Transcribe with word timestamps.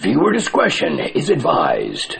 Viewer 0.00 0.32
discretion 0.32 0.98
is 0.98 1.28
advised. 1.28 2.16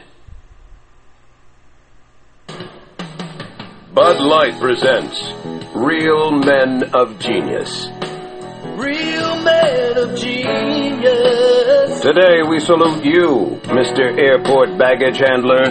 Bud 3.95 4.21
Light 4.21 4.61
presents 4.61 5.33
Real 5.75 6.31
Men 6.31 6.91
of 6.93 7.19
Genius. 7.19 7.89
Real 8.77 9.43
men 9.43 9.97
of 9.97 10.15
genius. 10.15 12.03
Today 12.03 12.43
we 12.47 12.61
salute 12.61 13.03
you, 13.03 13.59
Mr. 13.65 14.15
Airport 14.19 14.77
Baggage 14.77 15.17
Handler. 15.17 15.65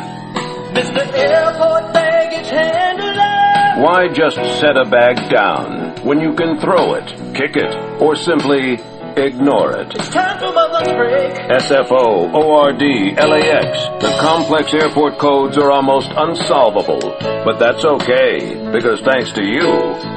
Mr. 0.73 1.13
Airport 1.13 1.93
Baggage 1.93 2.49
Handler. 2.49 3.83
Why 3.83 4.07
just 4.11 4.37
set 4.59 4.77
a 4.77 4.85
bag 4.89 5.29
down 5.29 6.03
when 6.03 6.19
you 6.19 6.33
can 6.33 6.59
throw 6.59 6.95
it, 6.95 7.05
kick 7.35 7.55
it, 7.55 8.01
or 8.01 8.15
simply 8.15 8.77
ignore 9.17 9.77
it? 9.77 9.95
It's 9.95 10.09
time 10.09 10.39
for 10.39 10.51
my 10.53 10.65
lunch 10.67 10.89
break. 10.95 11.33
SFO, 11.61 12.33
ORD, 12.33 12.81
LAX. 13.17 14.03
The 14.03 14.17
complex 14.19 14.73
airport 14.73 15.17
codes 15.17 15.57
are 15.57 15.71
almost 15.71 16.09
unsolvable. 16.15 16.99
But 17.45 17.59
that's 17.59 17.85
okay, 17.85 18.55
because 18.71 19.01
thanks 19.01 19.31
to 19.33 19.43
you, 19.43 19.67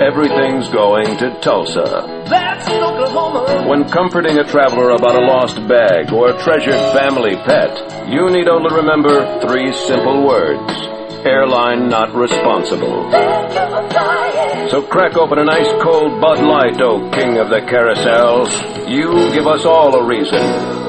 everything's 0.00 0.68
going 0.68 1.16
to 1.18 1.38
Tulsa. 1.40 2.24
That's 2.28 2.68
Oklahoma. 2.68 3.68
When 3.68 3.88
comforting 3.88 4.38
a 4.38 4.44
traveler 4.44 4.90
about 4.90 5.16
a 5.16 5.24
lost 5.24 5.56
bag 5.68 6.12
or 6.12 6.30
a 6.30 6.42
treasured 6.42 6.80
family 6.92 7.36
pet, 7.36 8.08
you 8.08 8.30
need 8.30 8.48
only 8.48 8.74
remember 8.74 9.40
three 9.40 9.72
simple 9.72 10.26
words. 10.26 10.91
Airline 11.24 11.88
not 11.88 12.14
responsible. 12.14 13.10
So 14.70 14.82
crack 14.82 15.16
open 15.16 15.38
an 15.38 15.48
ice 15.48 15.70
cold 15.82 16.20
Bud 16.20 16.42
Light, 16.42 16.80
oh 16.80 17.10
king 17.10 17.38
of 17.38 17.48
the 17.48 17.60
carousel. 17.60 18.48
You 18.90 19.30
give 19.32 19.46
us 19.46 19.64
all 19.64 19.94
a 19.94 20.04
reason 20.04 20.42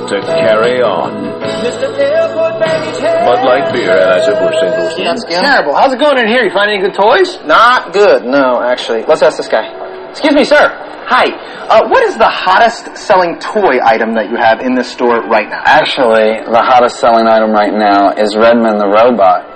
to 0.08 0.22
carry 0.26 0.82
on. 0.82 1.14
Mr. 1.62 1.86
Airport 1.98 2.60
Baggage 2.60 3.00
Handler. 3.00 3.26
Bud 3.30 3.46
Light 3.46 3.74
beer, 3.74 3.94
Anheuser-Busch 3.94 4.96
Singles. 4.96 5.26
Terrible. 5.26 5.76
How's 5.76 5.94
it 5.94 6.00
going 6.00 6.18
in 6.18 6.28
here? 6.28 6.44
You 6.44 6.52
find 6.52 6.72
any 6.72 6.82
good 6.82 6.96
toys? 6.96 7.38
Not 7.46 7.94
good. 7.94 8.26
No, 8.26 8.62
actually. 8.62 9.04
Let's 9.04 9.22
ask 9.22 9.38
this 9.38 9.48
guy. 9.48 10.10
Excuse 10.10 10.34
me, 10.34 10.46
sir. 10.46 10.70
Hi. 11.06 11.30
Uh, 11.70 11.88
what 11.90 12.04
is 12.04 12.18
the 12.18 12.28
hottest 12.30 12.98
selling 12.98 13.38
toy 13.40 13.78
item 13.86 14.14
that 14.16 14.30
you 14.30 14.36
have 14.38 14.62
in 14.62 14.74
this 14.74 14.92
store 14.92 15.22
right 15.30 15.50
now? 15.50 15.62
Actually, 15.64 16.42
the 16.42 16.62
hottest 16.64 17.00
selling 17.00 17.28
item 17.28 17.52
right 17.52 17.74
now 17.74 18.12
is 18.14 18.36
Redman 18.36 18.78
the 18.78 18.88
robot. 18.88 19.53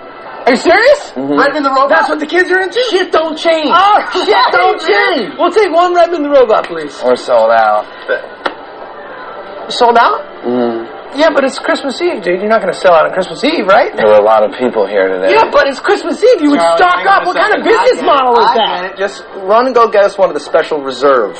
Are 0.47 0.51
you 0.55 0.63
serious? 0.63 1.11
Redmond 1.11 1.67
the 1.67 1.75
robot. 1.75 1.91
That's 1.91 2.07
what 2.07 2.23
the 2.23 2.25
kids 2.25 2.47
are 2.47 2.63
into. 2.63 2.79
Shit 2.87 3.11
don't 3.11 3.35
change. 3.35 3.67
Oh, 3.67 3.99
shit 4.23 4.47
don't 4.55 4.79
change. 4.79 5.35
We'll 5.35 5.51
take 5.51 5.67
one 5.75 5.91
Redmond 5.91 6.23
the 6.23 6.31
robot, 6.31 6.71
please. 6.71 6.95
We're 7.03 7.19
sold 7.19 7.51
out. 7.51 7.83
Sold 9.67 9.99
out? 9.99 10.23
Mm. 10.47 11.19
Yeah, 11.19 11.35
but 11.35 11.43
it's 11.43 11.59
Christmas 11.59 11.99
Eve, 11.99 12.23
dude. 12.23 12.39
You're 12.39 12.47
not 12.47 12.63
going 12.63 12.71
to 12.71 12.79
sell 12.79 12.95
out 12.95 13.03
on 13.03 13.11
Christmas 13.11 13.43
Eve, 13.43 13.67
right? 13.67 13.91
There 13.91 14.07
were 14.07 14.15
a 14.15 14.23
lot 14.23 14.47
of 14.47 14.55
people 14.55 14.87
here 14.87 15.11
today. 15.11 15.35
Yeah, 15.35 15.51
but 15.51 15.67
it's 15.67 15.83
Christmas 15.83 16.23
Eve. 16.23 16.39
You 16.39 16.51
would 16.55 16.63
Charlie, 16.63 16.79
stock 16.79 17.03
up. 17.03 17.27
What 17.27 17.35
kind 17.35 17.51
of 17.51 17.67
business 17.67 17.99
model 18.07 18.39
is 18.39 18.47
I 18.47 18.55
that? 18.55 18.95
Just 18.97 19.27
run 19.43 19.67
and 19.67 19.75
go 19.75 19.91
get 19.91 20.05
us 20.07 20.17
one 20.17 20.29
of 20.29 20.33
the 20.33 20.39
special 20.39 20.79
reserve 20.79 21.35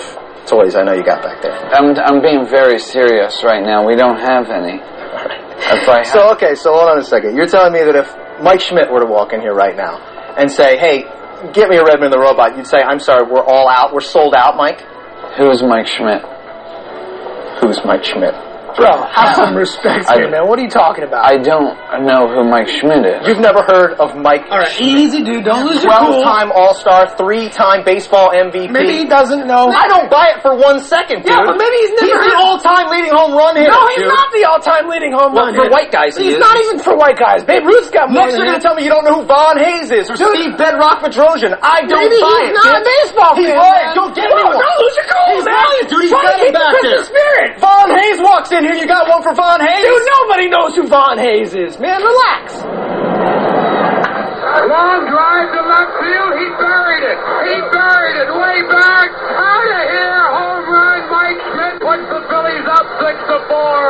toys 0.47 0.75
I 0.75 0.83
know 0.83 0.92
you 0.92 1.03
got 1.03 1.23
back 1.23 1.42
there. 1.42 1.55
I'm, 1.71 1.95
I'm 1.95 2.19
being 2.21 2.44
very 2.44 2.80
serious 2.80 3.39
right 3.44 3.64
now. 3.64 3.88
We 3.88 3.95
don't 3.95 4.19
have 4.19 4.52
any. 4.52 4.83
If 5.58 5.89
I 5.89 6.03
So 6.03 6.31
okay, 6.33 6.53
so 6.53 6.71
hold 6.71 6.88
on 6.92 6.99
a 6.99 7.03
second. 7.03 7.36
You're 7.36 7.47
telling 7.47 7.73
me 7.73 7.80
that 7.80 7.95
if 7.95 8.08
Mike 8.41 8.61
Schmidt 8.61 8.91
were 8.91 8.99
to 8.99 9.05
walk 9.05 9.33
in 9.33 9.41
here 9.41 9.53
right 9.53 9.75
now 9.75 9.97
and 10.38 10.52
say, 10.52 10.77
"Hey, 10.77 11.05
get 11.53 11.69
me 11.69 11.77
a 11.77 11.83
Redmond 11.83 12.13
the 12.13 12.19
robot," 12.19 12.55
you'd 12.57 12.67
say, 12.67 12.81
"I'm 12.81 12.99
sorry, 12.99 13.23
we're 13.23 13.43
all 13.43 13.69
out. 13.69 13.93
We're 13.93 14.02
sold 14.02 14.33
out, 14.33 14.55
Mike." 14.55 14.81
who's 15.38 15.61
Mike 15.61 15.88
Schmidt? 15.88 16.21
Who's 17.61 17.80
Mike 17.85 18.03
Schmidt? 18.03 18.33
Bro, 18.78 19.09
have 19.11 19.36
some 19.36 19.56
respect 19.58 20.06
I- 20.08 20.16
here, 20.22 20.30
man. 20.30 20.47
What 20.47 20.59
are 20.59 20.61
you 20.61 20.70
talking 20.70 21.03
about? 21.03 21.25
I 21.25 21.38
don't 21.42 21.73
know 22.06 22.30
who 22.30 22.45
Mike 22.47 22.70
Schmidt 22.70 23.03
is. 23.06 23.28
You've 23.28 23.42
never 23.42 23.61
heard 23.66 23.97
of 24.00 24.16
Mike? 24.16 24.45
All 24.50 24.59
right, 24.61 24.72
easy, 24.80 25.23
dude. 25.25 25.44
Don't 25.45 25.66
lose 25.66 25.81
your 25.83 25.92
cool. 25.97 26.22
Twelve-time 26.22 26.52
All-Star, 26.53 27.17
three-time 27.17 27.83
baseball 27.83 28.30
MVP. 28.32 28.70
Maybe 28.70 29.02
he 29.02 29.05
doesn't 29.10 29.48
know. 29.49 29.73
I 29.73 29.88
don't 29.89 30.10
buy 30.10 30.38
it 30.38 30.42
for 30.45 30.54
one 30.55 30.80
second, 30.80 31.26
dude. 31.26 31.33
Yeah, 31.33 31.42
but 31.43 31.58
maybe 31.58 31.76
he's 31.83 31.93
never 31.98 32.21
He's 32.21 32.32
the 32.32 32.38
all-time 32.38 32.88
leading 32.93 33.11
home 33.11 33.33
run 33.33 33.58
hitter. 33.58 33.73
No, 33.73 33.82
he's 33.89 34.05
dude. 34.05 34.14
not 34.14 34.30
the 34.32 34.43
all-time 34.45 34.86
leading 34.88 35.11
home 35.11 35.33
Well, 35.33 35.49
run 35.49 35.55
for 35.58 35.65
hitter. 35.67 35.73
white 35.73 35.92
guys, 35.92 36.14
he 36.15 36.30
he's 36.32 36.38
is. 36.38 36.39
not 36.39 36.55
even 36.61 36.77
for 36.80 36.95
white 36.95 37.17
guys. 37.17 37.44
Babe 37.44 37.65
Ruth's 37.65 37.89
got 37.89 38.14
more 38.14 38.30
Next, 38.30 38.38
than 38.38 38.45
you're 38.45 38.52
gonna 38.54 38.61
tell 38.64 38.76
me 38.77 38.83
you 38.86 38.94
don't 38.94 39.04
know 39.04 39.21
who 39.21 39.26
Von 39.26 39.58
Hayes 39.58 39.89
is 39.89 40.05
or 40.09 40.15
Steve 40.15 40.54
Bedrock 40.58 41.02
Bedrosian. 41.02 41.58
I 41.65 41.82
don't 41.89 41.98
Maybe 41.98 42.21
buy 42.21 42.30
he's 42.45 42.54
it. 42.54 42.58
not 42.61 42.70
bitch. 42.70 42.77
a 42.77 42.83
baseball 42.86 43.33
He's 43.36 43.49
fan. 43.49 43.58
right. 43.58 43.86
man. 43.89 43.95
Don't 43.98 44.14
get 44.14 44.30
no, 44.30 44.36
me 44.38 44.44
one. 44.54 44.59
Don't 44.61 44.77
lose 44.86 44.95
your 45.02 45.08
cool, 45.09 45.33
He's 45.42 45.45
man. 45.49 45.55
right, 45.58 45.83
dude. 45.89 46.02
He's 46.05 46.11
Try 46.14 46.21
to 46.21 46.27
got 46.27 46.38
it 46.38 46.45
keep 46.45 46.54
the 46.54 46.67
Christmas 46.77 47.05
spirit. 47.09 47.49
Von 47.59 47.88
Hayes 47.98 48.20
walks 48.21 48.52
in 48.54 48.64
here. 48.67 48.83
You 48.83 48.88
got 48.88 49.08
one 49.08 49.23
for 49.23 49.33
Von 49.33 49.60
Hayes? 49.60 49.86
Dude, 49.86 50.08
nobody 50.22 50.48
knows 50.50 50.76
who 50.76 50.88
Von 50.88 51.17
Hayes 51.17 51.55
is, 51.55 51.80
man. 51.80 52.02
Relax. 52.04 52.44
Long 54.67 55.08
drive 55.08 55.48
to 55.55 55.61
left 55.64 55.94
field. 56.02 56.32
He 56.44 56.48
buried 56.60 57.04
it. 57.08 57.17
He 57.48 57.56
buried 57.72 58.17
it 58.20 58.30
way 58.36 58.58
back. 58.67 59.08
Out 59.16 59.67
of 59.72 59.83
here. 59.95 60.23
Home 60.36 60.66
run. 60.67 61.00
Mike 61.08 61.39
Schmidt 61.52 61.76
puts 61.80 62.06
the 62.11 62.22
Phillies 62.27 62.67
up 62.67 62.88
six 63.00 63.16
to 63.32 63.38
four. 63.48 63.83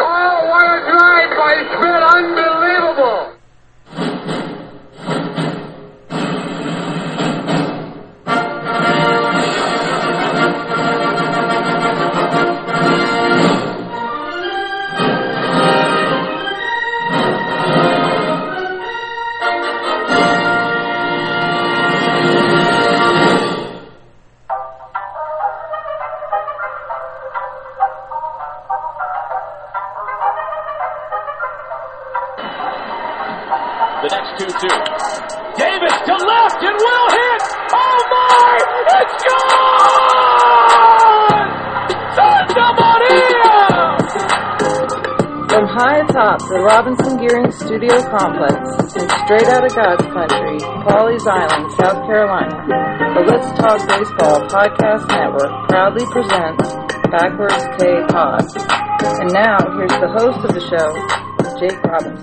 Oh, 0.00 0.36
what 0.48 0.64
a 0.64 0.78
drive 0.88 1.30
by 1.36 1.54
Schmidt. 1.76 2.02
Unbelievable. 2.08 2.47
Robinson 46.68 47.16
Gearing 47.16 47.50
Studio 47.50 47.96
Complex 48.12 48.60
and 48.92 49.08
straight 49.24 49.48
out 49.48 49.64
of 49.64 49.72
God's 49.74 50.04
country, 50.12 50.60
Pawleys 50.84 51.24
Island, 51.26 51.72
South 51.80 52.04
Carolina, 52.04 52.60
the 53.16 53.24
Let's 53.24 53.48
Talk 53.58 53.80
Baseball 53.88 54.44
Podcast 54.52 55.08
Network 55.08 55.48
proudly 55.70 56.04
presents 56.12 56.68
Backwards 57.08 57.64
K 57.80 58.04
Pod. 58.12 58.44
And 59.16 59.32
now, 59.32 59.56
here's 59.80 59.96
the 59.96 60.12
host 60.12 60.44
of 60.44 60.52
the 60.52 60.60
show, 60.68 60.92
Jake 61.58 61.82
Robinson. 61.84 62.17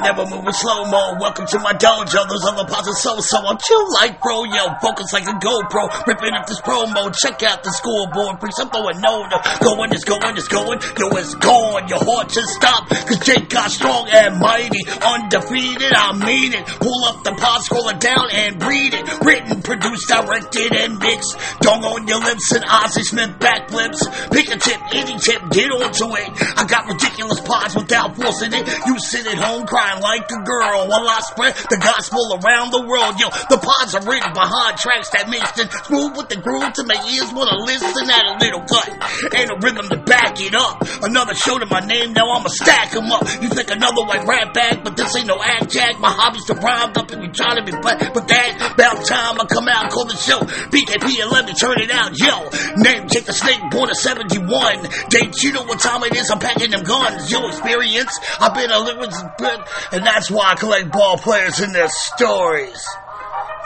Never 0.00 0.24
move 0.24 0.46
in 0.46 0.52
slow 0.52 0.84
mo. 0.88 1.16
Welcome 1.20 1.46
to 1.46 1.58
my 1.60 1.72
dojo. 1.72 2.24
Those 2.28 2.44
other 2.48 2.64
parts 2.64 2.88
are 2.88 2.96
so 2.96 3.20
so. 3.20 3.36
I'm 3.44 3.58
chill 3.58 3.84
like 4.00 4.20
bro, 4.20 4.44
yo. 4.44 4.72
Focus 4.80 5.12
like 5.12 5.28
a 5.28 5.36
GoPro. 5.36 6.06
Ripping 6.06 6.32
up 6.32 6.46
this 6.46 6.60
promo. 6.60 7.12
Check 7.12 7.42
out 7.42 7.62
the 7.62 7.70
scoreboard. 7.70 8.40
Bring 8.40 8.52
something 8.52 8.80
with 8.80 8.96
no 9.00 9.28
no. 9.28 9.36
Going 9.60 9.92
is 9.92 10.04
going 10.04 10.36
is 10.36 10.48
going. 10.48 10.80
Yo, 10.96 11.08
it's 11.20 11.34
gone. 11.34 11.88
Your 11.88 12.00
heart 12.00 12.32
should 12.32 12.48
stop. 12.48 12.88
Cause 12.88 13.18
Jake 13.20 13.48
got 13.50 13.70
strong 13.70 14.08
and 14.08 14.40
mighty. 14.40 14.80
Undefeated, 14.88 15.92
I 15.92 16.16
mean 16.16 16.54
it. 16.54 16.66
Pull 16.80 17.04
up 17.04 17.24
the 17.24 17.32
pod, 17.36 17.62
scroll 17.62 17.88
it 17.88 18.00
down 18.00 18.30
and 18.32 18.62
read 18.62 18.94
it. 18.94 19.04
Written, 19.20 19.60
produced, 19.60 20.08
directed, 20.08 20.72
and 20.72 20.98
mixed. 20.98 21.36
Dong 21.60 21.84
on 21.84 22.08
your 22.08 22.20
lips 22.20 22.52
and 22.52 22.64
Ozzy 22.64 23.02
Smith 23.02 23.36
backflips. 23.38 24.00
Pick 24.32 24.48
a 24.48 24.56
tip, 24.56 24.80
any 24.94 25.18
tip, 25.18 25.42
get 25.50 25.70
onto 25.70 26.16
it. 26.16 26.30
I 26.56 26.64
got 26.64 26.88
ridiculous 26.88 27.40
pods 27.40 27.74
without 27.76 28.16
forcing 28.16 28.52
it. 28.52 28.66
You 28.86 28.98
sit 28.98 29.26
at 29.26 29.38
home 29.38 29.66
crying 29.66 29.89
like 29.98 30.30
a 30.30 30.40
girl 30.46 30.86
while 30.86 31.10
I 31.10 31.18
spread 31.26 31.58
the 31.66 31.82
gospel 31.82 32.38
around 32.38 32.70
the 32.70 32.86
world. 32.86 33.18
Yo, 33.18 33.26
the 33.50 33.58
pods 33.58 33.98
are 33.98 34.06
written 34.06 34.30
behind 34.30 34.78
tracks 34.78 35.10
that 35.10 35.26
mixed 35.26 35.58
and 35.58 35.66
smooth 35.90 36.14
with 36.14 36.30
the 36.30 36.38
groove 36.38 36.72
to 36.78 36.86
make 36.86 37.02
ears 37.10 37.34
wanna 37.34 37.58
listen 37.66 38.06
at 38.06 38.24
a 38.30 38.34
little 38.38 38.62
cut. 38.62 38.88
Ain't 39.34 39.50
a 39.50 39.58
rhythm 39.58 39.90
to 39.90 39.98
back 40.06 40.38
it 40.38 40.54
up. 40.54 40.86
Another 41.02 41.34
show 41.34 41.58
to 41.58 41.66
my 41.66 41.82
name, 41.82 42.14
now 42.14 42.30
I'ma 42.30 42.48
stack 42.48 42.94
'em 42.94 43.10
up. 43.10 43.26
You 43.42 43.50
think 43.50 43.70
another 43.70 44.06
white 44.06 44.22
rap 44.26 44.54
bag, 44.54 44.84
but 44.84 44.96
this 44.96 45.10
ain't 45.16 45.26
no 45.26 45.42
act 45.42 45.70
jack. 45.74 45.98
My 45.98 46.10
hobby's 46.10 46.46
to 46.46 46.54
rhyme 46.54 46.94
up 46.94 47.10
and 47.10 47.22
you 47.24 47.32
trying 47.32 47.56
to 47.56 47.64
be 47.66 47.72
black, 47.72 47.98
but 48.14 48.28
that 48.28 48.74
about 48.78 49.04
time 49.04 49.40
I 49.40 49.44
come 49.50 49.66
out 49.66 49.90
call 49.90 50.06
the 50.06 50.16
show. 50.16 50.38
BKP 50.70 51.20
and 51.22 51.30
let 51.30 51.46
me 51.46 51.54
turn 51.54 51.80
it 51.80 51.90
out, 51.90 52.12
yo. 52.14 52.48
Name 52.76 53.08
Jake 53.08 53.26
the 53.26 53.32
Snake, 53.32 53.60
born 53.70 53.88
in 53.88 53.94
71. 53.94 54.86
Date, 55.08 55.42
you 55.42 55.52
know 55.52 55.64
what 55.64 55.80
time 55.80 56.02
it 56.04 56.16
is, 56.16 56.30
I'm 56.30 56.38
packing 56.38 56.70
them 56.70 56.82
guns. 56.82 57.30
Yo, 57.30 57.46
experience, 57.48 58.18
I've 58.38 58.54
been 58.54 58.70
a 58.70 58.78
lyrics 58.78 59.22
bit, 59.38 59.60
and 59.92 60.04
that's 60.04 60.30
why 60.30 60.52
I 60.52 60.54
collect 60.54 60.90
ball 60.92 61.16
players 61.18 61.60
in 61.60 61.72
their 61.72 61.88
stories. 61.88 62.82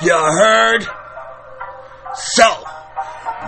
You 0.02 0.12
heard? 0.12 0.87
So, 2.14 2.64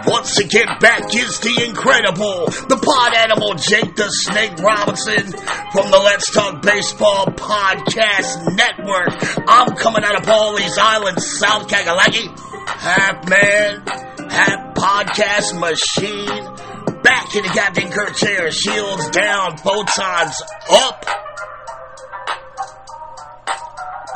Once 0.06 0.38
again, 0.38 0.66
back 0.80 1.14
is 1.14 1.40
the 1.40 1.64
incredible, 1.66 2.46
the 2.68 2.76
pod 2.76 3.14
animal 3.14 3.54
Jake 3.54 3.96
the 3.96 4.08
Snake 4.08 4.58
Robinson 4.58 5.32
from 5.72 5.90
the 5.90 5.98
Let's 5.98 6.30
Talk 6.32 6.60
Baseball 6.62 7.26
Podcast 7.26 8.54
Network. 8.54 9.08
I'm 9.48 9.74
coming 9.76 10.04
out 10.04 10.16
of 10.16 10.26
Pawleys 10.26 10.76
Island, 10.78 11.20
South 11.20 11.68
Kakalaki. 11.68 12.28
Half 12.68 13.28
man, 13.28 13.82
half 14.30 14.74
podcast 14.74 15.58
machine. 15.58 17.02
Back 17.02 17.34
in 17.34 17.42
the 17.42 17.50
Captain 17.54 17.90
Kirk 17.90 18.16
chair, 18.16 18.50
shields 18.50 19.10
down, 19.10 19.56
photons 19.58 20.34
up. 20.70 21.25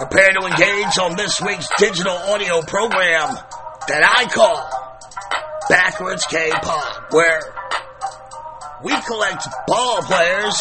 Prepare 0.01 0.33
to 0.33 0.47
engage 0.47 0.99
on 0.99 1.15
this 1.15 1.43
week's 1.43 1.69
digital 1.77 2.17
audio 2.17 2.63
program 2.63 3.37
that 3.87 4.03
I 4.03 4.25
call 4.33 4.57
Backwards 5.69 6.25
K-Pod, 6.25 7.13
where 7.13 7.41
we 8.83 8.93
collect 9.03 9.47
ball 9.67 10.01
players 10.01 10.59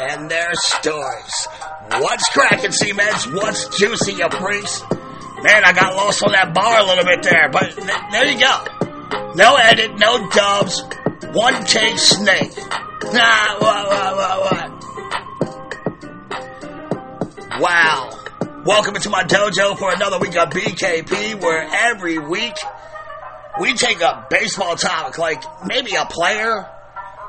and 0.00 0.30
their 0.30 0.50
stories. 0.52 1.48
What's 1.92 2.28
cracking, 2.28 2.72
C-Meds? 2.72 3.34
What's 3.34 3.78
juicy, 3.78 4.12
you 4.12 4.28
freaks? 4.28 4.82
Man, 5.42 5.64
I 5.64 5.72
got 5.72 5.96
lost 5.96 6.22
on 6.22 6.32
that 6.32 6.52
bar 6.52 6.78
a 6.78 6.84
little 6.84 7.04
bit 7.04 7.22
there, 7.22 7.48
but 7.50 7.74
th- 7.74 7.86
there 8.12 8.30
you 8.30 8.38
go. 8.38 9.32
No 9.34 9.56
edit, 9.56 9.98
no 9.98 10.28
dubs, 10.28 10.82
one 11.32 11.64
take 11.64 11.98
snake. 11.98 12.54
Nah, 13.14 13.58
what, 13.60 13.86
what, 13.88 14.16
what, 14.16 14.40
what? 14.52 14.80
Wow. 17.58 18.16
Welcome 18.64 18.94
into 18.94 19.10
my 19.10 19.24
dojo 19.24 19.76
for 19.76 19.92
another 19.92 20.18
week 20.18 20.36
of 20.36 20.50
BKP, 20.50 21.40
where 21.42 21.66
every 21.68 22.16
week 22.18 22.54
we 23.60 23.74
take 23.74 24.00
a 24.00 24.26
baseball 24.30 24.76
topic, 24.76 25.18
like 25.18 25.42
maybe 25.66 25.94
a 25.96 26.04
player, 26.04 26.66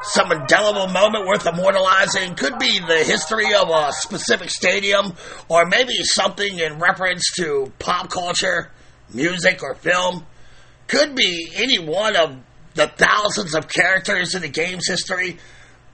some 0.04 0.32
indelible 0.32 0.88
moment 0.88 1.26
worth 1.26 1.48
immortalizing. 1.48 2.36
Could 2.36 2.60
be 2.60 2.80
the 2.80 3.04
history 3.04 3.54
of 3.56 3.70
a 3.70 3.92
specific 3.94 4.52
stadium, 4.52 5.14
or 5.50 5.66
maybe 5.66 5.96
something 6.04 6.60
in 6.60 6.78
reference 6.80 7.24
to 7.38 7.74
pop 7.80 8.10
culture, 8.10 8.72
music, 9.14 9.64
or 9.64 9.74
film. 9.74 10.26
Could 10.88 11.16
be 11.16 11.52
any 11.56 11.80
one 11.80 12.16
of 12.16 12.38
the 12.76 12.88
thousands 12.88 13.56
of 13.56 13.68
characters 13.68 14.36
in 14.36 14.44
the 14.44 14.50
game's 14.50 14.88
history 14.88 15.40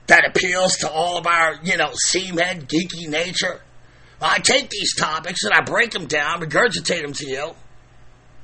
that 0.06 0.28
appeals 0.28 0.76
to 0.78 0.90
all 0.90 1.18
of 1.18 1.26
our, 1.26 1.58
you 1.62 1.76
know, 1.76 1.92
seamhead 2.06 2.66
geeky 2.66 3.08
nature. 3.08 3.62
I 4.20 4.38
take 4.40 4.68
these 4.70 4.94
topics 4.96 5.44
and 5.44 5.54
I 5.54 5.60
break 5.60 5.92
them 5.92 6.06
down, 6.06 6.40
regurgitate 6.40 7.02
them 7.02 7.12
to 7.14 7.26
you, 7.26 7.54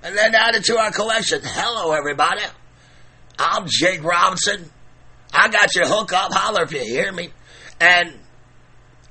and 0.02 0.16
then 0.16 0.34
add 0.34 0.54
it 0.54 0.64
to 0.64 0.78
our 0.78 0.92
collection. 0.92 1.40
Hello, 1.42 1.92
everybody. 1.92 2.42
I'm 3.38 3.66
Jake 3.66 4.04
Robinson. 4.04 4.70
I 5.32 5.48
got 5.48 5.74
your 5.74 5.88
hook 5.88 6.12
up. 6.12 6.32
Holler 6.32 6.62
if 6.62 6.72
you 6.72 6.80
hear 6.80 7.10
me. 7.10 7.30
And 7.80 8.12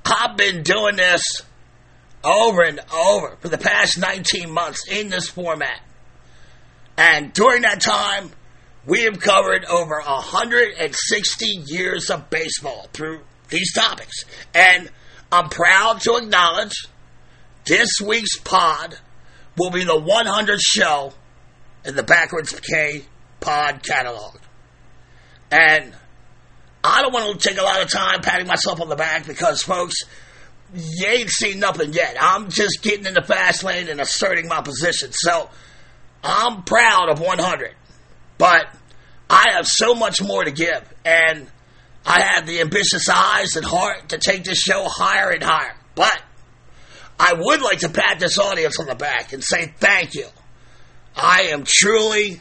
I've 0.06 0.36
been 0.36 0.62
doing 0.62 0.96
this 0.96 1.22
over 2.22 2.62
and 2.62 2.80
over 2.94 3.36
for 3.40 3.48
the 3.48 3.58
past 3.58 3.98
19 3.98 4.50
months 4.50 4.88
in 4.88 5.10
this 5.10 5.28
format. 5.28 5.80
And 6.96 7.32
during 7.34 7.62
that 7.62 7.82
time, 7.82 8.30
we 8.86 9.02
have 9.02 9.20
covered 9.20 9.64
over 9.66 10.00
160 10.00 11.46
years 11.66 12.08
of 12.08 12.30
baseball 12.30 12.88
through 12.92 13.20
these 13.48 13.74
topics. 13.74 14.24
And 14.54 14.90
I'm 15.34 15.48
proud 15.48 16.00
to 16.02 16.14
acknowledge 16.14 16.86
this 17.64 18.00
week's 18.00 18.38
pod 18.38 18.96
will 19.56 19.70
be 19.70 19.82
the 19.82 20.00
100th 20.00 20.60
show 20.60 21.12
in 21.84 21.96
the 21.96 22.04
Backwards 22.04 22.58
K 22.60 23.02
pod 23.40 23.82
catalog. 23.82 24.36
And 25.50 25.92
I 26.84 27.02
don't 27.02 27.12
want 27.12 27.40
to 27.40 27.48
take 27.48 27.58
a 27.58 27.64
lot 27.64 27.82
of 27.82 27.90
time 27.90 28.20
patting 28.20 28.46
myself 28.46 28.80
on 28.80 28.88
the 28.88 28.94
back 28.94 29.26
because, 29.26 29.60
folks, 29.62 29.96
you 30.72 31.06
ain't 31.08 31.30
seen 31.30 31.58
nothing 31.58 31.92
yet. 31.92 32.16
I'm 32.20 32.48
just 32.48 32.80
getting 32.82 33.06
in 33.06 33.14
the 33.14 33.22
fast 33.22 33.64
lane 33.64 33.88
and 33.88 34.00
asserting 34.00 34.46
my 34.46 34.60
position. 34.60 35.10
So 35.12 35.50
I'm 36.22 36.62
proud 36.62 37.08
of 37.08 37.18
100. 37.18 37.74
But 38.38 38.66
I 39.28 39.46
have 39.56 39.66
so 39.66 39.96
much 39.96 40.22
more 40.22 40.44
to 40.44 40.52
give. 40.52 40.94
And 41.04 41.48
I 42.06 42.22
have 42.22 42.46
the 42.46 42.60
ambitious 42.60 43.08
eyes 43.08 43.56
and 43.56 43.64
heart 43.64 44.10
to 44.10 44.18
take 44.18 44.44
this 44.44 44.58
show 44.58 44.84
higher 44.86 45.30
and 45.30 45.42
higher. 45.42 45.74
But 45.94 46.22
I 47.18 47.34
would 47.34 47.62
like 47.62 47.78
to 47.80 47.88
pat 47.88 48.18
this 48.18 48.38
audience 48.38 48.78
on 48.78 48.86
the 48.86 48.94
back 48.94 49.32
and 49.32 49.42
say 49.42 49.72
thank 49.78 50.14
you. 50.14 50.26
I 51.16 51.44
am 51.52 51.64
truly 51.66 52.40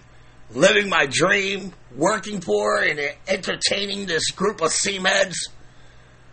living 0.52 0.90
my 0.90 1.06
dream, 1.06 1.74
working 1.96 2.42
for 2.42 2.80
and 2.80 3.00
entertaining 3.28 4.06
this 4.06 4.32
group 4.32 4.62
of 4.62 4.70
seamheads. 4.70 5.36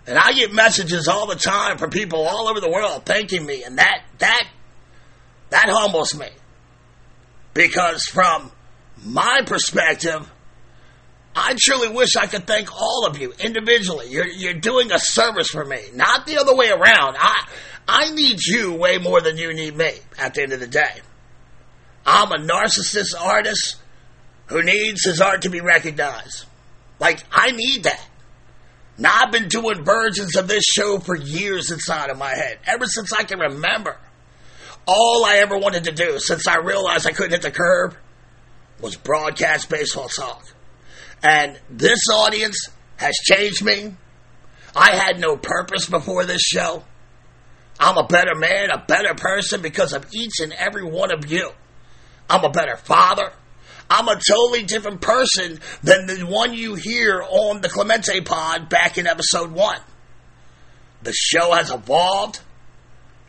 And 0.07 0.19
I 0.19 0.33
get 0.33 0.53
messages 0.53 1.07
all 1.07 1.27
the 1.27 1.37
time 1.37 1.79
from 1.79 1.91
people 1.91 2.27
all 2.27 2.49
over 2.49 2.61
the 2.61 2.71
world 2.71 3.05
thanking 3.05 3.45
me, 3.45 3.63
and 3.63 3.79
that 3.79 4.03
that 4.19 4.49
that 5.51 5.69
humbles 5.69 6.19
me. 6.19 6.29
Because 7.53 8.05
from 8.05 8.51
my 9.05 9.43
perspective, 9.45 10.31
I 11.35 11.55
truly 11.59 11.89
wish 11.89 12.17
I 12.17 12.27
could 12.27 12.47
thank 12.47 12.75
all 12.75 13.07
of 13.07 13.19
you 13.19 13.33
individually. 13.39 14.09
You're 14.09 14.27
you're 14.27 14.55
doing 14.55 14.91
a 14.93 14.99
service 14.99 15.49
for 15.49 15.65
me, 15.65 15.79
not 15.95 16.27
the 16.27 16.39
other 16.39 16.55
way 16.55 16.71
around. 16.71 17.17
I 17.19 17.47
I 17.87 18.11
need 18.11 18.39
you 18.45 18.75
way 18.75 18.99
more 18.99 19.21
than 19.21 19.37
you 19.37 19.53
need 19.53 19.77
me 19.77 19.93
at 20.19 20.35
the 20.35 20.43
end 20.43 20.53
of 20.53 20.61
the 20.61 20.67
day. 20.67 21.01
I'm 22.05 22.33
a 22.33 22.39
narcissist 22.39 23.15
artist 23.19 23.77
who 24.47 24.63
needs 24.63 25.05
his 25.05 25.21
art 25.21 25.43
to 25.43 25.51
be 25.51 25.61
recognized. 25.61 26.45
Like, 26.99 27.23
I 27.31 27.53
need 27.53 27.85
that. 27.85 28.05
Now, 28.99 29.13
I've 29.15 29.33
been 29.33 29.49
doing 29.49 29.85
versions 29.85 30.37
of 30.37 30.49
this 30.49 30.65
show 30.65 30.99
for 30.99 31.17
years 31.17 31.71
inside 31.71 32.11
of 32.11 32.19
my 32.19 32.35
head, 32.35 32.59
ever 32.67 32.87
since 32.87 33.13
I 33.13 33.23
can 33.23 33.39
remember. 33.39 33.97
All 34.87 35.25
I 35.25 35.37
ever 35.37 35.57
wanted 35.57 35.85
to 35.85 35.93
do 35.93 36.19
since 36.19 36.47
I 36.47 36.57
realized 36.57 37.07
I 37.07 37.13
couldn't 37.13 37.33
hit 37.33 37.43
the 37.43 37.51
curb 37.51 37.97
was 38.81 38.97
broadcast 38.97 39.71
baseball 39.71 40.09
talk. 40.09 40.45
And 41.23 41.59
this 41.69 42.01
audience 42.13 42.69
has 42.97 43.15
changed 43.25 43.65
me. 43.65 43.95
I 44.75 44.95
had 44.95 45.19
no 45.19 45.37
purpose 45.37 45.87
before 45.87 46.25
this 46.25 46.43
show. 46.43 46.85
I'm 47.79 47.97
a 47.97 48.07
better 48.07 48.35
man, 48.35 48.71
a 48.71 48.85
better 48.87 49.15
person 49.15 49.63
because 49.63 49.93
of 49.93 50.07
each 50.13 50.41
and 50.41 50.53
every 50.53 50.85
one 50.85 51.13
of 51.13 51.31
you. 51.31 51.51
I'm 52.29 52.45
a 52.45 52.51
better 52.51 52.77
father. 52.77 53.33
I'm 53.89 54.07
a 54.07 54.15
totally 54.15 54.63
different 54.63 55.01
person 55.01 55.59
than 55.83 56.07
the 56.07 56.21
one 56.21 56.55
you 56.55 56.77
hear 56.77 57.23
on 57.23 57.61
the 57.61 57.69
Clemente 57.69 58.21
pod 58.21 58.69
back 58.69 58.99
in 58.99 59.07
episode 59.07 59.51
one. 59.51 59.81
The 61.03 61.13
show 61.13 61.53
has 61.53 61.71
evolved, 61.71 62.41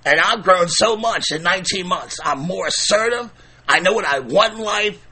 and 0.06 0.20
I've 0.20 0.44
grown 0.44 0.68
so 0.68 0.98
much 0.98 1.32
in 1.32 1.42
19 1.42 1.88
months. 1.88 2.20
I'm 2.24 2.40
more 2.40 2.68
assertive. 2.68 3.32
I 3.68 3.80
know 3.80 3.94
what 3.94 4.06
I 4.06 4.20
want 4.20 4.54
in 4.54 4.60
life. 4.60 5.08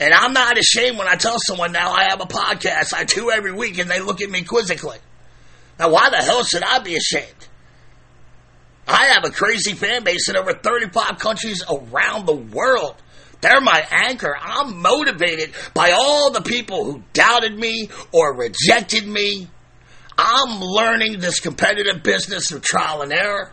And 0.00 0.12
I'm 0.12 0.32
not 0.32 0.58
ashamed 0.58 0.98
when 0.98 1.06
I 1.06 1.14
tell 1.14 1.36
someone 1.38 1.72
now 1.72 1.92
I 1.92 2.04
have 2.04 2.20
a 2.20 2.26
podcast. 2.26 2.94
I 2.94 3.04
do 3.04 3.30
every 3.30 3.52
week, 3.52 3.78
and 3.78 3.90
they 3.90 4.00
look 4.00 4.20
at 4.20 4.30
me 4.30 4.42
quizzically. 4.42 4.98
Now, 5.78 5.90
why 5.90 6.10
the 6.10 6.16
hell 6.16 6.44
should 6.44 6.62
I 6.62 6.80
be 6.80 6.96
ashamed? 6.96 7.48
I 8.86 9.06
have 9.06 9.24
a 9.24 9.30
crazy 9.30 9.74
fan 9.74 10.02
base 10.04 10.28
in 10.28 10.36
over 10.36 10.52
35 10.52 11.18
countries 11.18 11.62
around 11.68 12.26
the 12.26 12.34
world. 12.34 12.96
They're 13.40 13.60
my 13.60 13.84
anchor. 13.90 14.36
I'm 14.40 14.80
motivated 14.80 15.52
by 15.74 15.92
all 15.92 16.30
the 16.30 16.42
people 16.42 16.84
who 16.84 17.02
doubted 17.12 17.58
me 17.58 17.88
or 18.12 18.36
rejected 18.36 19.06
me. 19.06 19.48
I'm 20.16 20.60
learning 20.60 21.18
this 21.18 21.40
competitive 21.40 22.02
business 22.02 22.48
through 22.48 22.60
trial 22.60 23.02
and 23.02 23.12
error. 23.12 23.52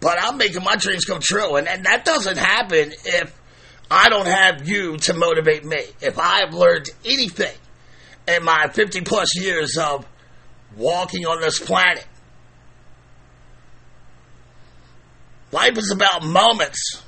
But 0.00 0.18
I'm 0.22 0.38
making 0.38 0.62
my 0.62 0.76
dreams 0.76 1.04
come 1.04 1.20
true. 1.20 1.56
And, 1.56 1.68
and 1.68 1.84
that 1.84 2.04
doesn't 2.04 2.38
happen 2.38 2.92
if 3.04 3.38
I 3.90 4.08
don't 4.08 4.26
have 4.26 4.68
you 4.68 4.96
to 4.96 5.14
motivate 5.14 5.64
me. 5.64 5.82
If 6.00 6.18
I 6.18 6.40
have 6.40 6.52
learned 6.52 6.88
anything 7.04 7.54
in 8.26 8.44
my 8.44 8.68
50 8.68 9.02
plus 9.02 9.36
years 9.36 9.76
of 9.78 10.06
walking 10.76 11.24
on 11.26 11.40
this 11.40 11.60
planet, 11.60 12.06
life 15.52 15.78
is 15.78 15.92
about 15.92 16.24
moments. 16.24 17.02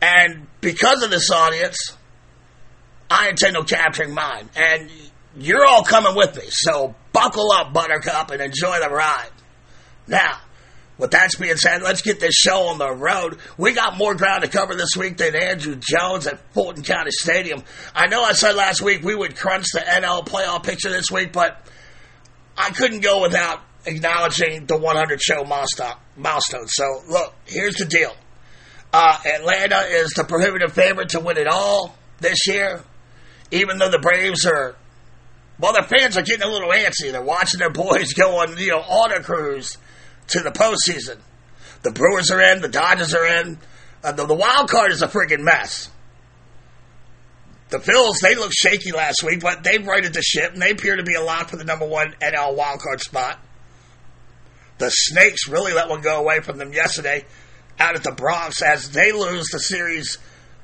And 0.00 0.46
because 0.62 1.02
of 1.02 1.10
this 1.10 1.30
audience, 1.30 1.96
I 3.10 3.28
intend 3.28 3.56
on 3.56 3.66
capturing 3.66 4.14
mine. 4.14 4.48
And 4.56 4.90
you're 5.36 5.66
all 5.66 5.84
coming 5.84 6.14
with 6.16 6.36
me. 6.36 6.44
So 6.48 6.94
buckle 7.12 7.52
up, 7.52 7.74
Buttercup, 7.74 8.30
and 8.30 8.40
enjoy 8.40 8.80
the 8.80 8.88
ride. 8.88 9.30
Now, 10.06 10.38
with 11.00 11.12
that 11.12 11.30
being 11.38 11.56
said, 11.56 11.82
let's 11.82 12.02
get 12.02 12.20
this 12.20 12.34
show 12.34 12.68
on 12.68 12.78
the 12.78 12.92
road. 12.92 13.38
We 13.56 13.72
got 13.72 13.96
more 13.96 14.14
ground 14.14 14.42
to 14.44 14.48
cover 14.48 14.74
this 14.74 14.96
week 14.96 15.16
than 15.16 15.32
Andruw 15.32 15.80
Jones 15.80 16.26
at 16.26 16.40
Fulton 16.52 16.84
County 16.84 17.10
Stadium. 17.10 17.64
I 17.94 18.06
know 18.06 18.22
I 18.22 18.32
said 18.32 18.54
last 18.54 18.82
week 18.82 19.02
we 19.02 19.14
would 19.14 19.36
crunch 19.36 19.66
the 19.72 19.80
NL 19.80 20.26
playoff 20.26 20.62
picture 20.62 20.90
this 20.90 21.10
week, 21.10 21.32
but 21.32 21.66
I 22.56 22.70
couldn't 22.70 23.00
go 23.00 23.22
without 23.22 23.62
acknowledging 23.86 24.66
the 24.66 24.76
100 24.76 25.20
show 25.22 25.44
milestone. 25.44 26.68
So, 26.68 26.84
look, 27.08 27.34
here's 27.46 27.76
the 27.76 27.86
deal. 27.86 28.14
Uh, 28.92 29.18
Atlanta 29.24 29.80
is 29.88 30.10
the 30.10 30.24
prohibitive 30.24 30.72
favorite 30.72 31.10
to 31.10 31.20
win 31.20 31.38
it 31.38 31.46
all 31.46 31.96
this 32.18 32.46
year, 32.46 32.82
even 33.50 33.78
though 33.78 33.90
the 33.90 33.98
Braves 33.98 34.44
are. 34.44 34.76
Well, 35.58 35.74
their 35.74 35.82
fans 35.82 36.16
are 36.16 36.22
getting 36.22 36.42
a 36.42 36.50
little 36.50 36.70
antsy. 36.70 37.12
They're 37.12 37.22
watching 37.22 37.60
their 37.60 37.70
boys 37.70 38.12
go 38.14 38.40
on, 38.40 38.56
you 38.58 38.70
know, 38.70 38.78
auto 38.78 39.22
cruise 39.22 39.76
to 40.30 40.40
the 40.40 40.50
postseason. 40.50 41.18
The 41.82 41.90
Brewers 41.90 42.30
are 42.30 42.40
in, 42.40 42.60
the 42.60 42.68
Dodgers 42.68 43.14
are 43.14 43.26
in. 43.26 43.58
Uh, 44.02 44.12
the, 44.12 44.26
the 44.26 44.34
wild 44.34 44.68
card 44.68 44.92
is 44.92 45.02
a 45.02 45.08
friggin' 45.08 45.40
mess. 45.40 45.90
The 47.70 47.78
Phils, 47.78 48.20
they 48.20 48.34
looked 48.34 48.54
shaky 48.54 48.90
last 48.92 49.22
week, 49.22 49.40
but 49.40 49.62
they've 49.62 49.86
righted 49.86 50.12
the 50.12 50.22
ship, 50.22 50.52
and 50.52 50.60
they 50.60 50.70
appear 50.70 50.96
to 50.96 51.04
be 51.04 51.14
a 51.14 51.22
lock 51.22 51.50
for 51.50 51.56
the 51.56 51.64
number 51.64 51.86
one 51.86 52.14
NL 52.20 52.58
wildcard 52.58 53.00
spot. 53.00 53.38
The 54.78 54.90
Snakes 54.90 55.46
really 55.46 55.72
let 55.72 55.88
one 55.88 56.00
go 56.00 56.18
away 56.18 56.40
from 56.40 56.58
them 56.58 56.72
yesterday 56.72 57.24
out 57.78 57.94
at 57.94 58.02
the 58.02 58.12
Bronx 58.12 58.62
as 58.62 58.90
they 58.90 59.12
lose 59.12 59.46
the 59.52 59.60
series 59.60 60.18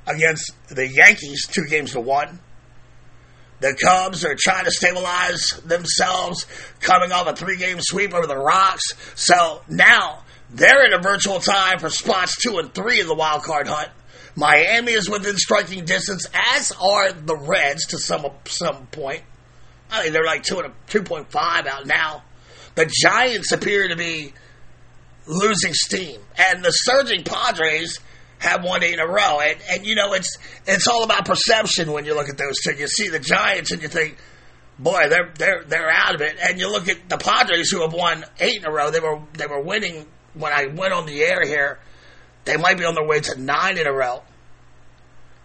against 0.07 0.53
the 0.69 0.89
Yankees 0.89 1.47
two 1.47 1.65
games 1.67 1.93
to 1.93 2.01
one. 2.01 2.41
The 3.61 3.75
Cubs 3.75 4.25
are 4.25 4.37
trying 4.39 4.67
to 4.67 4.71
stabilize 4.71 5.49
themselves, 5.65 6.47
coming 6.81 7.11
off 7.13 7.27
a 7.27 7.35
three 7.35 7.57
game 7.57 7.79
sweep 7.81 8.13
over 8.13 8.27
the 8.27 8.37
Rocks. 8.37 8.85
So 9.15 9.63
now 9.69 10.25
they're 10.51 10.85
in 10.87 10.93
a 10.93 10.99
virtual 11.01 11.41
tie 11.41 11.79
for 11.79 11.91
spots 11.91 12.37
two 12.37 12.59
and 12.59 12.73
three 12.75 13.01
in 13.01 13.07
the 13.07 13.15
wild 13.15 13.43
card 13.43 13.67
hunt. 13.67 13.89
Miami 14.35 14.93
is 14.93 15.09
within 15.09 15.37
striking 15.37 15.87
distance, 15.87 16.27
as 16.35 16.71
are 16.73 17.13
the 17.13 17.37
Reds 17.37 17.87
to 17.87 17.99
some 17.99 18.27
some 18.45 18.87
point. 18.89 19.23
I 19.91 20.03
think 20.03 20.13
they're 20.13 20.25
like 20.25 20.43
two 20.43 20.59
and 20.59 20.75
two 20.89 21.03
point 21.03 21.31
five 21.31 21.67
out 21.67 21.87
now. 21.87 22.25
The 22.75 22.85
Giants 22.87 23.53
appear 23.53 23.89
to 23.89 23.97
be 23.97 24.35
losing 25.27 25.73
steam, 25.73 26.21
and 26.37 26.63
the 26.63 26.71
surging 26.71 27.25
Padres 27.25 27.99
have 28.39 28.65
won 28.65 28.83
eight 28.83 28.95
in 28.95 29.01
a 29.01 29.07
row. 29.07 29.41
And, 29.41 29.59
and 29.71 29.87
you 29.87 29.95
know, 29.95 30.13
it's 30.13 30.37
it's 30.67 30.87
all 30.87 31.05
about 31.05 31.25
perception 31.25 31.93
when 31.93 32.05
you 32.05 32.15
look 32.15 32.29
at 32.29 32.39
those 32.39 32.59
two. 32.63 32.75
You 32.75 32.87
see 32.87 33.09
the 33.09 33.19
Giants 33.19 33.73
and 33.73 33.83
you 33.83 33.89
think, 33.89 34.17
boy, 34.79 35.09
they're 35.09 35.33
they're 35.37 35.65
they're 35.67 35.91
out 35.91 36.15
of 36.15 36.21
it. 36.21 36.37
And 36.43 36.59
you 36.59 36.71
look 36.71 36.89
at 36.89 37.09
the 37.09 37.19
Padres 37.19 37.71
who 37.71 37.83
have 37.83 37.93
won 37.93 38.25
eight 38.41 38.59
in 38.59 38.67
a 38.67 38.73
row. 38.73 38.91
They 38.91 39.01
were 39.01 39.21
they 39.35 39.47
were 39.47 39.61
winning 39.61 40.07
when 40.35 40.53
I 40.53 40.67
went 40.67 40.93
on 40.93 41.07
the 41.07 41.23
air 41.23 41.45
here. 41.45 41.79
They 42.45 42.57
might 42.57 42.79
be 42.79 42.85
on 42.85 42.95
their 42.95 43.07
way 43.07 43.21
to 43.21 43.41
nine 43.41 43.79
in 43.79 43.87
a 43.87 43.93
row. 43.93 44.23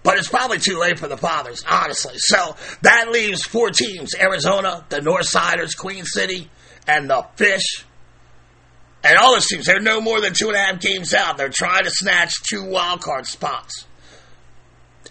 But 0.04 0.18
it's 0.18 0.28
probably 0.28 0.58
too 0.58 0.80
late 0.80 0.98
for 0.98 1.08
the 1.08 1.18
Fathers, 1.18 1.64
honestly. 1.70 2.16
So 2.18 2.56
that 2.82 3.12
leaves 3.12 3.44
four 3.44 3.70
teams 3.70 4.16
Arizona, 4.16 4.84
the 4.90 5.00
Northsiders, 5.00 5.78
Queen 5.78 6.06
City, 6.06 6.50
and 6.88 7.10
the 7.10 7.26
Fish. 7.36 7.86
And 9.04 9.18
all 9.18 9.34
those 9.34 9.48
teams, 9.48 9.66
they're 9.66 9.80
no 9.80 10.00
more 10.00 10.22
than 10.22 10.34
two 10.34 10.50
and 10.50 10.56
a 10.56 10.60
half 10.60 10.80
games 10.80 11.14
out. 11.14 11.38
They're 11.38 11.50
trying 11.50 11.86
to 11.86 11.90
snatch 11.90 12.34
two 12.50 12.64
wild 12.66 13.02
card 13.02 13.26
spots. 13.26 13.86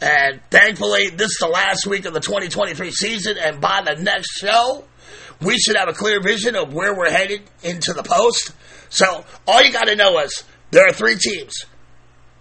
And 0.01 0.41
thankfully, 0.51 1.11
this 1.11 1.31
is 1.31 1.39
the 1.41 1.49
last 1.49 1.87
week 1.87 2.07
of 2.07 2.15
the 2.15 2.21
2023 2.21 2.91
season, 2.91 3.37
and 3.37 3.61
by 3.61 3.83
the 3.83 4.01
next 4.03 4.39
show, 4.39 4.85
we 5.43 5.59
should 5.59 5.77
have 5.77 5.89
a 5.89 5.93
clear 5.93 6.23
vision 6.23 6.57
of 6.57 6.73
where 6.73 6.95
we're 6.97 7.11
headed 7.11 7.43
into 7.63 7.93
the 7.93 8.03
post. 8.03 8.53
So 8.89 9.25
all 9.47 9.63
you 9.63 9.73
got 9.73 9.89
to 9.89 9.97
know 9.97 10.19
is 10.21 10.45
there 10.71 10.87
are 10.87 10.93
three 10.93 11.17
teams 11.17 11.65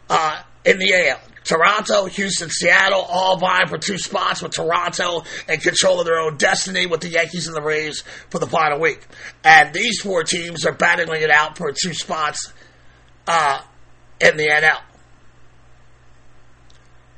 uh, 0.10 0.42
in 0.64 0.78
the 0.78 0.94
AL. 1.10 1.20
Toronto, 1.50 2.06
Houston, 2.06 2.48
Seattle, 2.52 3.02
all 3.02 3.38
vying 3.38 3.68
for 3.68 3.80
two 3.80 3.98
spots 3.98 4.44
with 4.44 4.52
Toronto 4.52 5.24
in 5.48 5.60
control 5.60 6.00
of 6.00 6.06
their 6.06 6.20
own 6.20 6.38
destiny 6.38 6.86
with 6.86 7.02
the 7.02 7.10
Yankees 7.10 7.48
and 7.48 7.56
the 7.56 7.62
Rays 7.62 8.04
for 8.30 8.38
the 8.38 8.46
final 8.46 8.80
week. 8.80 9.02
And 9.44 9.74
these 9.74 10.00
four 10.00 10.24
teams 10.24 10.64
are 10.68 10.74
battling 10.74 11.24
it 11.24 11.32
out 11.32 11.58
for 11.58 11.72
two 11.72 11.96
spots 11.96 12.54
uh, 13.28 13.64
in 14.22 14.38
the 14.38 14.48
NL. 14.48 14.80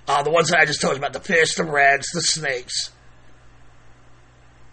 Uh, 0.07 0.23
the 0.23 0.31
ones 0.31 0.47
that 0.49 0.59
I 0.59 0.65
just 0.65 0.79
told 0.79 0.93
you 0.93 0.99
about 0.99 1.11
the 1.11 1.19
Fish, 1.19 1.55
the 1.55 1.65
Reds, 1.65 2.07
the 2.13 2.21
Snakes, 2.21 2.91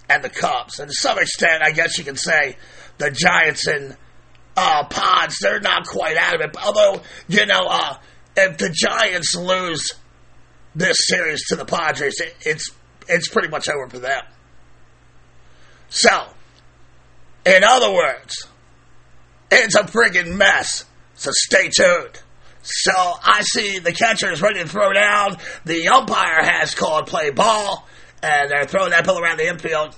and 0.08 0.22
the 0.22 0.30
Cubs. 0.30 0.78
And 0.78 0.88
to 0.88 0.94
some 0.94 1.18
extent, 1.18 1.64
I 1.64 1.72
guess 1.72 1.98
you 1.98 2.04
can 2.04 2.16
say 2.16 2.56
the 2.98 3.10
Giants 3.10 3.66
and 3.66 3.96
uh, 4.56 4.84
Pods, 4.84 5.38
they're 5.40 5.58
not 5.58 5.84
quite 5.84 6.16
out 6.16 6.36
of 6.36 6.42
it. 6.42 6.56
Although, 6.64 7.02
you 7.26 7.44
know, 7.44 7.66
uh, 7.68 7.96
if 8.38 8.58
the 8.58 8.70
Giants 8.70 9.34
lose 9.34 9.92
this 10.74 10.96
series 11.00 11.46
to 11.48 11.56
the 11.56 11.64
Padres, 11.64 12.20
it, 12.20 12.34
it's 12.42 12.70
it's 13.08 13.28
pretty 13.28 13.48
much 13.48 13.68
over 13.68 13.88
for 13.88 13.98
them. 13.98 14.22
So, 15.88 16.26
in 17.46 17.64
other 17.64 17.92
words, 17.92 18.46
it's 19.50 19.74
a 19.74 19.84
friggin' 19.84 20.36
mess. 20.36 20.84
So 21.14 21.30
stay 21.32 21.70
tuned. 21.70 22.22
So 22.62 22.92
I 22.94 23.40
see 23.42 23.78
the 23.78 23.92
catcher 23.92 24.30
is 24.30 24.42
ready 24.42 24.60
to 24.60 24.68
throw 24.68 24.92
down. 24.92 25.38
The 25.64 25.88
umpire 25.88 26.42
has 26.42 26.74
called 26.74 27.06
play 27.06 27.30
ball, 27.30 27.88
and 28.22 28.50
they're 28.50 28.66
throwing 28.66 28.90
that 28.90 29.06
ball 29.06 29.18
around 29.18 29.38
the 29.38 29.48
infield. 29.48 29.96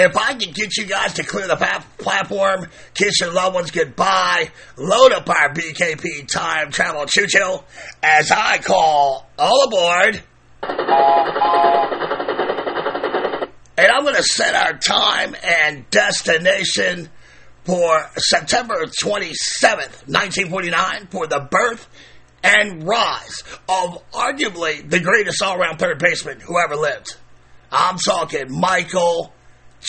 If 0.00 0.16
I 0.16 0.34
can 0.34 0.52
get 0.52 0.76
you 0.76 0.86
guys 0.86 1.14
to 1.14 1.24
clear 1.24 1.48
the 1.48 1.56
platform, 1.56 2.68
kiss 2.94 3.18
your 3.18 3.32
loved 3.32 3.56
ones 3.56 3.72
goodbye, 3.72 4.52
load 4.76 5.10
up 5.10 5.28
our 5.28 5.52
BKP 5.52 6.28
time 6.28 6.70
travel 6.70 7.04
choo 7.06 7.26
choo, 7.26 7.58
as 8.00 8.30
I 8.30 8.58
call 8.58 9.28
all 9.36 9.64
aboard. 9.64 10.22
And 13.76 13.90
I'm 13.90 14.04
going 14.04 14.14
to 14.14 14.22
set 14.22 14.54
our 14.54 14.78
time 14.78 15.34
and 15.42 15.90
destination 15.90 17.08
for 17.64 18.08
September 18.16 18.76
27th, 19.02 20.06
1949, 20.06 21.08
for 21.10 21.26
the 21.26 21.40
birth 21.50 21.88
and 22.44 22.86
rise 22.86 23.42
of 23.68 24.00
arguably 24.12 24.88
the 24.88 25.00
greatest 25.00 25.42
all 25.42 25.60
around 25.60 25.78
third 25.78 25.98
baseman 25.98 26.38
who 26.38 26.56
ever 26.60 26.76
lived. 26.76 27.16
I'm 27.72 27.98
talking 27.98 28.46
Michael 28.48 29.32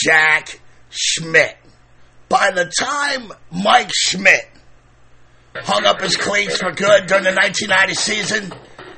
Jack 0.03 0.59
Schmidt. 0.89 1.57
By 2.27 2.51
the 2.51 2.71
time 2.79 3.31
Mike 3.51 3.91
Schmidt 3.93 4.47
hung 5.55 5.85
up 5.85 6.01
his 6.01 6.15
cleats 6.15 6.57
for 6.57 6.71
good 6.71 7.07
during 7.07 7.23
the 7.23 7.33
1990 7.33 7.93
season, 7.95 8.53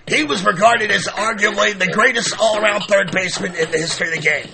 he 0.08 0.24
was 0.24 0.46
regarded 0.46 0.92
as 0.92 1.08
arguably 1.08 1.78
the 1.78 1.88
greatest 1.92 2.36
all 2.40 2.62
around 2.62 2.82
third 2.82 3.12
baseman 3.12 3.56
in 3.56 3.72
the 3.72 3.78
history 3.78 4.10
of 4.10 4.16
the 4.16 4.22
game. 4.22 4.50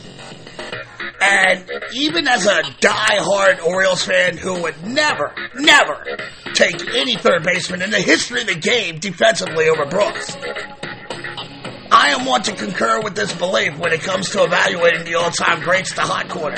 And 1.19 1.71
even 1.93 2.27
as 2.27 2.45
a 2.45 2.61
die-hard 2.79 3.59
Orioles 3.61 4.03
fan 4.03 4.37
who 4.37 4.61
would 4.61 4.83
never, 4.83 5.33
never 5.55 6.05
take 6.53 6.75
any 6.93 7.15
third 7.15 7.43
baseman 7.43 7.81
in 7.81 7.89
the 7.89 7.99
history 7.99 8.41
of 8.41 8.47
the 8.47 8.55
game 8.55 8.99
defensively 8.99 9.67
over 9.67 9.85
Brooks, 9.87 10.37
I 11.91 12.09
am 12.09 12.25
one 12.25 12.41
to 12.43 12.53
concur 12.53 13.01
with 13.01 13.15
this 13.15 13.33
belief 13.33 13.77
when 13.77 13.93
it 13.93 14.01
comes 14.01 14.29
to 14.31 14.43
evaluating 14.43 15.05
the 15.05 15.15
all-time 15.15 15.61
greats, 15.61 15.93
the 15.93 16.01
hot 16.01 16.29
corner. 16.29 16.57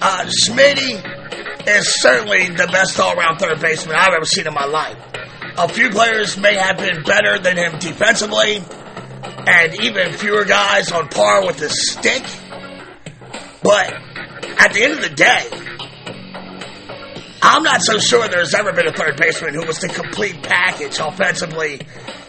Uh, 0.00 0.26
Smitty 0.26 1.66
is 1.66 2.00
certainly 2.00 2.48
the 2.48 2.68
best 2.70 2.98
all-around 3.00 3.38
third 3.38 3.60
baseman 3.60 3.96
I've 3.96 4.12
ever 4.14 4.26
seen 4.26 4.46
in 4.46 4.54
my 4.54 4.66
life. 4.66 4.98
A 5.56 5.68
few 5.68 5.88
players 5.90 6.36
may 6.36 6.54
have 6.54 6.76
been 6.78 7.02
better 7.04 7.38
than 7.38 7.56
him 7.56 7.78
defensively, 7.78 8.62
and 9.46 9.74
even 9.80 10.12
fewer 10.12 10.44
guys 10.44 10.92
on 10.92 11.08
par 11.08 11.46
with 11.46 11.58
his 11.58 11.92
stick. 11.92 12.24
But 13.62 13.94
at 14.58 14.72
the 14.72 14.82
end 14.82 14.94
of 14.94 15.02
the 15.02 15.14
day, 15.14 15.48
I'm 17.46 17.62
not 17.62 17.82
so 17.82 17.98
sure 17.98 18.26
there's 18.26 18.54
ever 18.54 18.72
been 18.72 18.86
a 18.86 18.92
third 18.92 19.18
baseman 19.18 19.52
who 19.52 19.66
was 19.66 19.78
the 19.78 19.88
complete 19.88 20.42
package 20.42 20.98
offensively 20.98 21.78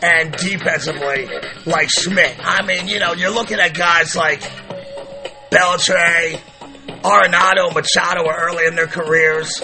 and 0.02 0.34
defensively 0.34 1.30
like 1.66 1.88
Schmidt. 1.90 2.36
I 2.44 2.66
mean, 2.66 2.90
you 2.90 3.00
know, 3.00 3.14
you're 3.14 3.34
looking 3.34 3.62
at 3.62 3.74
guys 3.74 4.14
like 4.18 4.42
Beltre, 5.50 6.38
Arenado, 7.02 7.74
Machado 7.74 8.26
were 8.26 8.36
early 8.38 8.66
in 8.66 8.76
their 8.76 8.88
careers. 8.88 9.64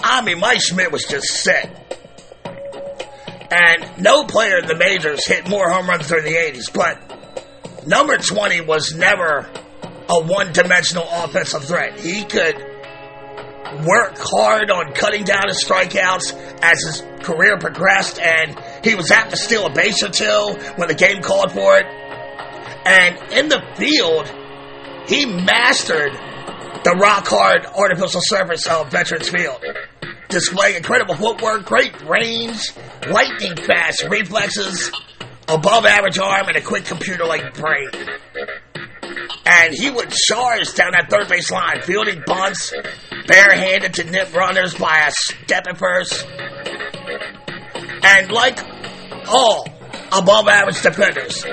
I 0.00 0.22
mean, 0.22 0.40
Mike 0.40 0.62
Schmidt 0.62 0.90
was 0.90 1.04
just 1.04 1.26
sick. 1.26 1.68
And 3.50 4.02
no 4.02 4.24
player 4.24 4.60
in 4.60 4.66
the 4.66 4.76
majors 4.76 5.26
hit 5.26 5.46
more 5.46 5.68
home 5.68 5.90
runs 5.90 6.08
during 6.08 6.24
the 6.24 6.36
80s, 6.38 6.72
but 6.72 7.86
number 7.86 8.16
20 8.16 8.62
was 8.62 8.94
never 8.94 9.46
a 10.08 10.20
one 10.22 10.54
dimensional 10.54 11.06
offensive 11.10 11.64
threat. 11.64 12.00
He 12.00 12.24
could 12.24 12.75
work 13.86 14.16
hard 14.18 14.70
on 14.70 14.92
cutting 14.92 15.24
down 15.24 15.48
his 15.48 15.64
strikeouts 15.64 16.34
as 16.62 16.82
his 16.82 17.02
career 17.24 17.58
progressed, 17.58 18.20
and 18.20 18.58
he 18.84 18.94
was 18.94 19.10
apt 19.10 19.30
to 19.30 19.36
steal 19.36 19.66
a 19.66 19.70
base 19.70 20.02
or 20.02 20.10
two 20.10 20.56
when 20.76 20.88
the 20.88 20.94
game 20.94 21.22
called 21.22 21.52
for 21.52 21.78
it. 21.78 21.86
And 22.86 23.32
in 23.32 23.48
the 23.48 23.62
field, 23.76 24.28
he 25.08 25.26
mastered 25.26 26.12
the 26.84 26.96
rock 27.00 27.26
hard 27.26 27.66
artificial 27.66 28.20
surface 28.22 28.66
of 28.66 28.90
Veterans 28.90 29.28
Field, 29.28 29.64
displaying 30.28 30.76
incredible 30.76 31.16
footwork, 31.16 31.64
great 31.64 32.00
range, 32.02 32.72
lightning 33.08 33.56
fast 33.56 34.04
reflexes, 34.08 34.92
above 35.48 35.84
average 35.84 36.18
arm, 36.18 36.48
and 36.48 36.56
a 36.56 36.60
quick 36.60 36.84
computer 36.84 37.24
like 37.24 37.54
brain. 37.54 37.90
And 39.44 39.74
he 39.74 39.90
would 39.90 40.10
charge 40.10 40.74
down 40.74 40.92
that 40.92 41.08
third 41.10 41.28
base 41.28 41.50
line, 41.50 41.80
fielding 41.82 42.22
bunts, 42.26 42.72
barehanded 43.26 43.94
to 43.94 44.04
nip 44.04 44.34
runners 44.34 44.74
by 44.74 45.06
a 45.06 45.10
step 45.10 45.66
at 45.68 45.78
first. 45.78 46.26
And 48.02 48.30
like 48.30 48.58
all 49.28 49.68
above 50.12 50.48
average 50.48 50.82
defenders, 50.82 51.44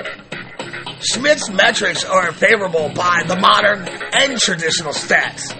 Schmidt's 1.00 1.50
metrics 1.50 2.04
are 2.04 2.32
favorable 2.32 2.88
by 2.94 3.22
the 3.26 3.36
modern 3.36 3.86
and 4.12 4.38
traditional 4.38 4.92
stats. 4.92 5.52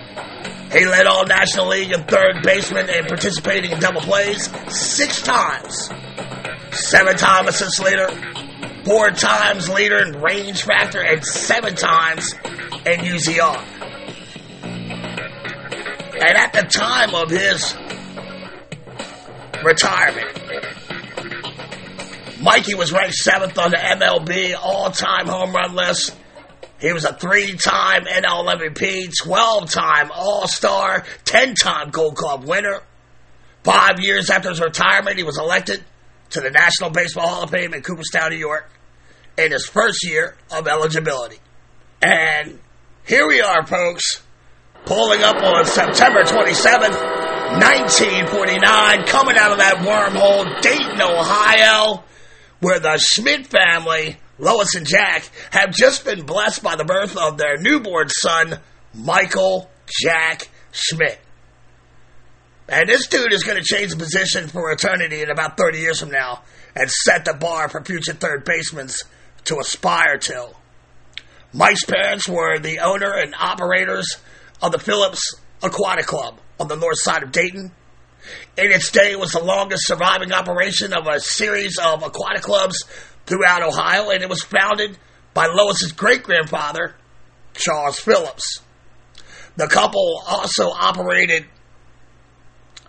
He 0.73 0.87
led 0.87 1.07
all 1.07 1.27
National 1.27 1.69
League 1.69 1.93
in 1.93 2.03
third 2.05 2.43
baseman 2.43 2.89
and 2.91 3.07
participating 3.07 3.71
in 3.71 3.79
double 3.79 4.01
plays 4.01 4.51
six 4.69 5.23
times. 5.23 5.91
Seven 6.73 7.17
time 7.17 7.47
assist 7.47 7.81
leader, 7.81 8.09
four 8.85 9.11
times 9.11 9.69
leader 9.69 9.99
in 10.01 10.21
range 10.21 10.63
factor, 10.63 11.01
and 11.01 11.25
seven 11.25 11.75
times 11.75 12.33
in 12.87 13.01
UZR. 13.01 13.65
And 16.15 16.37
at 16.37 16.53
the 16.53 16.63
time 16.63 17.15
of 17.15 17.31
his 17.31 17.75
retirement, 19.65 20.45
Mikey 22.41 22.75
was 22.75 22.93
ranked 22.93 23.15
seventh 23.15 23.59
on 23.59 23.71
the 23.71 23.79
MLB 23.79 24.55
all-time 24.61 25.27
home 25.27 25.55
run 25.55 25.75
list. 25.75 26.15
He 26.79 26.93
was 26.93 27.07
a 27.07 27.15
three-time 27.15 28.05
NL 28.05 28.45
MVP, 28.45 29.11
12-time 29.23 30.11
All-Star, 30.13 31.07
10-time 31.25 31.91
Gold 31.91 32.17
Glove 32.17 32.47
winner. 32.47 32.83
Five 33.63 34.01
years 34.01 34.29
after 34.29 34.51
his 34.51 34.61
retirement, 34.61 35.17
he 35.17 35.23
was 35.23 35.39
elected 35.39 35.83
to 36.31 36.41
the 36.41 36.51
National 36.51 36.91
Baseball 36.91 37.27
Hall 37.27 37.43
of 37.45 37.51
Fame 37.51 37.73
in 37.73 37.81
Cooperstown, 37.81 38.31
New 38.31 38.37
York, 38.37 38.71
in 39.37 39.53
his 39.53 39.67
first 39.67 40.05
year 40.05 40.37
of 40.51 40.67
eligibility. 40.69 41.39
And 42.03 42.59
here 43.07 43.27
we 43.27 43.41
are, 43.41 43.67
folks, 43.67 44.23
pulling 44.85 45.23
up 45.23 45.37
on 45.37 45.65
September 45.65 46.23
27th, 46.23 47.01
1949, 47.61 49.07
coming 49.07 49.37
out 49.37 49.53
of 49.53 49.59
that 49.59 49.77
wormhole, 49.79 50.61
Dayton, 50.61 51.01
Ohio, 51.01 52.05
where 52.61 52.81
the 52.81 52.99
Schmidt 52.99 53.47
family, 53.47 54.19
Lois 54.39 54.75
and 54.75 54.87
Jack, 54.87 55.31
have 55.51 55.71
just 55.71 56.05
been 56.05 56.25
blessed 56.27 56.63
by 56.63 56.77
the 56.77 56.85
birth 56.85 57.17
of 57.17 57.39
their 57.39 57.57
newborn 57.57 58.09
son, 58.09 58.59
Michael 58.95 59.71
Jack 60.03 60.49
Schmidt. 60.73 61.19
And 62.69 62.89
this 62.89 63.07
dude 63.07 63.33
is 63.33 63.45
going 63.45 63.63
to 63.63 63.65
change 63.65 63.97
position 63.99 64.49
for 64.49 64.73
eternity 64.73 65.23
in 65.23 65.31
about 65.31 65.57
30 65.57 65.79
years 65.79 66.01
from 66.01 66.11
now 66.11 66.43
and 66.75 66.91
set 66.91 67.25
the 67.25 67.35
bar 67.35 67.69
for 67.69 67.85
future 67.85 68.15
third 68.15 68.45
basemen 68.45 68.89
to 69.45 69.59
aspire 69.59 70.19
to. 70.19 70.49
Mike's 71.53 71.85
parents 71.85 72.29
were 72.29 72.59
the 72.59 72.81
owner 72.81 73.13
and 73.13 73.35
operators 73.35 74.17
of 74.61 74.73
the 74.73 74.79
Phillips 74.79 75.35
Aquatic 75.63 76.07
Club 76.07 76.39
on 76.59 76.69
the 76.69 76.77
north 76.77 76.99
side 76.99 77.23
of 77.23 77.33
Dayton. 77.33 77.71
In 78.57 78.73
its 78.73 78.91
day, 78.91 79.13
it 79.13 79.21
was 79.21 79.33
the 79.33 79.43
longest 79.43 79.87
surviving 79.87 80.33
operation 80.33 80.93
of 80.93 81.07
a 81.07 81.21
series 81.21 81.79
of 81.79 82.03
aquatic 82.03 82.43
clubs 82.43 82.83
throughout 83.27 83.63
Ohio, 83.63 84.11
and 84.11 84.23
it 84.23 84.29
was 84.29 84.43
founded 84.43 84.99
by 85.35 85.47
Lois's 85.47 85.93
great 85.93 86.23
grandfather, 86.23 86.95
Charles 87.55 87.99
Phillips. 87.99 88.61
The 89.57 89.69
couple 89.69 90.23
also 90.27 90.71
operated 90.71 91.47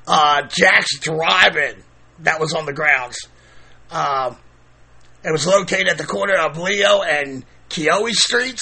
uh, 0.07 0.43
Jack's 0.43 0.99
Drive-In 0.99 1.83
that 2.19 2.39
was 2.39 2.53
on 2.53 2.65
the 2.65 2.73
grounds. 2.73 3.17
Um, 3.91 4.37
it 5.25 5.31
was 5.31 5.47
located 5.47 5.87
at 5.87 5.97
the 5.97 6.03
corner 6.03 6.35
of 6.35 6.57
Leo 6.57 7.01
and 7.01 7.43
Keowee 7.69 8.11
Streets. 8.11 8.61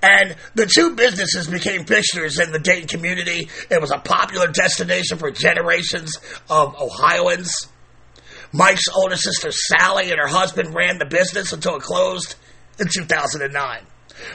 And 0.00 0.36
the 0.54 0.66
two 0.66 0.94
businesses 0.94 1.48
became 1.48 1.84
fixtures 1.84 2.38
in 2.38 2.52
the 2.52 2.58
Dayton 2.60 2.88
community. 2.88 3.48
It 3.68 3.80
was 3.80 3.90
a 3.90 3.98
popular 3.98 4.46
destination 4.46 5.18
for 5.18 5.30
generations 5.32 6.16
of 6.48 6.80
Ohioans. 6.80 7.68
Mike's 8.52 8.88
older 8.94 9.16
sister 9.16 9.50
Sally 9.50 10.10
and 10.10 10.20
her 10.20 10.28
husband 10.28 10.74
ran 10.74 10.98
the 10.98 11.06
business 11.06 11.52
until 11.52 11.76
it 11.76 11.82
closed 11.82 12.36
in 12.78 12.86
2009. 12.88 13.80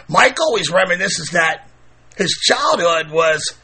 Mike 0.10 0.38
always 0.42 0.70
reminisces 0.70 1.32
that 1.32 1.70
his 2.18 2.32
childhood 2.32 3.12
was, 3.12 3.58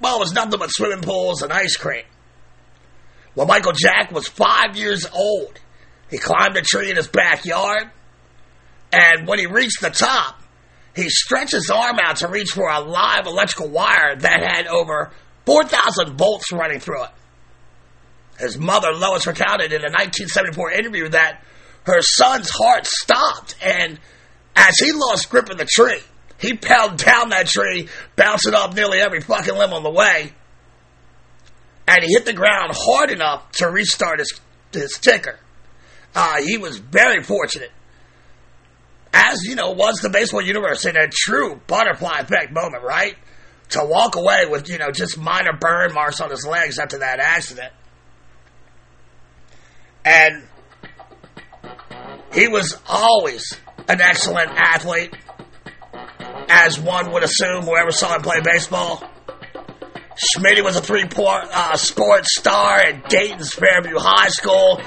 well, 0.00 0.18
was 0.18 0.32
nothing 0.32 0.58
but 0.58 0.70
swimming 0.70 1.02
pools 1.02 1.42
and 1.42 1.52
ice 1.52 1.76
cream. 1.76 2.04
When 3.34 3.48
Michael 3.48 3.72
Jack 3.72 4.12
was 4.12 4.28
five 4.28 4.76
years 4.76 5.06
old, 5.12 5.58
he 6.10 6.18
climbed 6.18 6.56
a 6.56 6.62
tree 6.62 6.90
in 6.90 6.96
his 6.96 7.08
backyard, 7.08 7.90
and 8.92 9.26
when 9.26 9.38
he 9.38 9.46
reached 9.46 9.80
the 9.80 9.90
top, 9.90 10.42
he 10.94 11.08
stretched 11.08 11.52
his 11.52 11.70
arm 11.70 11.98
out 11.98 12.16
to 12.18 12.28
reach 12.28 12.50
for 12.50 12.68
a 12.68 12.80
live 12.80 13.26
electrical 13.26 13.68
wire 13.68 14.14
that 14.16 14.42
had 14.42 14.66
over 14.66 15.10
4,000 15.46 16.16
volts 16.16 16.52
running 16.52 16.80
through 16.80 17.04
it. 17.04 17.10
His 18.38 18.58
mother, 18.58 18.92
Lois, 18.92 19.26
recounted 19.26 19.72
in 19.72 19.80
a 19.80 19.90
1974 19.90 20.72
interview 20.72 21.08
that 21.10 21.42
her 21.84 22.00
son's 22.00 22.50
heart 22.50 22.86
stopped, 22.86 23.56
and 23.62 23.98
as 24.56 24.74
he 24.78 24.92
lost 24.92 25.30
grip 25.30 25.50
of 25.50 25.58
the 25.58 25.66
tree, 25.66 26.00
he 26.38 26.54
pedaled 26.54 26.98
down 26.98 27.30
that 27.30 27.46
tree, 27.46 27.88
bouncing 28.16 28.54
off 28.54 28.74
nearly 28.74 29.00
every 29.00 29.20
fucking 29.20 29.54
limb 29.54 29.72
on 29.72 29.82
the 29.82 29.90
way, 29.90 30.32
and 31.86 32.02
he 32.02 32.12
hit 32.12 32.24
the 32.24 32.32
ground 32.32 32.72
hard 32.74 33.10
enough 33.10 33.50
to 33.52 33.68
restart 33.68 34.18
his, 34.18 34.40
his 34.72 34.92
ticker. 35.00 35.38
Uh, 36.14 36.42
he 36.42 36.58
was 36.58 36.78
very 36.78 37.22
fortunate 37.22 37.70
as 39.14 39.44
you 39.44 39.54
know, 39.54 39.70
was 39.70 40.00
the 40.00 40.10
baseball 40.10 40.42
universe 40.42 40.84
in 40.84 40.96
a 40.96 41.06
true 41.08 41.60
butterfly 41.68 42.18
effect 42.18 42.52
moment, 42.52 42.82
right? 42.82 43.14
To 43.70 43.84
walk 43.84 44.16
away 44.16 44.46
with, 44.48 44.68
you 44.68 44.78
know, 44.78 44.90
just 44.90 45.16
minor 45.16 45.52
burn 45.58 45.94
marks 45.94 46.20
on 46.20 46.30
his 46.30 46.44
legs 46.44 46.80
after 46.80 46.98
that 46.98 47.20
accident. 47.20 47.72
And 50.04 50.42
he 52.32 52.48
was 52.48 52.76
always 52.88 53.56
an 53.88 54.00
excellent 54.00 54.50
athlete, 54.50 55.14
as 56.48 56.78
one 56.78 57.12
would 57.12 57.22
assume 57.22 57.62
whoever 57.62 57.92
saw 57.92 58.16
him 58.16 58.22
play 58.22 58.40
baseball. 58.42 59.02
Schmidt 60.16 60.62
was 60.62 60.76
a 60.76 60.82
three-point 60.82 61.48
uh, 61.52 61.76
sports 61.76 62.36
star 62.36 62.78
at 62.78 63.08
Dayton's 63.08 63.52
Fairview 63.52 63.96
High 63.98 64.28
School. 64.28 64.80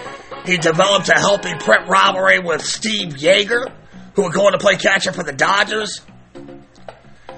He 0.47 0.57
developed 0.57 1.09
a 1.09 1.19
healthy 1.19 1.53
prep 1.59 1.89
rivalry 1.89 2.39
with 2.39 2.63
Steve 2.63 3.15
Yeager, 3.15 3.69
who 4.15 4.23
were 4.23 4.31
going 4.31 4.53
to 4.53 4.57
play 4.57 4.77
catcher 4.77 5.11
for 5.11 5.21
the 5.21 5.33
Dodgers. 5.33 5.99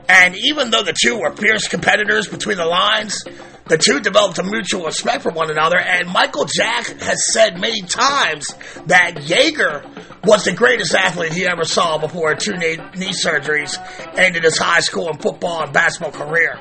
And 0.08 0.36
even 0.36 0.70
though 0.70 0.84
the 0.84 0.94
two 0.94 1.20
were 1.20 1.36
fierce 1.36 1.68
competitors 1.68 2.28
between 2.28 2.58
the 2.58 2.68
lines, 2.68 3.24
the 3.66 3.80
two 3.80 4.00
developed 4.00 4.38
a 4.38 4.44
mutual 4.44 4.86
respect 4.86 5.24
for 5.24 5.32
one 5.32 5.50
another. 5.50 5.80
And 5.80 6.08
Michael 6.10 6.46
Jack 6.46 6.86
has 7.00 7.34
said 7.34 7.60
many 7.60 7.82
times 7.82 8.54
that 8.86 9.16
Yeager 9.16 9.84
was 10.24 10.46
the 10.46 10.54
greatest 10.54 10.94
athlete 10.94 11.34
he 11.34 11.48
ever 11.48 11.66
saw 11.66 11.98
before 11.98 12.36
two 12.36 12.58
knee, 12.58 12.78
knee 12.96 13.12
surgeries 13.12 13.78
ended 14.20 14.44
his 14.44 14.60
high 14.60 14.82
school 14.82 15.10
and 15.10 15.20
football 15.20 15.64
and 15.64 15.74
basketball 15.74 16.12
career. 16.12 16.60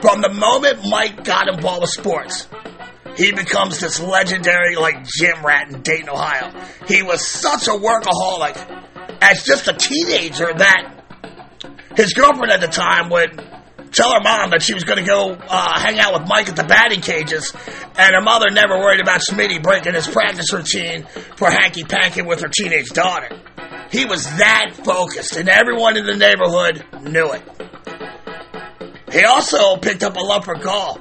From 0.00 0.20
the 0.20 0.32
moment 0.32 0.86
Mike 0.88 1.24
got 1.24 1.48
involved 1.48 1.80
with 1.80 1.90
sports, 1.90 2.46
he 3.18 3.32
becomes 3.32 3.80
this 3.80 3.98
legendary, 4.00 4.76
like, 4.76 5.04
gym 5.04 5.44
rat 5.44 5.72
in 5.72 5.82
Dayton, 5.82 6.08
Ohio. 6.08 6.52
He 6.86 7.02
was 7.02 7.26
such 7.26 7.66
a 7.66 7.72
workaholic 7.72 8.56
as 9.20 9.42
just 9.42 9.66
a 9.66 9.72
teenager 9.72 10.54
that 10.54 10.94
his 11.96 12.12
girlfriend 12.12 12.52
at 12.52 12.60
the 12.60 12.68
time 12.68 13.10
would 13.10 13.42
tell 13.90 14.12
her 14.12 14.20
mom 14.20 14.50
that 14.50 14.62
she 14.62 14.72
was 14.72 14.84
going 14.84 15.00
to 15.00 15.04
go 15.04 15.32
uh, 15.32 15.80
hang 15.80 15.98
out 15.98 16.12
with 16.12 16.28
Mike 16.28 16.48
at 16.48 16.54
the 16.54 16.62
batting 16.62 17.00
cages, 17.00 17.52
and 17.98 18.14
her 18.14 18.20
mother 18.20 18.50
never 18.52 18.78
worried 18.78 19.00
about 19.00 19.20
Smitty 19.20 19.60
breaking 19.60 19.94
his 19.94 20.06
practice 20.06 20.52
routine 20.52 21.04
for 21.36 21.50
hanky 21.50 21.82
panky 21.82 22.22
with 22.22 22.40
her 22.40 22.48
teenage 22.48 22.90
daughter. 22.90 23.36
He 23.90 24.04
was 24.04 24.24
that 24.38 24.74
focused, 24.84 25.34
and 25.36 25.48
everyone 25.48 25.96
in 25.96 26.06
the 26.06 26.16
neighborhood 26.16 26.84
knew 27.02 27.32
it. 27.32 27.42
He 29.10 29.24
also 29.24 29.76
picked 29.76 30.04
up 30.04 30.16
a 30.16 30.20
love 30.20 30.44
for 30.44 30.54
golf 30.54 31.00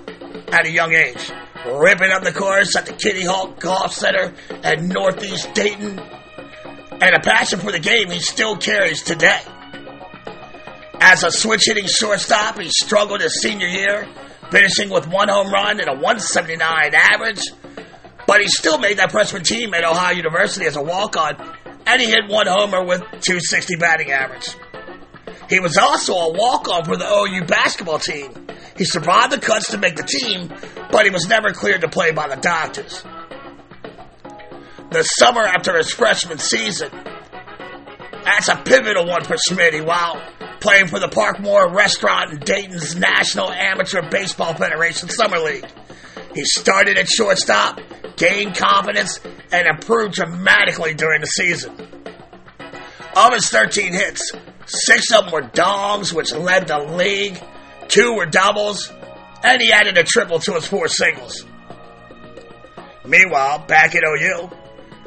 at 0.51 0.65
a 0.65 0.71
young 0.71 0.93
age, 0.93 1.31
ripping 1.65 2.11
up 2.11 2.23
the 2.23 2.31
course 2.31 2.75
at 2.75 2.85
the 2.85 2.93
Kitty 2.93 3.25
Hawk 3.25 3.59
Golf 3.59 3.93
Center 3.93 4.33
at 4.63 4.81
Northeast 4.81 5.53
Dayton, 5.53 5.99
and 5.99 7.15
a 7.15 7.19
passion 7.19 7.59
for 7.59 7.71
the 7.71 7.79
game 7.79 8.09
he 8.09 8.19
still 8.19 8.55
carries 8.57 9.03
today. 9.03 9.41
As 10.99 11.23
a 11.23 11.31
switch 11.31 11.63
hitting 11.65 11.85
shortstop, 11.85 12.59
he 12.59 12.69
struggled 12.69 13.21
his 13.21 13.41
senior 13.41 13.67
year, 13.67 14.07
finishing 14.49 14.89
with 14.89 15.07
one 15.07 15.29
home 15.29 15.51
run 15.51 15.79
and 15.79 15.89
a 15.89 15.93
179 15.93 16.93
average. 16.93 17.41
But 18.25 18.41
he 18.41 18.47
still 18.47 18.77
made 18.77 18.97
that 18.97 19.11
freshman 19.11 19.43
team 19.43 19.73
at 19.73 19.83
Ohio 19.83 20.15
University 20.15 20.65
as 20.65 20.75
a 20.75 20.81
walk 20.81 21.15
on, 21.15 21.35
and 21.85 22.01
he 22.01 22.07
hit 22.07 22.27
one 22.27 22.47
homer 22.47 22.83
with 22.83 22.99
260 23.01 23.75
batting 23.77 24.11
average. 24.11 24.49
He 25.49 25.59
was 25.59 25.77
also 25.77 26.13
a 26.13 26.33
walk 26.33 26.67
on 26.67 26.83
for 26.83 26.97
the 26.97 27.05
OU 27.05 27.45
basketball 27.45 27.99
team. 27.99 28.47
He 28.77 28.85
survived 28.85 29.33
the 29.33 29.39
cuts 29.39 29.71
to 29.71 29.77
make 29.77 29.95
the 29.95 30.03
team, 30.03 30.53
but 30.91 31.05
he 31.05 31.09
was 31.09 31.27
never 31.27 31.51
cleared 31.51 31.81
to 31.81 31.89
play 31.89 32.11
by 32.11 32.27
the 32.27 32.35
doctors. 32.35 33.03
The 34.91 35.03
summer 35.03 35.41
after 35.41 35.75
his 35.77 35.91
freshman 35.91 36.37
season, 36.37 36.91
that's 38.23 38.49
a 38.49 38.55
pivotal 38.55 39.07
one 39.07 39.23
for 39.23 39.35
Smitty. 39.35 39.85
While 39.85 40.21
playing 40.59 40.87
for 40.87 40.99
the 40.99 41.07
Parkmore 41.07 41.73
Restaurant 41.73 42.33
in 42.33 42.39
Dayton's 42.39 42.95
National 42.95 43.51
Amateur 43.51 44.07
Baseball 44.09 44.53
Federation 44.53 45.09
Summer 45.09 45.39
League, 45.39 45.65
He 46.35 46.45
started 46.45 46.97
at 46.97 47.07
shortstop, 47.07 47.79
gained 48.15 48.55
confidence, 48.55 49.19
and 49.51 49.67
improved 49.67 50.13
dramatically 50.13 50.93
during 50.93 51.21
the 51.21 51.27
season. 51.27 51.75
Of 53.15 53.33
his 53.33 53.49
13 53.49 53.91
hits, 53.93 54.31
six 54.65 55.11
of 55.11 55.25
them 55.25 55.33
were 55.33 55.41
dongs, 55.41 56.13
which 56.13 56.31
led 56.33 56.67
the 56.67 56.77
league, 56.77 57.41
two 57.87 58.13
were 58.13 58.25
doubles, 58.25 58.91
and 59.43 59.61
he 59.61 59.71
added 59.71 59.97
a 59.97 60.03
triple 60.03 60.39
to 60.39 60.53
his 60.53 60.67
four 60.67 60.87
singles. 60.87 61.45
Meanwhile, 63.05 63.65
back 63.67 63.95
at 63.95 64.03
OU, 64.03 64.49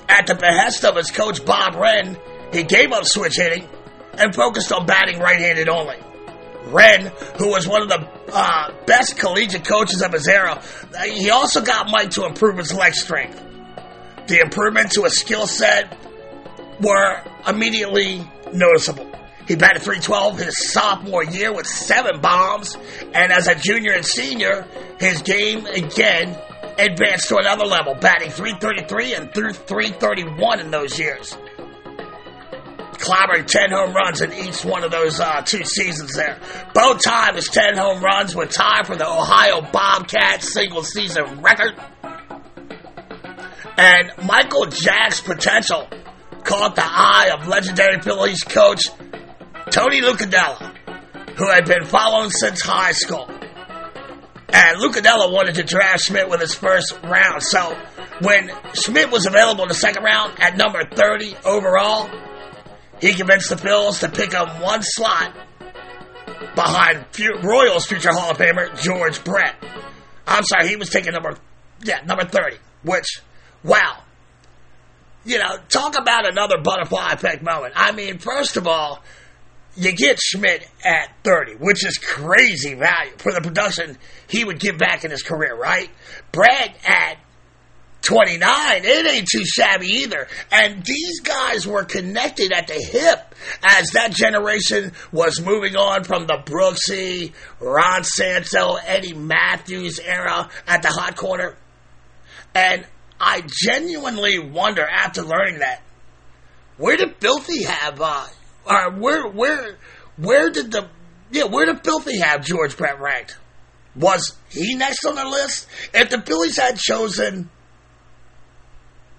at 0.09 0.27
the 0.27 0.35
behest 0.35 0.85
of 0.85 0.97
his 0.97 1.11
coach 1.11 1.45
Bob 1.45 1.75
Wren, 1.75 2.19
he 2.53 2.63
gave 2.63 2.93
up 2.93 3.05
switch 3.05 3.37
hitting 3.37 3.69
and 4.15 4.35
focused 4.35 4.73
on 4.73 4.87
batting 4.87 5.19
right-handed 5.19 5.69
only. 5.69 5.97
Wren, 6.67 7.13
who 7.39 7.49
was 7.49 7.67
one 7.67 7.83
of 7.83 7.89
the 7.89 8.09
uh, 8.33 8.73
best 8.87 9.19
collegiate 9.19 9.65
coaches 9.65 10.03
of 10.03 10.13
his 10.13 10.29
era, 10.29 10.63
he 11.05 11.31
also 11.31 11.63
got 11.63 11.91
Mike 11.91 12.11
to 12.11 12.25
improve 12.27 12.59
his 12.59 12.73
leg 12.73 12.95
strength. 12.95 13.41
The 14.27 14.41
improvement 14.41 14.93
to 14.93 15.05
his 15.05 15.19
skill 15.19 15.47
set 15.47 15.97
were 16.81 17.23
immediately 17.47 18.29
noticeable. 18.53 19.11
He 19.51 19.57
batted 19.57 19.83
312 19.83 20.39
his 20.39 20.73
sophomore 20.73 21.25
year 21.25 21.53
with 21.53 21.67
seven 21.67 22.21
bombs, 22.21 22.77
and 23.13 23.33
as 23.33 23.49
a 23.49 23.57
junior 23.57 23.95
and 23.95 24.07
senior, 24.07 24.65
his 25.01 25.23
game 25.23 25.67
again 25.67 26.39
advanced 26.79 27.27
to 27.31 27.37
another 27.37 27.65
level, 27.65 27.97
batting 27.97 28.31
333 28.31 29.15
and 29.15 29.35
through 29.35 29.55
331 29.55 30.61
in 30.61 30.71
those 30.71 30.97
years. 31.01 31.37
Clobbering 32.93 33.45
10 33.45 33.73
home 33.73 33.93
runs 33.93 34.21
in 34.21 34.33
each 34.35 34.65
one 34.65 34.85
of 34.85 34.93
those 34.93 35.19
uh, 35.19 35.43
two 35.43 35.65
seasons 35.65 36.15
there. 36.15 36.39
Both 36.73 37.03
times 37.03 37.35
his 37.35 37.49
10 37.49 37.77
home 37.77 38.05
runs 38.05 38.37
were 38.37 38.47
tied 38.47 38.87
for 38.87 38.95
the 38.95 39.09
Ohio 39.09 39.63
Bobcats 39.63 40.53
single 40.53 40.85
season 40.85 41.43
record. 41.43 41.75
And 43.77 44.13
Michael 44.25 44.67
Jack's 44.67 45.21
potential 45.21 45.89
caught 46.45 46.77
the 46.77 46.85
eye 46.85 47.33
of 47.37 47.49
legendary 47.49 48.01
Phillies 48.01 48.45
coach 48.45 48.91
Tony 49.71 50.01
Lucadella, 50.01 50.77
who 51.37 51.49
had 51.49 51.65
been 51.65 51.85
following 51.85 52.31
since 52.31 52.61
high 52.61 52.93
school. 52.93 53.29
And 54.53 54.79
Lucadella 54.79 55.33
wanted 55.33 55.55
to 55.57 55.63
draft 55.63 56.05
Schmidt 56.05 56.29
with 56.29 56.41
his 56.41 56.55
first 56.55 56.93
round. 57.05 57.43
So 57.43 57.77
when 58.21 58.51
Schmidt 58.75 59.11
was 59.11 59.27
available 59.27 59.63
in 59.63 59.69
the 59.69 59.75
second 59.75 60.03
round 60.03 60.41
at 60.41 60.57
number 60.57 60.85
30 60.85 61.37
overall, 61.45 62.11
he 63.01 63.15
convinced 63.15 63.49
the 63.49 63.57
Phils 63.57 64.01
to 64.01 64.09
pick 64.09 64.33
him 64.33 64.49
one 64.61 64.83
slot 64.83 65.35
behind 66.55 67.05
Royals 67.43 67.87
future 67.87 68.13
Hall 68.13 68.33
of 68.33 68.39
Famer 68.39 68.81
George 68.83 69.23
Brett. 69.23 69.55
I'm 70.27 70.45
sorry, 70.45 70.69
he 70.69 70.77
was 70.77 70.91
taking 70.91 71.13
number, 71.13 71.37
yeah, 71.83 72.03
number 72.05 72.25
30, 72.25 72.57
which, 72.83 73.21
wow. 73.63 74.03
You 75.25 75.39
know, 75.39 75.59
talk 75.69 75.99
about 75.99 76.29
another 76.29 76.59
butterfly 76.59 77.13
effect 77.13 77.43
moment. 77.43 77.75
I 77.77 77.93
mean, 77.93 78.19
first 78.19 78.57
of 78.57 78.67
all, 78.67 79.03
you 79.77 79.93
get 79.93 80.19
Schmidt 80.21 80.69
at 80.85 81.15
30, 81.23 81.57
which 81.57 81.85
is 81.85 81.97
crazy 81.99 82.75
value 82.75 83.13
for 83.19 83.33
the 83.33 83.41
production 83.41 83.97
he 84.29 84.45
would 84.45 84.59
give 84.59 84.79
back 84.79 85.05
in 85.05 85.11
his 85.11 85.23
career, 85.23 85.57
right? 85.57 85.91
Brett 86.33 86.77
at 86.85 87.19
29, 88.03 88.85
it 88.85 89.07
ain't 89.07 89.29
too 89.29 89.45
shabby 89.45 89.87
either. 89.87 90.27
And 90.51 90.83
these 90.85 91.21
guys 91.21 91.67
were 91.67 91.85
connected 91.85 92.53
at 92.53 92.67
the 92.67 92.75
hip 92.75 93.35
as 93.63 93.91
that 93.91 94.13
generation 94.13 94.93
was 95.13 95.41
moving 95.41 95.77
on 95.77 96.05
from 96.05 96.27
the 96.27 96.43
Brooksy, 96.45 97.33
Ron 97.61 98.05
Santo, 98.05 98.77
Eddie 98.77 99.15
Mathews 99.15 99.99
era 99.99 100.49
at 100.67 100.83
the 100.83 100.89
hot 100.89 101.17
corner. 101.17 101.57
And 102.55 102.87
I 103.21 103.45
genuinely 103.47 104.39
wonder 104.39 104.83
after 104.83 105.23
learning 105.23 105.59
that, 105.59 105.83
where 106.79 106.97
did 106.97 107.17
Filthy 107.21 107.65
have, 107.65 108.01
uh, 108.01 108.27
where, 108.99 109.29
where, 109.29 109.77
where 110.17 110.51
did 110.51 110.73
the, 110.73 110.89
yeah, 111.31 111.45
where 111.45 111.67
did 111.67 111.85
Filthy 111.85 112.19
have 112.19 112.45
George 112.45 112.77
Brett 112.77 113.01
ranked? 113.01 113.37
Was 113.97 114.37
he 114.51 114.75
next 114.77 115.05
on 115.05 115.17
the 115.17 115.25
list? 115.25 115.69
If 115.93 116.11
the 116.11 116.21
Phillies 116.23 116.57
had 116.57 116.77
chosen 116.77 117.51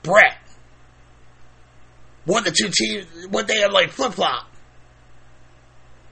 Brett. 0.04 0.38
One 2.26 2.44
the 2.44 2.52
two 2.52 2.70
teams, 2.70 3.28
would 3.28 3.48
they 3.48 3.60
have 3.60 3.72
like 3.72 3.92
flip 3.92 4.14
flop? 4.14 4.48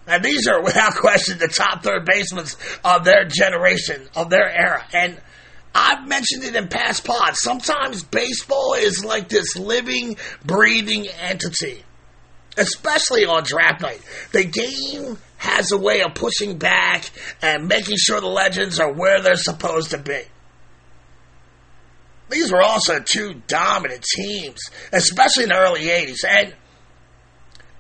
And 0.08 0.24
these 0.24 0.48
are, 0.48 0.62
without 0.64 0.96
question, 0.96 1.38
the 1.38 1.48
top 1.48 1.84
third 1.84 2.06
basemen 2.06 2.46
of 2.84 3.06
their 3.06 3.26
generation, 3.26 4.08
of 4.16 4.30
their 4.30 4.50
era. 4.50 4.84
And 4.92 5.22
I've 5.74 6.08
mentioned 6.08 6.44
it 6.44 6.56
in 6.56 6.68
past 6.68 7.06
pods. 7.06 7.40
Sometimes 7.42 8.04
baseball 8.04 8.74
is 8.74 9.06
like 9.06 9.30
this 9.30 9.56
living, 9.56 10.18
breathing 10.44 11.08
entity, 11.08 11.84
especially 12.60 13.26
on 13.26 13.44
draft 13.44 13.82
night. 13.82 14.02
The 14.32 14.44
game 14.44 15.18
has 15.38 15.72
a 15.72 15.78
way 15.78 16.02
of 16.02 16.14
pushing 16.14 16.58
back 16.58 17.10
and 17.42 17.68
making 17.68 17.98
sure 17.98 18.20
the 18.20 18.28
legends 18.28 18.80
are 18.80 18.92
where 18.92 19.22
they're 19.22 19.36
supposed 19.36 19.92
to 19.92 19.98
be. 19.98 20.22
These 22.30 22.52
were 22.52 22.62
also 22.62 23.00
two 23.00 23.42
dominant 23.48 24.04
teams, 24.16 24.60
especially 24.92 25.44
in 25.44 25.50
the 25.50 25.58
early 25.58 25.82
80s. 25.82 26.18
And 26.28 26.54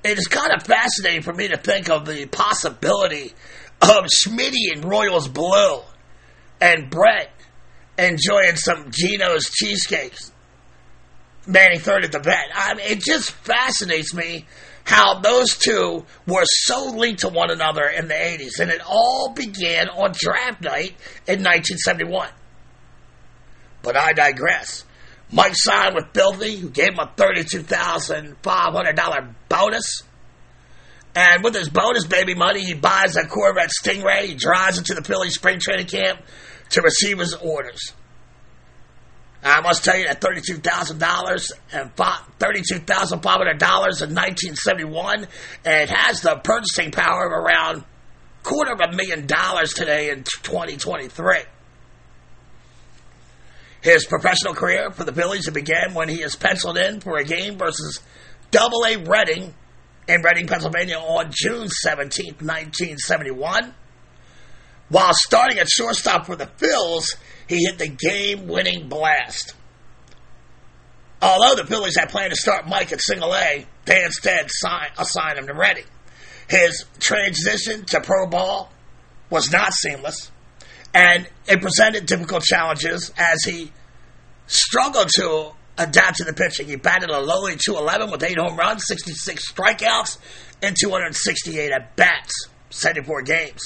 it 0.03 0.17
is 0.17 0.27
kind 0.27 0.51
of 0.53 0.63
fascinating 0.63 1.21
for 1.21 1.33
me 1.33 1.49
to 1.49 1.57
think 1.57 1.89
of 1.89 2.05
the 2.05 2.25
possibility 2.25 3.33
of 3.81 4.05
Schmitty 4.05 4.73
and 4.73 4.85
Royals 4.85 5.27
Blue 5.27 5.81
and 6.59 6.89
Brett 6.89 7.31
enjoying 7.97 8.55
some 8.55 8.91
Geno's 8.91 9.49
cheesecakes. 9.49 10.31
Manning 11.45 11.79
third 11.79 12.05
at 12.05 12.11
the 12.11 12.19
bat. 12.19 12.45
I 12.53 12.73
mean, 12.75 12.85
it 12.85 13.01
just 13.01 13.31
fascinates 13.31 14.13
me 14.13 14.45
how 14.89 15.19
those 15.19 15.55
two 15.55 16.03
were 16.25 16.45
so 16.45 16.85
linked 16.85 17.21
to 17.21 17.29
one 17.29 17.51
another 17.51 17.87
in 17.87 18.07
the 18.07 18.15
80s. 18.15 18.59
And 18.59 18.71
it 18.71 18.81
all 18.83 19.31
began 19.35 19.87
on 19.87 20.15
draft 20.17 20.63
night 20.63 20.95
in 21.27 21.43
1971. 21.43 22.29
But 23.83 23.95
I 23.95 24.13
digress. 24.13 24.83
Mike 25.31 25.53
signed 25.53 25.93
with 25.93 26.11
Filthy, 26.11 26.57
who 26.57 26.71
gave 26.71 26.93
him 26.93 26.97
a 26.97 27.05
$32,500 27.05 29.35
bonus. 29.47 30.01
And 31.13 31.43
with 31.43 31.53
his 31.53 31.69
bonus 31.69 32.07
baby 32.07 32.33
money, 32.33 32.65
he 32.65 32.73
buys 32.73 33.15
a 33.15 33.27
Corvette 33.27 33.69
Stingray. 33.69 34.23
He 34.23 34.33
drives 34.33 34.79
it 34.79 34.85
to 34.85 34.95
the 34.95 35.03
Philly 35.03 35.29
spring 35.29 35.59
training 35.59 35.85
camp 35.85 36.19
to 36.71 36.81
receive 36.81 37.19
his 37.19 37.35
orders. 37.35 37.93
I 39.41 39.61
must 39.61 39.85
tell 39.85 39.97
you 39.97 40.05
that 40.05 40.19
$32,000 40.19 41.51
and 41.71 41.95
$32,500 41.95 43.21
in 43.21 44.15
1971, 44.15 45.27
it 45.65 45.89
has 45.89 46.21
the 46.21 46.35
purchasing 46.43 46.91
power 46.91 47.25
of 47.25 47.31
around 47.31 47.85
quarter 48.43 48.73
of 48.73 48.81
a 48.81 48.95
million 48.95 49.27
dollars 49.27 49.73
today 49.73 50.09
in 50.09 50.23
2023. 50.23 51.39
His 53.81 54.05
professional 54.05 54.53
career 54.53 54.91
for 54.91 55.05
the 55.05 55.13
Phillies 55.13 55.49
began 55.49 55.93
when 55.93 56.09
he 56.09 56.21
is 56.21 56.35
penciled 56.35 56.77
in 56.77 56.99
for 56.99 57.17
a 57.17 57.23
game 57.23 57.57
versus 57.57 58.01
Double 58.51 58.83
A 58.85 58.97
Reading 58.97 59.53
in 60.09 60.21
Reading, 60.21 60.47
Pennsylvania 60.47 60.97
on 60.97 61.31
June 61.31 61.69
17, 61.69 62.33
1971. 62.41 63.73
While 64.89 65.13
starting 65.13 65.59
at 65.59 65.69
shortstop 65.69 66.25
for 66.25 66.35
the 66.35 66.47
Phils, 66.47 67.15
he 67.49 67.65
hit 67.65 67.77
the 67.77 67.87
game-winning 67.89 68.87
blast. 68.87 69.53
Although 71.21 71.61
the 71.61 71.67
Phillies 71.67 71.97
had 71.97 72.09
planned 72.09 72.31
to 72.31 72.37
start 72.37 72.67
Mike 72.67 72.93
at 72.93 73.01
single 73.01 73.35
A, 73.35 73.65
they 73.83 74.03
instead 74.05 74.49
sign, 74.49 74.87
assigned 74.97 75.37
him 75.37 75.47
to 75.47 75.53
Reading. 75.53 75.83
His 76.47 76.85
transition 76.99 77.83
to 77.85 77.99
pro 77.99 78.27
ball 78.27 78.71
was 79.29 79.51
not 79.51 79.73
seamless 79.73 80.31
and 80.93 81.27
it 81.47 81.61
presented 81.61 82.05
difficult 82.05 82.43
challenges 82.43 83.11
as 83.17 83.43
he 83.43 83.71
struggled 84.47 85.09
to 85.15 85.51
adapt 85.77 86.17
to 86.17 86.23
the 86.23 86.33
pitching. 86.33 86.67
He 86.67 86.75
batted 86.75 87.09
a 87.09 87.19
lowly 87.19 87.55
211 87.55 88.11
with 88.11 88.23
eight 88.23 88.37
home 88.37 88.57
runs, 88.57 88.83
66 88.87 89.51
strikeouts, 89.51 90.17
and 90.61 90.75
268 90.79 91.71
at 91.71 91.95
bats, 91.95 92.33
74 92.69 93.21
games. 93.21 93.61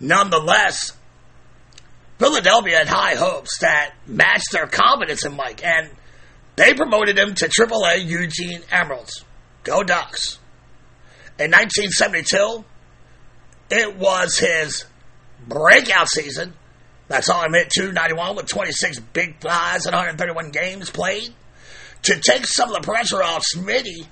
Nonetheless, 0.00 0.92
Philadelphia 2.18 2.78
had 2.78 2.88
high 2.88 3.14
hopes 3.14 3.58
that 3.60 3.92
matched 4.06 4.52
their 4.52 4.66
confidence 4.66 5.24
in 5.24 5.36
Mike, 5.36 5.64
and 5.64 5.90
they 6.56 6.74
promoted 6.74 7.18
him 7.18 7.34
to 7.34 7.48
AAA 7.48 8.06
Eugene 8.06 8.62
Emeralds. 8.70 9.24
Go 9.62 9.82
Ducks. 9.82 10.38
In 11.38 11.52
1972, 11.52 12.64
it 13.70 13.96
was 13.96 14.38
his 14.38 14.84
breakout 15.46 16.08
season 16.08 16.54
that's 17.08 17.30
all 17.30 17.40
I 17.40 17.48
meant, 17.48 17.70
291 17.70 18.36
with 18.36 18.46
26 18.46 19.00
big 19.00 19.40
flies 19.40 19.86
and 19.86 19.94
131 19.94 20.50
games 20.50 20.90
played. 20.90 21.34
To 22.02 22.20
take 22.20 22.46
some 22.46 22.68
of 22.68 22.80
the 22.80 22.86
pressure 22.86 23.22
off 23.22 23.42
Smitty 23.54 24.06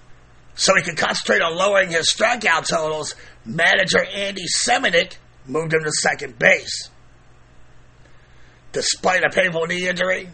so 0.54 0.74
he 0.74 0.82
could 0.82 0.96
concentrate 0.96 1.42
on 1.42 1.54
lowering 1.54 1.90
his 1.90 2.12
strikeout 2.12 2.66
totals, 2.66 3.14
manager 3.44 4.02
Andy 4.02 4.46
Seminick 4.46 5.16
moved 5.46 5.74
him 5.74 5.84
to 5.84 5.92
second 5.92 6.38
base. 6.38 6.90
Despite 8.72 9.24
a 9.24 9.30
painful 9.30 9.66
knee 9.66 9.88
injury, 9.88 10.28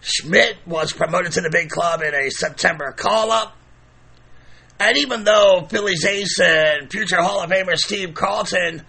Schmidt 0.00 0.56
was 0.66 0.92
promoted 0.92 1.32
to 1.32 1.40
the 1.40 1.50
big 1.50 1.68
club 1.68 2.00
in 2.02 2.14
a 2.14 2.30
September 2.30 2.92
call 2.92 3.30
up. 3.30 3.56
And 4.78 4.96
even 4.98 5.24
though 5.24 5.66
Phillies 5.68 6.04
ace 6.04 6.38
and 6.40 6.90
future 6.90 7.20
Hall 7.20 7.42
of 7.42 7.50
Famer 7.50 7.76
Steve 7.76 8.14
Carlton 8.14 8.82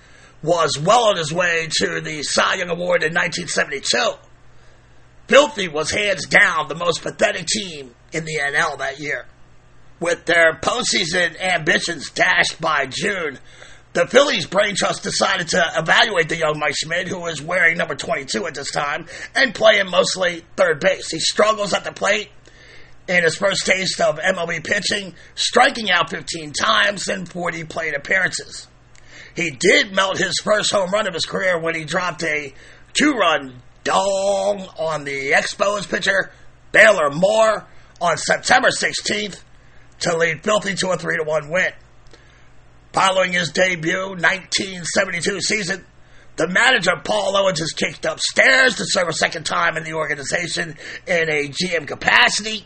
was 0.44 0.78
well 0.80 1.06
on 1.10 1.18
his 1.18 1.34
way 1.34 1.68
to 1.80 2.02
the 2.02 2.24
Cy 2.24 2.56
Young 2.56 2.70
Award 2.70 3.04
in 3.04 3.14
1972, 3.14 4.14
Filthy 5.28 5.68
was 5.68 5.92
hands 5.92 6.26
down 6.26 6.68
the 6.68 6.76
most 6.76 7.02
pathetic 7.02 7.48
team 7.48 7.94
in 8.12 8.26
the 8.26 8.40
NL 8.40 8.78
that 8.78 9.00
year. 9.00 9.26
With 10.00 10.26
their 10.26 10.54
postseason 10.54 11.40
ambitions 11.40 12.12
dashed 12.12 12.62
by 12.62 12.86
June, 12.86 13.40
the 13.98 14.06
Phillies 14.06 14.46
brain 14.46 14.76
trust 14.76 15.02
decided 15.02 15.48
to 15.48 15.72
evaluate 15.76 16.30
the 16.30 16.38
young 16.38 16.60
Mike 16.60 16.76
Schmidt, 16.76 17.08
who 17.08 17.20
was 17.20 17.42
wearing 17.42 17.80
number 17.80 17.96
22 17.96 18.46
at 18.46 18.54
this 18.54 18.70
time, 18.70 19.08
and 19.34 19.56
play 19.56 19.80
him 19.80 19.90
mostly 19.90 20.44
third 20.56 20.80
base. 20.80 21.10
He 21.10 21.18
struggles 21.18 21.74
at 21.74 21.84
the 21.84 21.92
plate 21.92 22.30
in 23.08 23.24
his 23.24 23.38
first 23.38 23.66
taste 23.66 24.00
of 24.00 24.20
MLB 24.20 24.64
pitching, 24.64 25.16
striking 25.34 25.90
out 25.90 26.12
15 26.12 26.54
times 26.54 27.08
in 27.08 27.26
40 27.26 27.64
plate 27.64 27.96
appearances. 27.96 28.68
He 29.36 29.50
did 29.50 29.92
melt 29.96 30.20
his 30.20 30.40
first 30.44 30.72
home 30.72 30.92
run 30.92 31.08
of 31.08 31.16
his 31.16 31.26
career 31.26 31.60
when 31.60 31.74
he 31.74 31.84
dropped 31.84 32.22
a 32.22 32.54
two-run 32.94 33.64
dong 33.84 34.60
on 34.78 35.06
the 35.06 35.32
Expos 35.32 35.90
pitcher 35.90 36.32
Balor 36.72 37.10
Moore 37.16 37.66
on 38.00 38.16
September 38.18 38.70
16th 38.70 39.42
to 40.02 40.16
lead 40.16 40.44
Filthy 40.44 40.76
to 40.76 40.90
a 40.90 40.98
3-1 40.98 41.50
win. 41.50 41.74
Following 42.94 43.34
his 43.34 43.52
debut 43.52 44.10
1972 44.10 45.42
season, 45.42 45.86
the 46.38 46.48
manager 46.48 46.92
Paul 47.04 47.36
Owens 47.36 47.60
is 47.60 47.74
kicked 47.74 48.06
upstairs 48.06 48.76
to 48.76 48.86
serve 48.86 49.08
a 49.08 49.14
second 49.14 49.46
time 49.46 49.76
in 49.76 49.84
the 49.84 49.94
organization 49.94 50.76
in 51.06 51.30
a 51.30 51.50
GM 51.50 51.88
capacity. 51.88 52.66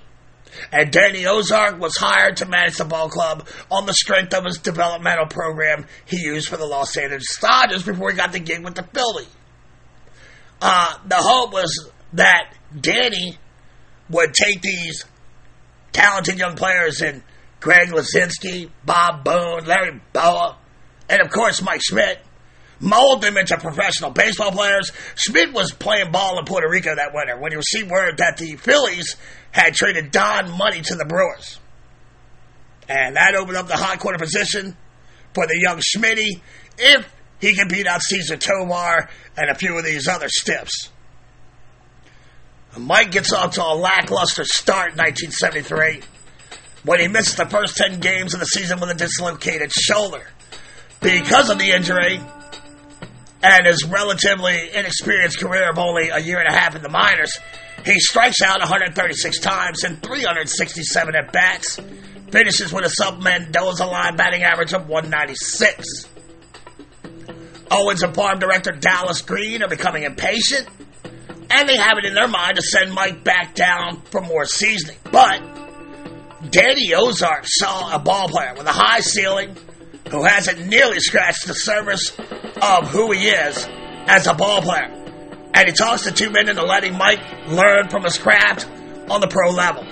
And 0.71 0.91
Danny 0.91 1.25
Ozark 1.25 1.79
was 1.79 1.95
hired 1.95 2.37
to 2.37 2.45
manage 2.45 2.75
the 2.75 2.85
ball 2.85 3.09
club 3.09 3.47
on 3.69 3.85
the 3.85 3.93
strength 3.93 4.33
of 4.33 4.43
his 4.43 4.57
developmental 4.57 5.25
program 5.25 5.85
he 6.05 6.17
used 6.17 6.49
for 6.49 6.57
the 6.57 6.65
Los 6.65 6.97
Angeles 6.97 7.37
Dodgers 7.39 7.83
before 7.83 8.11
he 8.11 8.17
got 8.17 8.33
the 8.33 8.39
gig 8.39 8.61
with 8.63 8.75
the 8.75 8.83
Phillies. 8.83 9.29
Uh, 10.61 10.97
the 11.07 11.15
hope 11.15 11.53
was 11.53 11.89
that 12.13 12.53
Danny 12.77 13.37
would 14.09 14.33
take 14.33 14.61
these 14.61 15.05
talented 15.93 16.37
young 16.37 16.55
players 16.55 17.01
in 17.01 17.23
Greg 17.61 17.89
Luzinski, 17.89 18.69
Bob 18.83 19.23
Boone, 19.23 19.65
Larry 19.65 20.01
Bowa, 20.13 20.57
and 21.07 21.21
of 21.21 21.29
course 21.29 21.61
Mike 21.61 21.81
Schmidt, 21.81 22.19
mold 22.79 23.21
them 23.21 23.37
into 23.37 23.55
professional 23.57 24.09
baseball 24.09 24.51
players. 24.51 24.91
Schmidt 25.15 25.53
was 25.53 25.71
playing 25.71 26.11
ball 26.11 26.39
in 26.39 26.45
Puerto 26.45 26.67
Rico 26.67 26.93
that 26.93 27.13
winter 27.13 27.37
when 27.39 27.51
he 27.51 27.55
received 27.55 27.89
word 27.89 28.17
that 28.17 28.37
the 28.37 28.55
Phillies 28.55 29.15
had 29.51 29.75
traded 29.75 30.11
Don 30.11 30.57
Money 30.57 30.81
to 30.81 30.95
the 30.95 31.05
Brewers. 31.05 31.59
And 32.89 33.15
that 33.15 33.35
opened 33.35 33.57
up 33.57 33.67
the 33.67 33.77
hot 33.77 33.99
corner 33.99 34.17
position 34.17 34.75
for 35.33 35.45
the 35.45 35.57
young 35.61 35.79
Schmitty 35.79 36.41
if 36.77 37.07
he 37.39 37.53
can 37.53 37.67
beat 37.67 37.85
out 37.85 38.01
Cesar 38.01 38.37
Tovar 38.37 39.07
and 39.37 39.49
a 39.49 39.55
few 39.55 39.77
of 39.77 39.85
these 39.85 40.07
other 40.07 40.27
stiffs. 40.29 40.89
Mike 42.77 43.11
gets 43.11 43.33
off 43.33 43.53
to 43.55 43.63
a 43.63 43.75
lackluster 43.75 44.45
start 44.45 44.93
in 44.93 44.97
1973 44.97 46.01
when 46.83 46.99
he 46.99 47.07
missed 47.07 47.37
the 47.37 47.45
first 47.45 47.77
10 47.77 47.99
games 47.99 48.33
of 48.33 48.39
the 48.39 48.45
season 48.45 48.79
with 48.79 48.89
a 48.89 48.95
dislocated 48.95 49.71
shoulder. 49.71 50.25
Because 50.99 51.49
of 51.49 51.59
the 51.59 51.71
injury 51.71 52.19
and 53.43 53.65
his 53.65 53.85
relatively 53.85 54.69
inexperienced 54.73 55.39
career 55.39 55.69
of 55.69 55.77
only 55.77 56.09
a 56.09 56.19
year 56.19 56.39
and 56.39 56.47
a 56.47 56.53
half 56.57 56.75
in 56.75 56.81
the 56.81 56.89
minors, 56.89 57.37
he 57.85 57.99
strikes 57.99 58.41
out 58.41 58.59
136 58.59 59.39
times 59.39 59.83
in 59.83 59.97
367 59.97 61.15
at 61.15 61.31
bats, 61.31 61.79
finishes 62.29 62.71
with 62.71 62.85
a 62.85 62.89
sub 62.89 63.21
Mendoza 63.21 63.85
line 63.85 64.15
batting 64.15 64.43
average 64.43 64.73
of 64.73 64.87
196. 64.87 66.07
Owens 67.71 68.03
and 68.03 68.13
farm 68.13 68.37
director 68.37 68.71
Dallas 68.71 69.21
Green 69.21 69.63
are 69.63 69.69
becoming 69.69 70.03
impatient, 70.03 70.67
and 71.49 71.67
they 71.67 71.77
have 71.77 71.97
it 71.97 72.05
in 72.05 72.13
their 72.13 72.27
mind 72.27 72.57
to 72.57 72.61
send 72.61 72.93
Mike 72.93 73.23
back 73.23 73.55
down 73.55 74.01
for 74.01 74.21
more 74.21 74.45
seasoning. 74.45 74.97
But 75.11 75.41
Danny 76.49 76.93
Ozark 76.93 77.43
saw 77.45 77.95
a 77.95 77.99
ball 77.99 78.27
player 78.27 78.53
with 78.57 78.65
a 78.65 78.71
high 78.71 79.01
ceiling 79.01 79.55
who 80.09 80.23
hasn't 80.23 80.67
nearly 80.67 80.99
scratched 80.99 81.47
the 81.47 81.53
surface 81.53 82.11
of 82.61 82.89
who 82.89 83.11
he 83.11 83.27
is 83.29 83.67
as 84.07 84.27
a 84.27 84.33
ball 84.33 84.61
player. 84.61 84.89
And 85.53 85.67
he 85.67 85.73
talks 85.73 86.03
the 86.03 86.11
two 86.11 86.29
men 86.29 86.49
into 86.49 86.63
letting 86.63 86.97
Mike 86.97 87.21
learn 87.47 87.89
from 87.89 88.03
his 88.03 88.17
craft 88.17 88.67
on 89.09 89.21
the 89.21 89.27
pro 89.27 89.51
level. 89.51 89.83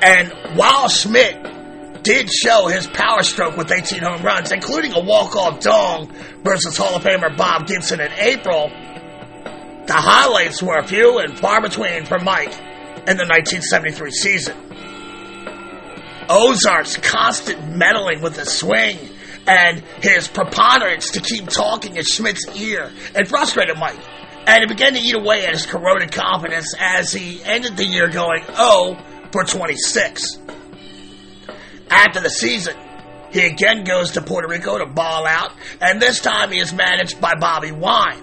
And 0.00 0.32
while 0.56 0.88
Schmidt 0.88 2.02
did 2.02 2.30
show 2.30 2.68
his 2.68 2.86
power 2.86 3.22
stroke 3.22 3.56
with 3.56 3.70
18 3.70 4.00
home 4.02 4.22
runs, 4.22 4.52
including 4.52 4.92
a 4.94 5.00
walk-off 5.00 5.60
dong 5.60 6.10
versus 6.42 6.76
Hall 6.76 6.96
of 6.96 7.02
Famer 7.02 7.36
Bob 7.36 7.66
Gibson 7.66 8.00
in 8.00 8.12
April, 8.12 8.70
the 9.86 9.94
highlights 9.94 10.62
were 10.62 10.82
few 10.86 11.18
and 11.18 11.38
far 11.38 11.60
between 11.60 12.04
for 12.04 12.18
Mike 12.18 12.52
in 13.06 13.16
the 13.16 13.26
1973 13.26 14.10
season. 14.10 14.67
Ozark's 16.28 16.96
constant 16.96 17.76
meddling 17.76 18.20
with 18.20 18.36
the 18.36 18.44
swing 18.44 18.98
and 19.46 19.82
his 20.02 20.28
preponderance 20.28 21.12
to 21.12 21.20
keep 21.20 21.48
talking 21.48 21.96
in 21.96 22.04
Schmidt's 22.04 22.46
ear 22.56 22.92
and 23.14 23.26
frustrated 23.26 23.78
Mike. 23.78 23.98
And 24.46 24.62
it 24.62 24.68
began 24.68 24.94
to 24.94 25.00
eat 25.00 25.14
away 25.14 25.44
at 25.46 25.52
his 25.52 25.66
corroded 25.66 26.12
confidence 26.12 26.74
as 26.78 27.12
he 27.12 27.42
ended 27.42 27.76
the 27.76 27.84
year 27.84 28.08
going 28.08 28.44
0 28.44 28.98
for 29.32 29.44
26. 29.44 30.38
After 31.90 32.20
the 32.20 32.30
season, 32.30 32.76
he 33.30 33.46
again 33.46 33.84
goes 33.84 34.12
to 34.12 34.22
Puerto 34.22 34.48
Rico 34.48 34.78
to 34.78 34.86
ball 34.86 35.26
out, 35.26 35.52
and 35.80 36.00
this 36.00 36.20
time 36.20 36.50
he 36.50 36.58
is 36.58 36.72
managed 36.72 37.20
by 37.20 37.34
Bobby 37.38 37.72
Wine, 37.72 38.22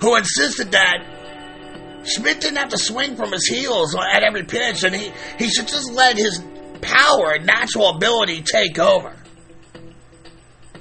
who 0.00 0.16
insisted 0.16 0.72
that 0.72 2.04
Schmidt 2.04 2.40
didn't 2.40 2.58
have 2.58 2.68
to 2.70 2.78
swing 2.78 3.16
from 3.16 3.32
his 3.32 3.46
heels 3.46 3.94
at 3.96 4.22
every 4.22 4.44
pitch, 4.44 4.84
and 4.84 4.94
he, 4.94 5.10
he 5.38 5.48
should 5.48 5.68
just 5.68 5.90
let 5.92 6.16
his 6.16 6.42
power 6.84 7.32
and 7.32 7.46
natural 7.46 7.90
ability 7.90 8.42
take 8.42 8.78
over. 8.78 9.16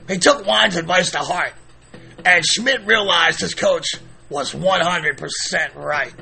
He 0.08 0.18
took 0.18 0.46
Wine's 0.46 0.76
advice 0.76 1.12
to 1.12 1.20
heart, 1.20 1.54
and 2.26 2.46
Schmidt 2.46 2.86
realized 2.86 3.40
his 3.40 3.56
coach 3.56 3.88
was 4.30 4.52
100% 4.54 5.76
right. 5.76 6.14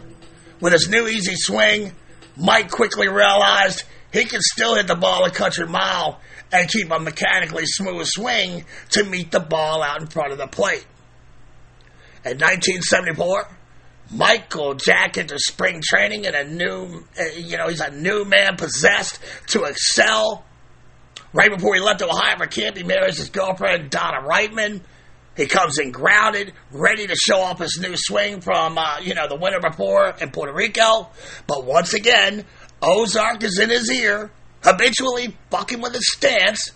With 0.60 0.74
his 0.74 0.88
new 0.88 1.08
easy 1.08 1.36
swing, 1.36 1.94
Mike 2.38 2.70
quickly 2.70 3.08
realized 3.08 3.84
he 4.13 4.26
could 4.26 4.41
still 4.41 4.76
hit 4.76 4.88
the 4.88 4.96
ball 4.96 5.26
a 5.26 5.32
country 5.32 5.67
mile 5.67 6.20
and 6.52 6.70
keep 6.70 6.91
a 6.91 7.00
mechanically 7.00 7.65
smooth 7.65 8.06
swing 8.06 8.65
to 8.89 9.04
meet 9.04 9.32
the 9.32 9.39
ball 9.39 9.82
out 9.82 10.02
in 10.02 10.08
front 10.08 10.32
of 10.32 10.38
the 10.38 10.48
plate. 10.48 10.86
In 12.24 12.38
1974, 12.38 13.48
Michael 14.12 14.74
Jack 14.74 15.17
into 15.17 15.39
spring 15.39 15.82
training 15.82 16.26
and 16.26 16.36
a 16.36 16.43
new, 16.43 17.06
uh, 17.17 17.24
you 17.38 17.58
know, 17.58 17.69
he's 17.69 17.80
a 17.80 17.91
new 17.91 18.26
man 18.26 18.58
possessed 18.58 19.19
to 19.47 19.63
excel. 19.63 20.45
Right 21.34 21.50
before 21.50 21.76
he 21.76 21.80
left 21.80 22.02
Ohio 22.02 22.38
for 22.38 22.47
camp, 22.47 22.76
he 22.76 22.84
marries 22.84 23.17
his 23.17 23.30
girlfriend, 23.30 23.89
Donna 23.89 24.28
Reitman. 24.28 24.82
He 25.38 25.45
comes 25.45 25.80
in 25.80 25.91
grounded, 25.91 26.52
ready 26.71 27.08
to 27.08 27.15
show 27.15 27.39
off 27.39 27.60
his 27.60 27.80
new 27.82 27.93
swing 27.95 28.41
from, 28.41 28.78
uh, 28.78 29.00
you 29.02 29.13
know, 29.13 29.30
the 29.30 29.38
winter 29.38 29.62
before 29.62 30.13
in 30.19 30.30
Puerto 30.32 30.52
Rico. 30.52 31.10
But 31.47 31.63
once 31.63 31.93
again, 31.93 32.43
Ozark 32.82 33.41
is 33.43 33.60
in 33.60 33.69
his 33.69 33.89
ear, 33.89 34.30
habitually 34.62 35.38
fucking 35.50 35.80
with 35.80 35.93
his 35.93 36.12
stance, 36.12 36.71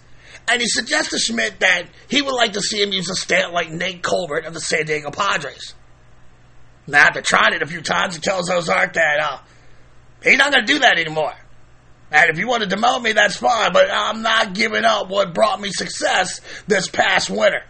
and 0.48 0.62
he 0.62 0.67
suggests 0.69 1.10
to 1.10 1.19
Schmidt 1.19 1.60
that 1.60 1.88
he 2.08 2.21
would 2.21 2.34
like 2.34 2.54
to 2.54 2.62
see 2.62 2.82
him 2.82 2.93
use 2.93 3.10
a 3.10 3.15
stance 3.15 3.52
like 3.52 3.69
Nate 3.71 4.02
Colbert 4.02 4.45
of 4.45 4.54
the 4.54 4.62
San 4.62 4.86
Diego 4.86 5.12
Padres. 5.12 5.74
Now, 6.88 7.08
after 7.08 7.21
trying 7.21 7.54
it 7.54 7.62
a 7.62 7.65
few 7.65 7.82
times, 7.82 8.15
he 8.15 8.21
tells 8.21 8.50
Ozark 8.50 8.93
that 8.93 9.19
uh, 9.19 9.39
he's 10.24 10.38
not 10.38 10.52
going 10.52 10.65
to 10.65 10.74
do 10.74 10.80
that 10.80 11.00
anymore. 11.00 11.34
And 12.12 12.30
if 12.30 12.38
you 12.38 12.48
want 12.48 12.63
to 12.63 12.76
demote 12.76 13.02
me, 13.02 13.13
that's 13.13 13.38
fine, 13.38 13.74
but 13.74 13.89
I'm 13.91 14.21
not 14.21 14.54
giving 14.54 14.86
up 14.86 15.10
what 15.10 15.34
brought 15.34 15.60
me 15.60 15.69
success 15.71 16.39
this 16.67 16.88
past 16.88 17.30
winter. 17.30 17.63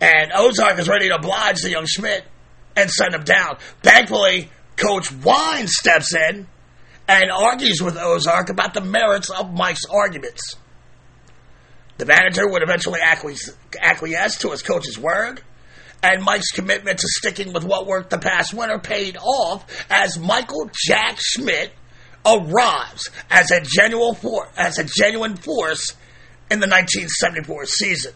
And 0.00 0.32
Ozark 0.34 0.78
is 0.78 0.88
ready 0.88 1.08
to 1.08 1.16
oblige 1.16 1.60
the 1.62 1.70
young 1.70 1.86
Schmidt 1.86 2.24
and 2.76 2.90
send 2.90 3.14
him 3.14 3.24
down. 3.24 3.58
Thankfully, 3.82 4.50
Coach 4.76 5.12
Wine 5.12 5.68
steps 5.68 6.14
in 6.14 6.46
and 7.06 7.30
argues 7.30 7.82
with 7.82 7.96
Ozark 7.96 8.48
about 8.48 8.74
the 8.74 8.80
merits 8.80 9.30
of 9.30 9.52
Mike's 9.52 9.84
arguments. 9.90 10.56
The 11.98 12.06
manager 12.06 12.48
would 12.48 12.62
eventually 12.62 13.00
acquiesce 13.00 14.38
to 14.38 14.50
his 14.50 14.62
coach's 14.62 14.98
word, 14.98 15.42
and 16.04 16.22
Mike's 16.22 16.50
commitment 16.50 16.98
to 16.98 17.08
sticking 17.08 17.54
with 17.54 17.64
what 17.64 17.86
worked 17.86 18.10
the 18.10 18.18
past 18.18 18.52
winter 18.52 18.78
paid 18.78 19.16
off 19.16 19.64
as 19.90 20.18
Michael 20.18 20.70
Jack 20.86 21.16
Schmidt 21.18 21.72
arrives 22.26 23.08
as 23.30 23.50
a 23.50 23.62
genuine 23.62 24.14
for- 24.14 24.50
as 24.56 24.78
a 24.78 24.84
genuine 24.84 25.36
force 25.36 25.94
in 26.50 26.60
the 26.60 26.66
1974 26.66 27.64
season. 27.66 28.12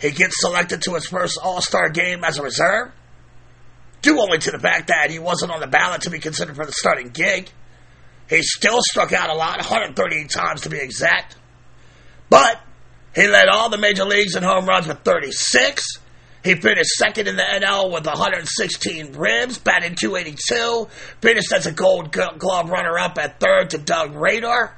He 0.00 0.10
gets 0.10 0.40
selected 0.40 0.82
to 0.82 0.94
his 0.94 1.06
first 1.06 1.38
All 1.40 1.60
Star 1.60 1.88
game 1.88 2.24
as 2.24 2.38
a 2.38 2.42
reserve, 2.42 2.90
due 4.02 4.20
only 4.20 4.38
to 4.38 4.50
the 4.50 4.58
fact 4.58 4.88
that 4.88 5.10
he 5.10 5.20
wasn't 5.20 5.52
on 5.52 5.60
the 5.60 5.68
ballot 5.68 6.02
to 6.02 6.10
be 6.10 6.18
considered 6.18 6.56
for 6.56 6.66
the 6.66 6.72
starting 6.72 7.10
gig. 7.10 7.48
He 8.28 8.42
still 8.42 8.80
struck 8.82 9.12
out 9.12 9.30
a 9.30 9.34
lot, 9.34 9.58
138 9.58 10.30
times 10.30 10.62
to 10.62 10.68
be 10.68 10.78
exact. 10.78 11.36
But 12.28 12.60
he 13.14 13.28
led 13.28 13.48
all 13.48 13.68
the 13.68 13.78
major 13.78 14.04
leagues 14.04 14.34
in 14.34 14.42
home 14.42 14.66
runs 14.66 14.86
with 14.88 15.00
36. 15.00 15.84
He 16.42 16.54
finished 16.54 16.90
second 16.90 17.28
in 17.28 17.36
the 17.36 17.42
NL 17.42 17.92
with 17.92 18.06
116 18.06 19.12
ribs, 19.12 19.58
batted 19.58 19.98
282. 19.98 20.88
Finished 21.20 21.52
as 21.52 21.66
a 21.66 21.72
Gold 21.72 22.12
Glove 22.12 22.70
runner-up 22.70 23.18
at 23.18 23.38
third 23.40 23.70
to 23.70 23.78
Doug 23.78 24.14
Rader, 24.14 24.74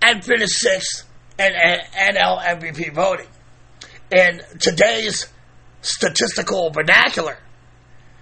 and 0.00 0.24
finished 0.24 0.58
sixth 0.58 1.08
in 1.38 1.52
NL 1.52 2.40
MVP 2.40 2.94
voting. 2.94 3.26
In 4.12 4.40
today's 4.60 5.26
statistical 5.80 6.70
vernacular, 6.70 7.38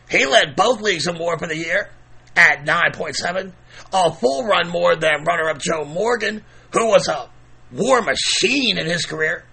he 0.09 0.25
led 0.25 0.57
both 0.57 0.81
leagues 0.81 1.07
in 1.07 1.19
WAR 1.19 1.39
for 1.39 1.49
the 1.49 1.57
year 1.57 1.91
at 2.35 2.65
9.7, 2.65 3.53
a 3.93 4.13
full 4.13 4.45
run 4.45 4.69
more 4.69 4.97
than 4.97 5.25
runner-up 5.25 5.59
Joe 5.59 5.85
Morgan, 5.85 6.45
who 6.73 6.87
was 6.87 7.09
a 7.09 7.29
war 7.73 8.01
machine 8.01 8.79
in 8.79 8.87
his 8.87 9.05
career, 9.05 9.45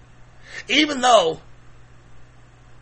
even 0.68 1.00
though 1.00 1.40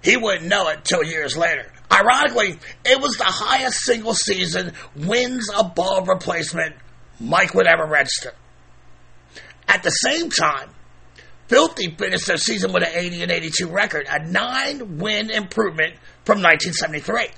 he 0.06 0.16
wouldn't 0.16 0.46
know 0.46 0.68
it 0.68 0.84
till 0.84 1.02
years 1.02 1.36
later. 1.36 1.66
Ironically, 1.90 2.60
it 2.84 3.00
was 3.00 3.16
the 3.16 3.24
highest 3.24 3.80
single 3.80 4.14
season 4.14 4.72
wins 4.94 5.50
above 5.52 6.06
replacement 6.06 6.76
Mike 7.18 7.54
would 7.54 7.66
ever 7.66 7.84
register. 7.84 8.32
At 9.66 9.82
the 9.82 9.90
same 9.90 10.30
time, 10.30 10.70
Filthy 11.48 11.90
finished 11.96 12.28
their 12.28 12.36
season 12.36 12.72
with 12.72 12.84
an 12.84 12.90
80 12.92 13.22
and 13.24 13.32
82 13.32 13.66
record, 13.66 14.06
a 14.08 14.24
nine 14.24 14.98
win 14.98 15.28
improvement 15.28 15.96
from 16.24 16.40
1973. 16.40 17.30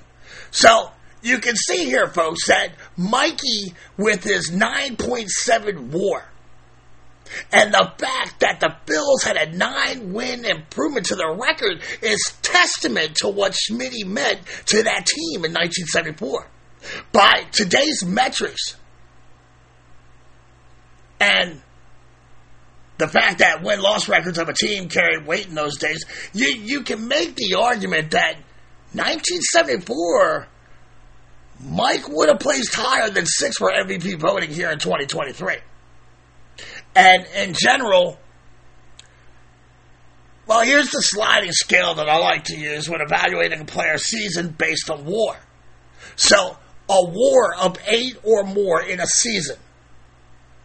So 0.51 0.91
you 1.23 1.39
can 1.39 1.55
see 1.55 1.85
here, 1.85 2.05
folks, 2.05 2.47
that 2.49 2.73
Mikey, 2.95 3.73
with 3.97 4.23
his 4.23 4.51
9.7 4.51 5.89
war, 5.89 6.23
and 7.51 7.73
the 7.73 7.93
fact 7.97 8.39
that 8.39 8.59
the 8.59 8.75
Phils 8.85 9.23
had 9.23 9.37
a 9.37 9.55
nine 9.55 10.13
win 10.13 10.45
improvement 10.45 11.07
to 11.07 11.15
their 11.15 11.33
record 11.33 11.81
is 12.01 12.33
testament 12.41 13.15
to 13.17 13.29
what 13.29 13.55
Schmidt 13.55 14.05
meant 14.05 14.39
to 14.67 14.83
that 14.83 15.05
team 15.05 15.45
in 15.45 15.53
1974. 15.53 16.47
By 17.11 17.45
today's 17.51 18.03
metrics, 18.05 18.75
and 21.19 21.61
the 22.97 23.07
fact 23.07 23.39
that 23.39 23.63
win 23.63 23.81
loss 23.81 24.07
records 24.07 24.37
of 24.37 24.49
a 24.49 24.53
team 24.53 24.89
carried 24.89 25.25
weight 25.25 25.47
in 25.47 25.55
those 25.55 25.77
days, 25.77 26.05
you, 26.33 26.47
you 26.47 26.83
can 26.83 27.07
make 27.07 27.35
the 27.35 27.55
argument 27.59 28.11
that 28.11 28.35
1974, 28.93 30.47
Mike 31.61 32.07
would 32.09 32.29
have 32.29 32.39
placed 32.39 32.73
higher 32.73 33.09
than 33.09 33.25
six 33.25 33.57
for 33.57 33.71
MVP 33.71 34.19
voting 34.19 34.49
here 34.49 34.69
in 34.69 34.79
2023. 34.79 35.57
And 36.95 37.25
in 37.35 37.53
general, 37.53 38.19
well, 40.47 40.61
here's 40.61 40.89
the 40.89 41.01
sliding 41.01 41.51
scale 41.51 41.93
that 41.95 42.09
I 42.09 42.17
like 42.17 42.45
to 42.45 42.57
use 42.57 42.89
when 42.89 43.01
evaluating 43.01 43.61
a 43.61 43.65
player's 43.65 44.03
season 44.03 44.49
based 44.57 44.89
on 44.89 45.05
war. 45.05 45.37
So, 46.15 46.57
a 46.89 47.05
war 47.05 47.55
of 47.55 47.77
eight 47.87 48.17
or 48.23 48.43
more 48.43 48.81
in 48.81 48.99
a 48.99 49.05
season. 49.05 49.57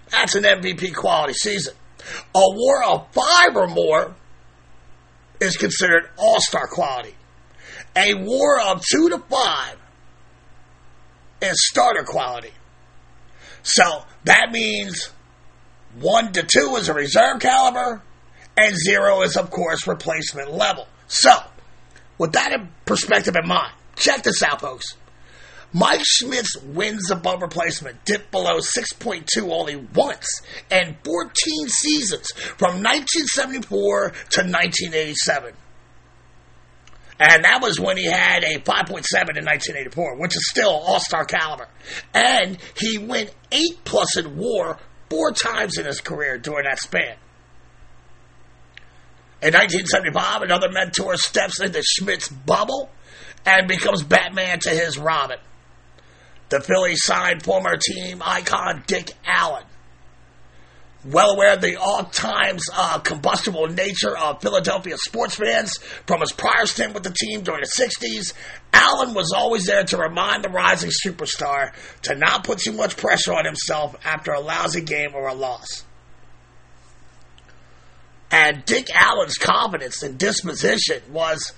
That's 0.08 0.34
an 0.34 0.44
MVP 0.44 0.94
quality 0.94 1.34
season. 1.34 1.74
A 2.34 2.40
war 2.40 2.84
of 2.84 3.12
five 3.12 3.56
or 3.56 3.66
more 3.66 4.14
is 5.40 5.56
considered 5.56 6.08
all 6.16 6.38
star 6.40 6.66
quality. 6.66 7.14
A 7.96 8.14
war 8.14 8.60
of 8.60 8.82
two 8.90 9.10
to 9.10 9.18
five 9.18 9.76
is 11.42 11.66
starter 11.68 12.04
quality. 12.04 12.52
So 13.62 14.04
that 14.24 14.50
means 14.50 15.10
one 16.00 16.32
to 16.32 16.42
two 16.42 16.76
is 16.76 16.88
a 16.88 16.94
reserve 16.94 17.40
caliber, 17.40 18.02
and 18.56 18.74
zero 18.76 19.22
is, 19.22 19.36
of 19.36 19.50
course, 19.50 19.86
replacement 19.86 20.52
level. 20.52 20.86
So, 21.08 21.32
with 22.18 22.32
that 22.32 22.52
in 22.52 22.68
perspective 22.84 23.34
in 23.36 23.48
mind, 23.48 23.72
check 23.96 24.22
this 24.22 24.42
out, 24.42 24.60
folks. 24.60 24.96
Mike 25.72 26.02
Schmidt's 26.04 26.56
wins 26.56 27.10
above 27.10 27.42
replacement 27.42 28.04
dipped 28.04 28.30
below 28.30 28.58
6.2 28.58 29.50
only 29.50 29.74
once 29.74 30.42
in 30.70 30.96
14 31.04 31.32
seasons 31.68 32.30
from 32.30 32.80
1974 32.80 34.10
to 34.10 34.40
1987. 34.42 35.54
And 37.18 37.44
that 37.44 37.60
was 37.60 37.80
when 37.80 37.96
he 37.96 38.04
had 38.04 38.44
a 38.44 38.58
5.7 38.58 39.36
in 39.36 39.44
1984, 39.44 40.16
which 40.16 40.36
is 40.36 40.48
still 40.48 40.70
all 40.70 41.00
star 41.00 41.24
caliber. 41.24 41.68
And 42.12 42.58
he 42.76 42.98
went 42.98 43.34
8 43.50 43.62
plus 43.84 44.16
in 44.16 44.36
war 44.36 44.78
four 45.14 45.30
times 45.30 45.78
in 45.78 45.86
his 45.86 46.00
career 46.00 46.38
during 46.38 46.64
that 46.64 46.80
span. 46.80 47.16
In 49.40 49.52
1975, 49.52 50.42
another 50.42 50.70
mentor 50.70 51.16
steps 51.16 51.60
into 51.60 51.82
Schmidt's 51.82 52.28
bubble 52.28 52.90
and 53.46 53.68
becomes 53.68 54.02
Batman 54.02 54.58
to 54.60 54.70
his 54.70 54.98
Robin. 54.98 55.38
The 56.48 56.60
Phillies 56.60 57.04
signed 57.04 57.42
former 57.42 57.76
team 57.76 58.22
icon 58.24 58.82
Dick 58.86 59.12
Allen. 59.24 59.64
Well 61.04 61.32
aware 61.32 61.52
of 61.52 61.60
the 61.60 61.76
all-times 61.76 62.64
uh, 62.72 62.98
combustible 63.00 63.66
nature 63.68 64.16
of 64.16 64.40
Philadelphia 64.40 64.96
sports 64.96 65.34
fans 65.34 65.76
from 66.06 66.20
his 66.20 66.32
prior 66.32 66.64
stint 66.64 66.94
with 66.94 67.02
the 67.02 67.14
team 67.14 67.42
during 67.42 67.60
the 67.60 67.66
60s, 67.68 68.32
Allen 68.72 69.12
was 69.12 69.32
always 69.36 69.66
there 69.66 69.84
to 69.84 69.98
remind 69.98 70.44
the 70.44 70.48
rising 70.48 70.90
superstar 71.04 71.72
to 72.02 72.14
not 72.14 72.44
put 72.44 72.58
too 72.58 72.72
much 72.72 72.96
pressure 72.96 73.34
on 73.34 73.44
himself 73.44 73.94
after 74.04 74.32
a 74.32 74.40
lousy 74.40 74.80
game 74.80 75.14
or 75.14 75.28
a 75.28 75.34
loss. 75.34 75.84
And 78.30 78.64
Dick 78.64 78.88
Allen's 78.94 79.36
confidence 79.36 80.02
and 80.02 80.18
disposition 80.18 81.02
was 81.12 81.52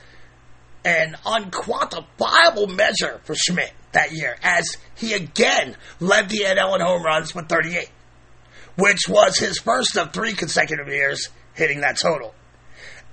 an 0.85 1.17
unquantifiable 1.25 2.75
measure 2.75 3.21
for 3.25 3.35
Schmidt 3.35 3.73
that 3.93 4.13
year, 4.13 4.37
as 4.43 4.77
he 4.95 5.15
again 5.15 5.77
led 6.01 6.29
the 6.29 6.41
NL 6.41 6.75
in 6.75 6.81
home 6.81 7.03
runs 7.03 7.35
with 7.35 7.49
38, 7.49 7.89
which 8.77 9.09
was 9.09 9.39
his 9.39 9.59
first 9.59 9.97
of 9.97 10.13
three 10.13 10.35
consecutive 10.35 10.89
years 10.89 11.29
hitting 11.55 11.81
that 11.81 11.99
total. 11.99 12.35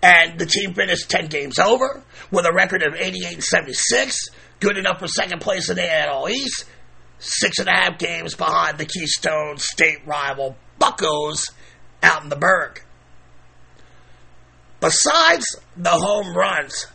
And 0.01 0.37
the 0.37 0.45
team 0.45 0.73
finished 0.73 1.09
10 1.09 1.27
games 1.27 1.59
over 1.59 2.03
with 2.29 2.45
a 2.45 2.53
record 2.53 2.83
of 2.83 2.93
88 2.93 3.33
and 3.35 3.43
76, 3.43 4.17
good 4.59 4.77
enough 4.77 4.99
for 4.99 5.07
second 5.07 5.39
place 5.39 5.69
in 5.69 5.77
the 5.77 5.81
NL 5.81 6.29
East, 6.29 6.65
six 7.19 7.59
and 7.59 7.69
a 7.69 7.71
half 7.71 7.97
games 7.97 8.35
behind 8.35 8.77
the 8.77 8.85
Keystone 8.85 9.57
State 9.57 10.05
rival 10.05 10.57
Buccos 10.79 11.51
out 12.01 12.23
in 12.23 12.29
the 12.29 12.35
Burgh. 12.35 12.81
Besides 14.81 15.45
the 15.77 15.91
home 15.91 16.35
runs 16.35 16.87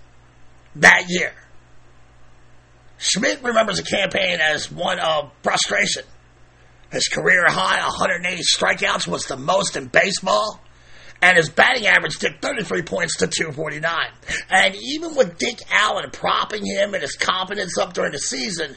that 0.76 1.04
year, 1.08 1.32
Schmidt 2.98 3.42
remembers 3.42 3.78
the 3.78 3.84
campaign 3.84 4.40
as 4.40 4.70
one 4.70 4.98
of 4.98 5.30
frustration. 5.42 6.02
His 6.90 7.08
career 7.08 7.44
high 7.48 7.84
180 7.86 8.42
strikeouts 8.42 9.06
was 9.06 9.26
the 9.26 9.36
most 9.36 9.76
in 9.76 9.86
baseball, 9.86 10.60
and 11.20 11.36
his 11.36 11.50
batting 11.50 11.86
average 11.86 12.18
dipped 12.18 12.40
33 12.40 12.82
points 12.82 13.16
to 13.18 13.26
249. 13.26 13.94
And 14.48 14.76
even 14.76 15.14
with 15.14 15.36
Dick 15.38 15.58
Allen 15.70 16.10
propping 16.10 16.64
him 16.64 16.94
and 16.94 17.02
his 17.02 17.16
confidence 17.16 17.76
up 17.76 17.92
during 17.92 18.12
the 18.12 18.18
season, 18.18 18.76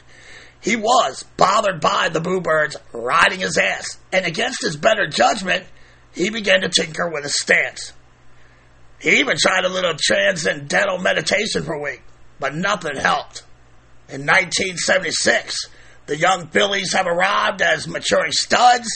he 0.60 0.76
was 0.76 1.24
bothered 1.36 1.80
by 1.80 2.08
the 2.08 2.20
Boo 2.20 2.40
Birds 2.40 2.76
riding 2.92 3.40
his 3.40 3.58
ass. 3.58 3.98
And 4.12 4.26
against 4.26 4.62
his 4.62 4.76
better 4.76 5.06
judgment, 5.06 5.64
he 6.14 6.30
began 6.30 6.60
to 6.60 6.68
tinker 6.68 7.08
with 7.10 7.24
his 7.24 7.38
stance. 7.40 7.92
He 9.00 9.18
even 9.18 9.36
tried 9.36 9.64
a 9.64 9.68
little 9.68 9.94
transcendental 10.00 10.98
meditation 10.98 11.64
for 11.64 11.74
a 11.74 11.80
week, 11.80 12.02
but 12.38 12.54
nothing 12.54 12.96
helped. 12.96 13.42
In 14.08 14.26
1976, 14.26 15.68
the 16.12 16.18
young 16.18 16.46
Phillies 16.48 16.92
have 16.92 17.06
arrived 17.06 17.62
as 17.62 17.88
maturing 17.88 18.32
studs, 18.32 18.86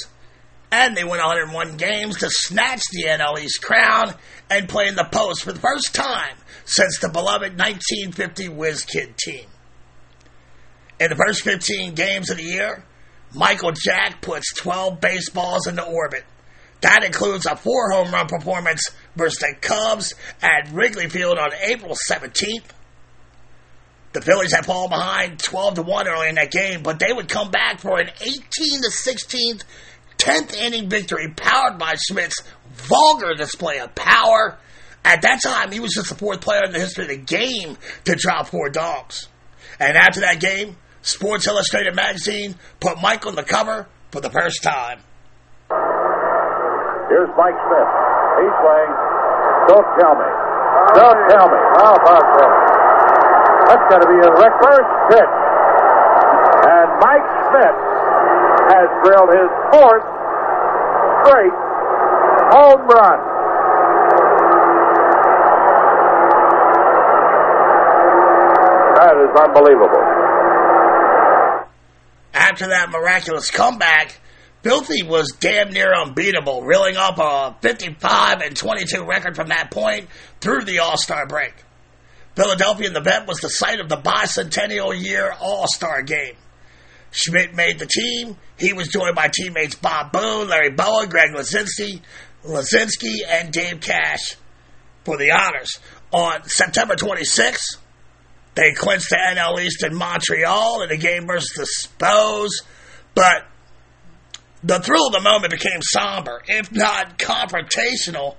and 0.70 0.94
they 0.94 1.02
win 1.02 1.18
101 1.18 1.78
games 1.78 2.18
to 2.18 2.28
snatch 2.28 2.82
the 2.92 3.04
NL 3.04 3.40
East 3.40 3.62
crown 3.62 4.12
and 4.50 4.68
play 4.68 4.86
in 4.86 4.96
the 4.96 5.08
post 5.10 5.42
for 5.42 5.54
the 5.54 5.58
first 5.58 5.94
time 5.94 6.36
since 6.66 6.98
the 6.98 7.08
beloved 7.08 7.58
1950 7.58 8.50
Whiz 8.50 8.84
Kid 8.84 9.16
team. 9.16 9.46
In 11.00 11.08
the 11.08 11.16
first 11.16 11.40
15 11.40 11.94
games 11.94 12.28
of 12.28 12.36
the 12.36 12.42
year, 12.42 12.84
Michael 13.32 13.72
Jack 13.72 14.20
puts 14.20 14.52
12 14.52 15.00
baseballs 15.00 15.66
into 15.66 15.84
orbit. 15.84 16.24
That 16.82 17.02
includes 17.02 17.46
a 17.46 17.56
four 17.56 17.92
home 17.92 18.12
run 18.12 18.26
performance 18.26 18.90
versus 19.16 19.38
the 19.38 19.54
Cubs 19.58 20.12
at 20.42 20.70
Wrigley 20.70 21.08
Field 21.08 21.38
on 21.38 21.52
April 21.62 21.96
17th. 22.10 22.72
The 24.16 24.22
Phillies 24.22 24.54
had 24.54 24.64
fallen 24.64 24.88
behind 24.88 25.38
12 25.40 25.74
to 25.74 25.82
1 25.82 26.08
early 26.08 26.30
in 26.30 26.36
that 26.36 26.50
game, 26.50 26.82
but 26.82 26.98
they 26.98 27.12
would 27.12 27.28
come 27.28 27.50
back 27.50 27.80
for 27.80 28.00
an 28.00 28.08
18 28.22 28.40
to 28.80 28.88
16th 28.88 29.62
10th 30.16 30.56
inning 30.56 30.88
victory 30.88 31.28
powered 31.36 31.76
by 31.76 31.96
Schmidt's 32.08 32.42
vulgar 32.72 33.34
display 33.34 33.78
of 33.78 33.94
power 33.94 34.56
At 35.04 35.20
that 35.20 35.40
time, 35.44 35.70
he 35.70 35.80
was 35.80 35.92
just 35.92 36.08
the 36.08 36.14
fourth 36.14 36.40
player 36.40 36.64
in 36.64 36.72
the 36.72 36.80
history 36.80 37.04
of 37.04 37.10
the 37.10 37.18
game 37.18 37.76
to 38.06 38.14
drop 38.14 38.46
four 38.46 38.70
dogs. 38.70 39.28
And 39.78 39.98
after 39.98 40.20
that 40.20 40.40
game, 40.40 40.78
Sports 41.02 41.46
Illustrated 41.46 41.94
magazine 41.94 42.54
put 42.80 42.98
Mike 43.02 43.26
on 43.26 43.34
the 43.34 43.44
cover 43.44 43.86
for 44.12 44.22
the 44.22 44.30
first 44.30 44.62
time. 44.62 45.00
Here's 45.68 47.28
Mike 47.36 47.58
Schmidt. 47.68 47.88
He's 48.40 48.56
playing. 48.64 48.92
Don't 49.68 49.88
tell 50.00 50.14
me. 50.16 50.30
Don't 50.96 51.20
tell 51.28 51.48
me. 51.52 51.60
How 51.76 51.94
about 51.96 52.24
that? 52.40 52.75
That's 53.66 53.86
going 53.90 54.02
to 54.02 54.10
be 54.10 54.20
a 54.22 54.30
reverse 54.30 54.90
pitch. 55.10 55.34
And 56.66 56.88
Mike 57.02 57.26
Schmidt 57.50 57.76
has 58.70 58.88
drilled 59.02 59.30
his 59.34 59.50
fourth 59.74 60.06
straight 61.26 61.56
home 62.54 62.82
run. 62.86 63.18
That 68.96 69.14
is 69.18 69.34
unbelievable. 69.36 70.02
After 72.32 72.68
that 72.68 72.90
miraculous 72.90 73.50
comeback, 73.50 74.18
Filthy 74.62 75.02
was 75.02 75.34
damn 75.38 75.70
near 75.70 75.94
unbeatable, 75.94 76.62
reeling 76.62 76.96
up 76.96 77.18
a 77.18 77.56
55 77.60 78.40
and 78.40 78.56
22 78.56 79.04
record 79.04 79.36
from 79.36 79.48
that 79.48 79.70
point 79.70 80.08
through 80.40 80.64
the 80.64 80.78
All 80.78 80.96
Star 80.96 81.26
break. 81.26 81.54
Philadelphia 82.36 82.86
in 82.86 82.92
the 82.92 83.00
vet 83.00 83.26
was 83.26 83.38
the 83.38 83.48
site 83.48 83.80
of 83.80 83.88
the 83.88 83.96
bicentennial 83.96 84.94
year 84.94 85.34
All 85.40 85.66
Star 85.66 86.02
game. 86.02 86.36
Schmidt 87.10 87.54
made 87.54 87.78
the 87.78 87.86
team. 87.86 88.36
He 88.58 88.74
was 88.74 88.88
joined 88.88 89.16
by 89.16 89.28
teammates 89.28 89.74
Bob 89.74 90.12
Boone, 90.12 90.48
Larry 90.48 90.70
Bowa, 90.70 91.06
Greg 91.08 91.30
Luzinski, 91.30 92.02
Luzinski, 92.44 93.20
and 93.26 93.50
Dave 93.50 93.80
Cash 93.80 94.36
for 95.04 95.16
the 95.16 95.30
honors. 95.30 95.78
On 96.12 96.42
September 96.44 96.94
26th, 96.94 97.78
they 98.54 98.72
clinched 98.72 99.08
the 99.08 99.16
NL 99.16 99.58
East 99.60 99.82
in 99.82 99.94
Montreal 99.94 100.82
in 100.82 100.90
a 100.90 100.96
game 100.96 101.26
versus 101.26 101.52
the 101.56 101.66
Spos, 101.66 102.50
but 103.14 103.46
the 104.62 104.78
thrill 104.80 105.06
of 105.06 105.12
the 105.12 105.20
moment 105.20 105.52
became 105.52 105.80
somber, 105.80 106.42
if 106.48 106.70
not 106.70 107.18
confrontational, 107.18 108.36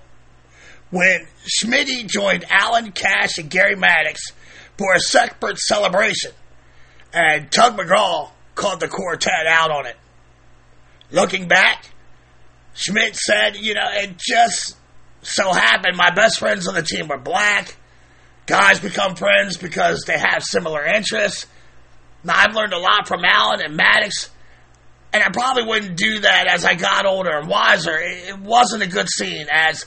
when 0.89 1.27
Schmidt 1.45 2.07
joined 2.07 2.45
Allen 2.49 2.91
Cash 2.91 3.37
and 3.37 3.49
Gary 3.49 3.75
Maddox 3.75 4.31
for 4.77 4.93
a 4.93 4.99
separate 4.99 5.57
celebration, 5.57 6.31
and 7.13 7.51
Tug 7.51 7.77
McGraw 7.77 8.31
called 8.55 8.79
the 8.79 8.87
quartet 8.87 9.47
out 9.47 9.71
on 9.71 9.85
it. 9.85 9.95
Looking 11.11 11.47
back, 11.47 11.89
Schmidt 12.73 13.15
said, 13.15 13.55
you 13.55 13.73
know, 13.73 13.87
it 13.91 14.17
just 14.17 14.77
so 15.21 15.51
happened 15.51 15.97
my 15.97 16.11
best 16.11 16.39
friends 16.39 16.67
on 16.67 16.75
the 16.75 16.83
team 16.83 17.07
were 17.07 17.17
black. 17.17 17.75
Guys 18.45 18.79
become 18.79 19.15
friends 19.15 19.57
because 19.57 20.03
they 20.05 20.17
have 20.17 20.43
similar 20.43 20.85
interests. 20.85 21.47
Now, 22.23 22.33
I've 22.35 22.55
learned 22.55 22.73
a 22.73 22.79
lot 22.79 23.07
from 23.07 23.23
Allen 23.25 23.61
and 23.61 23.75
Maddox, 23.75 24.29
and 25.11 25.23
I 25.23 25.29
probably 25.29 25.63
wouldn't 25.63 25.97
do 25.97 26.19
that 26.19 26.47
as 26.47 26.65
I 26.65 26.75
got 26.75 27.05
older 27.05 27.37
and 27.37 27.47
wiser. 27.47 27.97
It 27.99 28.39
wasn't 28.39 28.83
a 28.83 28.87
good 28.87 29.09
scene. 29.09 29.47
As 29.51 29.85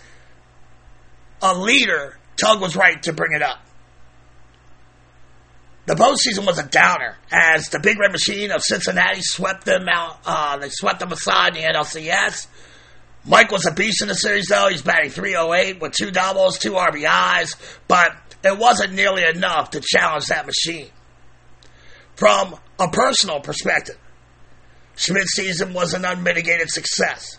a 1.43 1.55
leader, 1.57 2.19
Tug 2.37 2.61
was 2.61 2.77
right 2.77 3.03
to 3.05 3.13
bring 3.13 3.33
it 3.33 3.43
up. 3.43 3.61
The 5.87 5.95
postseason 5.95 6.47
was 6.47 6.59
a 6.59 6.67
downer 6.67 7.17
as 7.33 7.69
the 7.71 7.81
Big 7.81 7.99
Red 7.99 8.13
Machine 8.13 8.53
of 8.53 8.63
Cincinnati 8.63 9.23
swept 9.23 9.65
them 9.65 9.89
out. 9.89 10.19
Uh, 10.25 10.59
they 10.59 10.69
swept 10.69 11.01
them 11.01 11.11
aside 11.11 11.57
in 11.57 11.63
the 11.63 11.69
NLCS. 11.69 12.47
Mike 13.25 13.51
was 13.51 13.67
a 13.67 13.73
beast 13.73 14.03
in 14.03 14.09
the 14.09 14.15
series, 14.15 14.47
though. 14.47 14.69
He's 14.69 14.83
batting 14.83 15.11
308 15.11 15.81
with 15.81 15.93
two 15.93 16.11
doubles, 16.11 16.59
two 16.59 16.73
RBIs, 16.73 17.57
but 17.89 18.13
it 18.45 18.57
wasn't 18.57 18.95
nearly 18.95 19.25
enough 19.25 19.71
to 19.71 19.81
challenge 19.81 20.27
that 20.27 20.47
machine. 20.47 20.91
From 22.15 22.57
a 22.79 22.89
personal 22.89 23.41
perspective, 23.41 23.99
Schmidt's 24.97 25.35
season 25.35 25.73
was 25.73 25.93
an 25.95 26.05
unmitigated 26.05 26.71
success. 26.71 27.39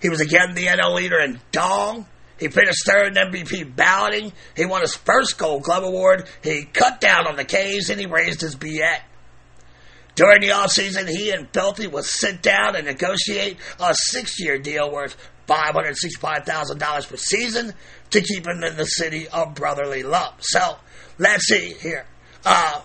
He 0.00 0.08
was 0.08 0.20
again 0.20 0.54
the 0.54 0.66
NL 0.66 0.94
leader 0.94 1.18
in 1.18 1.40
Dong. 1.52 2.06
He 2.40 2.48
finished 2.48 2.86
third 2.86 3.16
in 3.16 3.30
MVP 3.30 3.76
balloting. 3.76 4.32
He 4.56 4.64
won 4.64 4.80
his 4.80 4.96
first 4.96 5.36
Gold 5.38 5.62
Glove 5.62 5.84
Award. 5.84 6.26
He 6.42 6.64
cut 6.64 7.00
down 7.00 7.26
on 7.26 7.36
the 7.36 7.44
K's 7.44 7.90
and 7.90 8.00
he 8.00 8.06
raised 8.06 8.40
his 8.40 8.56
BA. 8.56 8.98
During 10.14 10.40
the 10.40 10.48
offseason, 10.48 11.08
he 11.08 11.30
and 11.30 11.48
Filthy 11.52 11.86
would 11.86 12.04
sit 12.04 12.42
down 12.42 12.76
and 12.76 12.86
negotiate 12.86 13.58
a 13.78 13.94
six-year 13.94 14.58
deal 14.58 14.90
worth 14.90 15.16
$565,000 15.46 17.08
per 17.08 17.16
season 17.16 17.74
to 18.10 18.20
keep 18.20 18.46
him 18.46 18.64
in 18.64 18.76
the 18.76 18.86
city 18.86 19.28
of 19.28 19.54
brotherly 19.54 20.02
love. 20.02 20.34
So, 20.40 20.76
let's 21.18 21.44
see 21.46 21.74
here. 21.80 22.06
Uh, 22.44 22.80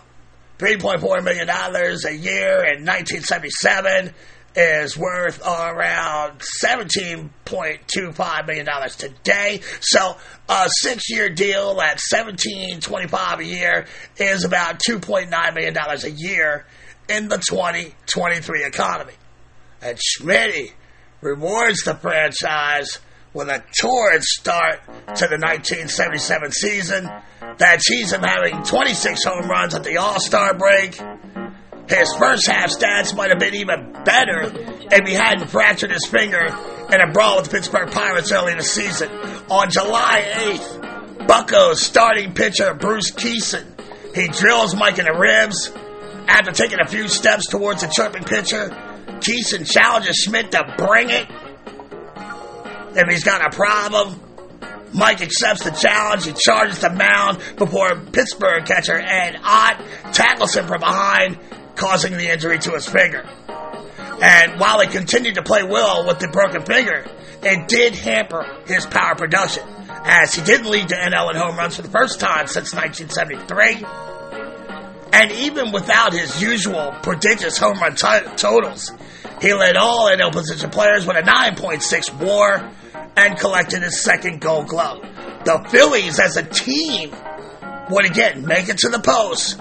$3.4 0.59 1.23
million 1.23 1.49
a 1.49 2.11
year 2.11 2.63
in 2.63 2.85
1977 2.85 4.13
is 4.55 4.97
worth 4.97 5.41
around 5.45 6.41
$17.25 6.63 8.47
million 8.47 8.65
today. 8.97 9.61
So 9.81 10.17
a 10.47 10.67
six-year 10.81 11.29
deal 11.29 11.81
at 11.81 11.99
$17.25 12.13 13.39
a 13.39 13.45
year 13.45 13.85
is 14.17 14.43
about 14.45 14.79
$2.9 14.87 15.53
million 15.53 15.75
a 15.77 16.07
year 16.07 16.65
in 17.09 17.27
the 17.27 17.37
2023 17.37 18.63
economy. 18.65 19.13
And 19.81 19.99
Schmidt 20.01 20.73
rewards 21.21 21.83
the 21.83 21.95
franchise 21.95 22.99
with 23.33 23.49
a 23.49 23.63
torrid 23.81 24.23
start 24.23 24.79
to 24.85 25.27
the 25.27 25.37
1977 25.37 26.51
season 26.51 27.09
that 27.57 27.81
sees 27.81 28.13
him 28.13 28.21
having 28.21 28.63
26 28.63 29.23
home 29.25 29.49
runs 29.49 29.75
at 29.75 29.83
the 29.83 29.97
All-Star 29.97 30.53
break. 30.53 30.99
His 31.87 32.13
first 32.15 32.47
half 32.47 32.71
stats 32.71 33.15
might 33.15 33.29
have 33.29 33.39
been 33.39 33.55
even 33.55 33.93
better 34.03 34.51
if 34.91 35.07
he 35.07 35.13
hadn't 35.13 35.47
fractured 35.49 35.91
his 35.91 36.05
finger 36.05 36.47
in 36.91 37.01
a 37.01 37.11
brawl 37.11 37.37
with 37.37 37.45
the 37.45 37.51
Pittsburgh 37.51 37.91
Pirates 37.91 38.31
early 38.31 38.53
in 38.53 38.57
the 38.57 38.63
season. 38.63 39.09
On 39.49 39.69
July 39.69 40.23
8th, 40.33 41.27
Bucco's 41.27 41.81
starting 41.81 42.33
pitcher 42.33 42.73
Bruce 42.73 43.11
Kison, 43.11 43.65
he 44.15 44.27
drills 44.27 44.75
Mike 44.75 44.97
in 44.97 45.05
the 45.05 45.13
ribs. 45.13 45.71
After 46.27 46.51
taking 46.51 46.79
a 46.79 46.87
few 46.87 47.07
steps 47.07 47.47
towards 47.47 47.81
the 47.81 47.87
chirping 47.87 48.23
pitcher, 48.23 48.69
Kison 49.19 49.69
challenges 49.69 50.15
Schmidt 50.15 50.51
to 50.51 50.73
bring 50.77 51.11
it. 51.11 51.27
If 52.95 53.07
he's 53.09 53.23
got 53.23 53.45
a 53.45 53.55
problem, 53.55 54.19
Mike 54.93 55.21
accepts 55.21 55.63
the 55.63 55.71
challenge. 55.71 56.25
He 56.25 56.33
charges 56.33 56.79
the 56.79 56.89
mound 56.89 57.39
before 57.57 57.95
Pittsburgh 58.11 58.65
catcher 58.65 58.97
Ed 58.97 59.37
Ott 59.43 59.81
tackles 60.13 60.55
him 60.55 60.65
from 60.65 60.79
behind, 60.79 61.37
causing 61.75 62.13
the 62.13 62.31
injury 62.31 62.59
to 62.59 62.71
his 62.71 62.87
finger. 62.87 63.27
And 64.21 64.59
while 64.59 64.79
he 64.79 64.87
continued 64.87 65.35
to 65.35 65.43
play 65.43 65.63
well 65.63 66.07
with 66.07 66.19
the 66.19 66.27
broken 66.29 66.63
finger, 66.63 67.05
it 67.43 67.67
did 67.67 67.95
hamper 67.95 68.45
his 68.65 68.85
power 68.85 69.15
production, 69.15 69.63
as 69.89 70.33
he 70.33 70.41
didn't 70.41 70.69
lead 70.69 70.89
the 70.89 70.95
NL 70.95 71.31
in 71.31 71.35
home 71.35 71.57
runs 71.57 71.75
for 71.75 71.81
the 71.81 71.89
first 71.89 72.19
time 72.19 72.47
since 72.47 72.73
1973. 72.73 73.85
And 75.13 75.31
even 75.31 75.71
without 75.71 76.13
his 76.13 76.41
usual 76.41 76.93
prodigious 77.01 77.57
home 77.57 77.79
run 77.79 77.95
t- 77.95 78.35
totals, 78.35 78.91
he 79.41 79.53
led 79.53 79.77
all 79.77 80.09
NL 80.09 80.31
position 80.31 80.69
players 80.69 81.05
with 81.05 81.17
a 81.17 81.21
9.6 81.21 82.19
WAR 82.19 82.71
and 83.15 83.37
collected 83.37 83.83
his 83.83 84.01
second 84.01 84.41
Gold 84.41 84.67
Glove. 84.67 85.01
The 85.45 85.65
Phillies, 85.69 86.19
as 86.19 86.37
a 86.37 86.43
team, 86.43 87.13
would 87.89 88.05
again 88.05 88.45
make 88.45 88.67
it 88.69 88.79
to 88.79 88.89
the 88.89 88.99
post, 88.99 89.59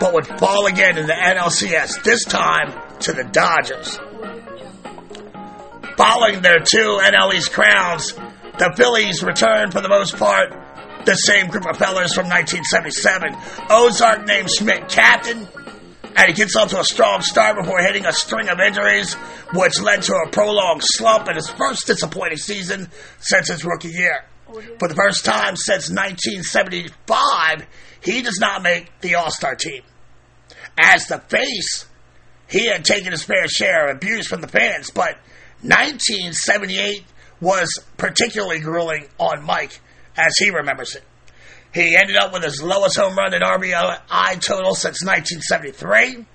but 0.00 0.14
would 0.14 0.26
fall 0.26 0.66
again 0.66 0.98
in 0.98 1.06
the 1.06 1.12
NLCS. 1.12 2.02
This 2.02 2.24
time 2.24 2.72
to 3.00 3.12
the 3.12 3.24
Dodgers. 3.24 3.98
Following 5.96 6.40
their 6.40 6.60
two 6.60 6.98
NL 7.02 7.34
East 7.34 7.52
crowns, 7.52 8.14
the 8.58 8.72
Phillies 8.76 9.22
returned 9.22 9.72
for 9.72 9.82
the 9.82 9.88
most 9.88 10.16
part 10.16 10.54
the 11.04 11.14
same 11.14 11.48
group 11.48 11.66
of 11.66 11.76
fellas 11.76 12.14
from 12.14 12.28
1977. 12.28 13.36
Ozark 13.70 14.26
named 14.26 14.50
Schmidt 14.50 14.88
captain, 14.88 15.46
and 16.16 16.26
he 16.26 16.32
gets 16.32 16.56
off 16.56 16.70
to 16.70 16.80
a 16.80 16.84
strong 16.84 17.22
start 17.22 17.56
before 17.56 17.80
hitting 17.80 18.06
a 18.06 18.12
string 18.12 18.48
of 18.48 18.58
injuries, 18.58 19.14
which 19.54 19.80
led 19.80 20.02
to 20.02 20.14
a 20.14 20.30
prolonged 20.30 20.82
slump 20.82 21.28
in 21.28 21.36
his 21.36 21.48
first 21.50 21.86
disappointing 21.86 22.38
season 22.38 22.88
since 23.18 23.48
his 23.48 23.64
rookie 23.64 23.88
year. 23.88 24.24
For 24.78 24.88
the 24.88 24.94
first 24.94 25.24
time 25.24 25.56
since 25.56 25.90
1975, 25.90 27.66
he 28.02 28.22
does 28.22 28.38
not 28.40 28.62
make 28.62 29.00
the 29.00 29.14
All 29.14 29.30
Star 29.30 29.54
team. 29.54 29.82
As 30.78 31.06
the 31.06 31.18
face, 31.18 31.86
he 32.48 32.66
had 32.66 32.84
taken 32.84 33.12
his 33.12 33.22
fair 33.22 33.46
share 33.48 33.88
of 33.88 33.96
abuse 33.96 34.26
from 34.26 34.40
the 34.40 34.48
fans, 34.48 34.90
but 34.90 35.18
1978 35.62 37.04
was 37.40 37.84
particularly 37.96 38.60
grueling 38.60 39.08
on 39.18 39.44
Mike, 39.44 39.80
as 40.16 40.36
he 40.38 40.50
remembers 40.50 40.96
it. 40.96 41.04
He 41.72 41.96
ended 41.96 42.16
up 42.16 42.32
with 42.32 42.42
his 42.42 42.62
lowest 42.62 42.96
home 42.96 43.14
run 43.16 43.32
and 43.32 43.44
RBI 43.44 44.40
total 44.40 44.74
since 44.74 45.04
1973. 45.04 46.26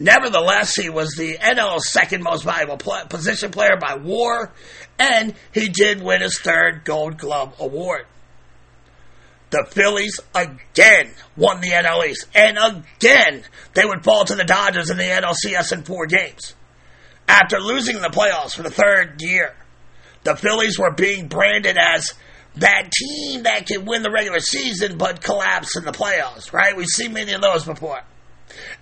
Nevertheless, 0.00 0.76
he 0.76 0.88
was 0.88 1.14
the 1.16 1.36
NL's 1.38 1.88
second 1.90 2.22
most 2.22 2.44
valuable 2.44 2.76
position 2.76 3.50
player 3.50 3.76
by 3.80 3.96
WAR, 3.96 4.52
and 4.98 5.34
he 5.52 5.68
did 5.68 6.02
win 6.02 6.20
his 6.20 6.38
third 6.38 6.84
Gold 6.84 7.18
Glove 7.18 7.54
award. 7.58 8.06
the 9.50 9.66
Phillies 9.70 10.20
again 10.34 11.10
won 11.36 11.60
the 11.60 11.70
NL 11.70 12.06
East. 12.06 12.26
And 12.34 12.58
again, 12.58 13.42
they 13.74 13.84
would 13.84 14.04
fall 14.04 14.24
to 14.26 14.34
the 14.34 14.44
Dodgers 14.44 14.90
in 14.90 14.98
the 14.98 15.04
NLCS 15.04 15.72
in 15.72 15.82
four 15.84 16.06
games. 16.06 16.54
After 17.26 17.58
losing 17.58 18.00
the 18.00 18.08
playoffs 18.08 18.54
for 18.54 18.62
the 18.62 18.70
third 18.70 19.20
year, 19.20 19.54
the 20.22 20.36
Phillies 20.36 20.78
were 20.78 20.92
being 20.92 21.28
branded 21.28 21.76
as 21.78 22.12
that 22.56 22.90
team 22.92 23.44
that 23.44 23.66
can 23.66 23.84
win 23.84 24.02
the 24.02 24.10
regular 24.10 24.40
season 24.40 24.98
but 24.98 25.22
collapse 25.22 25.76
in 25.76 25.84
the 25.84 25.92
playoffs, 25.92 26.52
right? 26.52 26.76
We've 26.76 26.86
seen 26.86 27.12
many 27.12 27.32
of 27.32 27.40
those 27.40 27.64
before. 27.64 28.02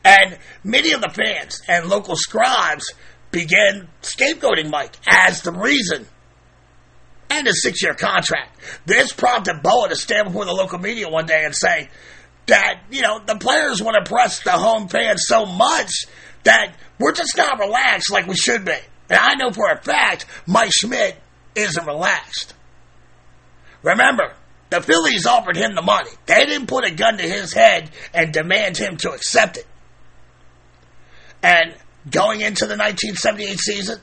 And 0.04 0.38
many 0.64 0.92
of 0.92 1.00
the 1.00 1.10
fans 1.10 1.62
and 1.68 1.88
local 1.88 2.16
scribes 2.16 2.92
began 3.30 3.88
scapegoating 4.02 4.70
Mike 4.70 4.96
as 5.08 5.42
the 5.42 5.52
reason 5.52 6.06
and 7.30 7.46
a 7.46 7.52
six 7.52 7.82
year 7.82 7.94
contract. 7.94 8.58
This 8.86 9.12
prompted 9.12 9.62
Bowa 9.62 9.88
to 9.88 9.96
stand 9.96 10.28
before 10.28 10.44
the 10.44 10.52
local 10.52 10.78
media 10.78 11.08
one 11.08 11.26
day 11.26 11.44
and 11.44 11.54
say 11.54 11.88
that, 12.46 12.82
you 12.90 13.02
know, 13.02 13.20
the 13.24 13.36
players 13.36 13.82
want 13.82 13.96
to 14.02 14.08
press 14.08 14.40
the 14.40 14.52
home 14.52 14.88
fans 14.88 15.24
so 15.26 15.44
much 15.44 15.90
that 16.44 16.76
we're 16.98 17.12
just 17.12 17.36
not 17.36 17.58
relaxed 17.58 18.10
like 18.10 18.26
we 18.26 18.36
should 18.36 18.64
be. 18.64 18.78
And 19.10 19.18
I 19.18 19.34
know 19.34 19.50
for 19.50 19.70
a 19.70 19.80
fact 19.82 20.26
Mike 20.46 20.72
Schmidt 20.72 21.20
isn't 21.54 21.86
relaxed. 21.86 22.54
Remember, 23.82 24.34
the 24.70 24.80
Phillies 24.80 25.26
offered 25.26 25.56
him 25.56 25.74
the 25.74 25.82
money. 25.82 26.10
They 26.26 26.44
didn't 26.44 26.66
put 26.66 26.84
a 26.84 26.90
gun 26.90 27.18
to 27.18 27.22
his 27.22 27.52
head 27.52 27.90
and 28.12 28.32
demand 28.32 28.76
him 28.76 28.96
to 28.98 29.12
accept 29.12 29.58
it. 29.58 29.66
And 31.42 31.74
going 32.10 32.40
into 32.40 32.66
the 32.66 32.76
1978 32.76 33.58
season, 33.58 34.00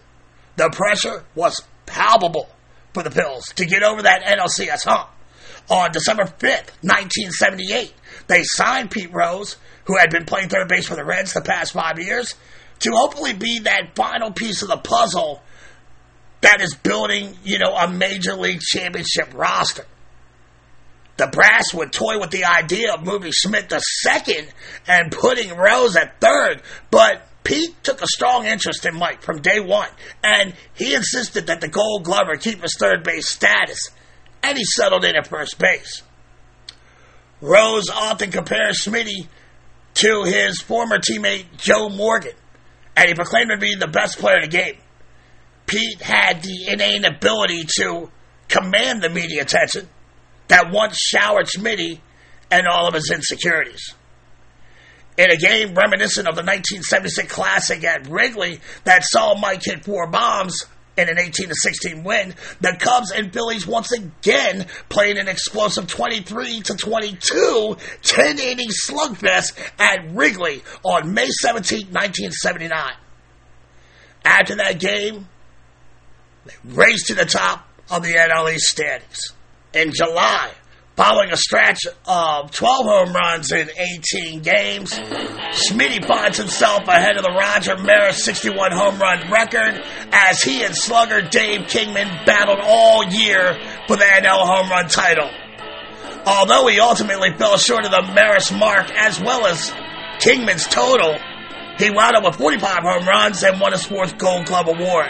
the 0.56 0.70
pressure 0.70 1.26
was 1.36 1.62
palpable 1.86 2.50
for 2.94 3.04
the 3.04 3.10
Phils 3.10 3.54
to 3.56 3.66
get 3.66 3.84
over 3.84 4.04
that 4.04 4.24
NLCS 4.24 4.86
hump. 4.86 5.10
On 5.70 5.92
December 5.92 6.24
5th, 6.24 6.72
1978, 6.82 7.94
they 8.28 8.44
signed 8.44 8.92
Pete 8.92 9.14
Rose, 9.14 9.58
who 9.86 9.98
had 9.98 10.10
been 10.10 10.26
playing 10.26 10.50
third 10.50 10.68
base 10.68 10.88
for 10.88 10.96
the 10.96 11.06
Reds 11.06 11.34
the 11.34 11.42
past 11.42 11.74
five 11.74 12.00
years, 12.00 12.36
to 12.80 12.92
hopefully 12.92 13.34
be 13.34 13.60
that 13.60 13.96
final 13.96 14.32
piece 14.32 14.62
of 14.62 14.68
the 14.68 14.78
puzzle 14.78 15.42
that 16.42 16.62
is 16.62 16.76
building, 16.76 17.38
you 17.44 17.58
know, 17.60 17.74
a 17.74 17.90
major 17.90 18.36
league 18.36 18.60
championship 18.60 19.34
roster. 19.34 19.86
The 21.18 21.28
brass 21.28 21.74
would 21.74 21.94
toy 21.94 22.20
with 22.20 22.32
the 22.32 22.46
idea 22.46 22.94
of 22.94 23.06
moving 23.06 23.32
Schmidt 23.32 23.70
to 23.70 23.80
second 24.02 24.48
and 24.88 25.12
putting 25.12 25.56
Rose 25.56 25.96
at 25.96 26.20
third, 26.20 26.62
but 26.90 27.28
Pete 27.44 27.84
took 27.84 28.02
a 28.02 28.08
strong 28.08 28.46
interest 28.46 28.86
in 28.86 28.96
Mike 28.96 29.22
from 29.22 29.42
day 29.42 29.60
one, 29.60 29.90
and 30.24 30.54
he 30.74 30.96
insisted 30.96 31.48
that 31.48 31.62
the 31.62 31.68
gold 31.68 32.04
glover 32.04 32.36
keep 32.38 32.62
his 32.62 32.76
third 32.80 33.04
base 33.04 33.30
status, 33.30 33.90
and 34.42 34.58
he 34.58 34.64
settled 34.64 35.06
in 35.06 35.16
at 35.16 35.28
first 35.28 35.60
base. 35.60 36.02
Rose 37.42 37.90
often 37.90 38.32
compares 38.32 38.86
Smitty 38.86 39.28
to 39.96 40.24
his 40.24 40.62
former 40.62 40.98
teammate 40.98 41.58
Joe 41.58 41.90
Morgan, 41.90 42.34
and 42.96 43.08
he 43.08 43.14
proclaimed 43.14 43.52
him 43.52 43.60
to 43.60 43.62
be 43.62 43.76
the 43.76 43.88
best 43.88 44.18
player 44.18 44.38
in 44.38 44.50
the 44.50 44.58
game. 44.58 44.78
Pete 45.68 46.02
had 46.02 46.42
the 46.42 46.68
innate 46.70 47.06
ability 47.06 47.66
to 47.80 48.10
command 48.48 49.02
the 49.02 49.10
media 49.10 49.42
attention 49.42 49.88
that 50.48 50.72
once 50.72 50.98
showered 50.98 51.48
Smitty 51.48 52.00
and 52.52 52.68
all 52.68 52.88
of 52.88 52.94
his 52.94 53.12
insecurities. 53.12 53.94
In 55.18 55.30
a 55.30 55.38
game 55.38 55.76
reminiscent 55.76 56.28
of 56.28 56.36
the 56.36 56.42
1976 56.42 57.32
Classic 57.32 57.84
at 57.84 58.08
Wrigley 58.08 58.60
that 58.84 59.04
saw 59.04 59.38
Mike 59.40 59.64
hit 59.64 59.86
four 59.86 60.08
bombs 60.08 60.66
in 60.98 61.10
an 61.10 61.20
18 61.20 61.52
16 61.52 62.04
win, 62.04 62.36
the 62.62 62.76
Cubs 62.80 63.12
and 63.12 63.32
Phillies 63.32 63.66
once 63.66 63.92
again 63.92 64.68
played 64.90 65.18
an 65.18 65.28
explosive 65.28 65.88
23 65.88 66.62
to 66.62 66.76
22 66.76 67.78
10 68.02 68.40
inning 68.40 68.70
slugfest 68.70 69.58
at 69.80 70.12
Wrigley 70.12 70.64
on 70.84 71.14
May 71.14 71.30
17, 71.30 71.88
1979. 71.92 72.94
After 74.26 74.56
that 74.56 74.80
game, 74.80 75.28
they 76.46 76.54
raced 76.66 77.08
to 77.08 77.16
the 77.16 77.26
top 77.26 77.68
of 77.90 78.04
the 78.04 78.14
NL 78.14 78.54
East 78.54 78.66
standings. 78.66 79.20
In 79.74 79.92
July, 79.92 80.52
following 80.96 81.32
a 81.32 81.38
stretch 81.38 81.88
of 82.06 82.52
12 82.52 82.86
home 82.86 83.14
runs 83.14 83.52
in 83.52 83.72
18 83.76 84.44
games, 84.44 84.92
Smitty 84.94 86.06
finds 86.06 86.38
himself 86.38 86.82
ahead 86.88 87.18
of 87.18 87.24
the 87.24 87.32
Roger 87.36 87.76
Maris 87.78 88.24
61 88.24 88.72
home 88.72 89.00
run 89.00 89.32
record 89.32 89.84
as 90.12 90.44
he 90.44 90.64
and 90.64 90.76
slugger 90.76 91.22
Dave 91.22 91.68
Kingman 91.68 92.08
battled 92.24 92.60
all 92.62 93.04
year 93.04 93.58
for 93.88 93.96
the 93.96 94.04
NL 94.04 94.46
home 94.46 94.70
run 94.70 94.88
title. 94.90 95.32
Although 96.28 96.68
he 96.68 96.80
ultimately 96.80 97.34
fell 97.34 97.58
short 97.58 97.86
of 97.86 97.90
the 97.90 98.14
Maris 98.14 98.52
mark 98.52 98.92
as 98.96 99.20
well 99.20 99.48
as 99.48 99.74
Kingman's 100.20 100.68
total, 100.68 101.18
he 101.80 101.90
wound 101.90 102.16
up 102.16 102.24
with 102.24 102.36
45 102.36 102.84
home 102.84 103.08
runs 103.08 103.42
and 103.42 103.60
won 103.60 103.72
his 103.72 103.84
fourth 103.84 104.20
Gold 104.20 104.46
Glove 104.46 104.68
award. 104.68 105.10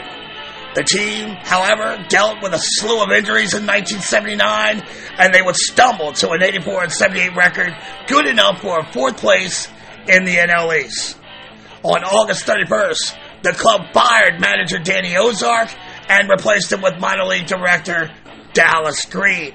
The 0.76 0.84
team, 0.84 1.36
however, 1.42 2.04
dealt 2.10 2.42
with 2.42 2.54
a 2.54 2.60
slew 2.60 3.04
of 3.04 3.12
injuries 3.12 3.54
in 3.54 3.68
1979, 3.68 4.82
and 5.20 5.34
they 5.34 5.42
would 5.42 5.56
stumble 5.56 6.14
to 6.14 6.32
an 6.32 6.42
84 6.42 6.84
and 6.84 6.92
78 6.92 7.36
record, 7.36 7.76
good 8.08 8.26
enough 8.26 8.62
for 8.62 8.80
a 8.80 8.92
fourth 8.92 9.18
place 9.18 9.68
in 10.08 10.26
the 10.26 10.36
NL 10.36 10.84
East. 10.84 11.18
On 11.84 12.04
August 12.04 12.46
31st, 12.46 13.18
the 13.44 13.52
club 13.52 13.94
fired 13.94 14.40
manager 14.40 14.80
Danny 14.80 15.16
Ozark 15.16 15.70
and 16.10 16.30
replaced 16.30 16.72
him 16.72 16.82
with 16.82 17.00
minor 17.00 17.26
league 17.26 17.46
director 17.46 18.10
Dallas 18.54 19.06
Green. 19.06 19.54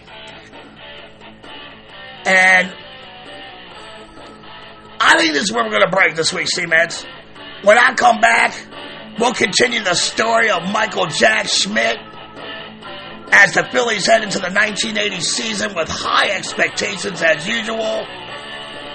And 2.27 2.73
I 5.01 5.19
think 5.19 5.33
this 5.33 5.45
is 5.45 5.53
where 5.53 5.65
we're 5.65 5.71
going 5.71 5.83
to 5.83 5.91
break 5.91 6.15
this 6.15 6.33
week, 6.33 6.49
C-Meds. 6.49 7.07
When 7.63 7.79
I 7.79 7.95
come 7.95 8.21
back, 8.21 8.55
We'll 9.19 9.35
continue 9.35 9.83
the 9.83 9.95
story 9.95 10.51
of 10.51 10.63
Michael 10.71 11.07
Jack 11.07 11.49
Schmidt 11.49 11.99
as 13.33 13.53
the 13.53 13.67
Phillies 13.71 14.07
head 14.07 14.23
into 14.23 14.39
the 14.39 14.51
1980 14.51 15.21
season 15.21 15.75
with 15.75 15.89
high 15.89 16.31
expectations 16.31 17.21
as 17.23 17.47
usual. 17.47 18.07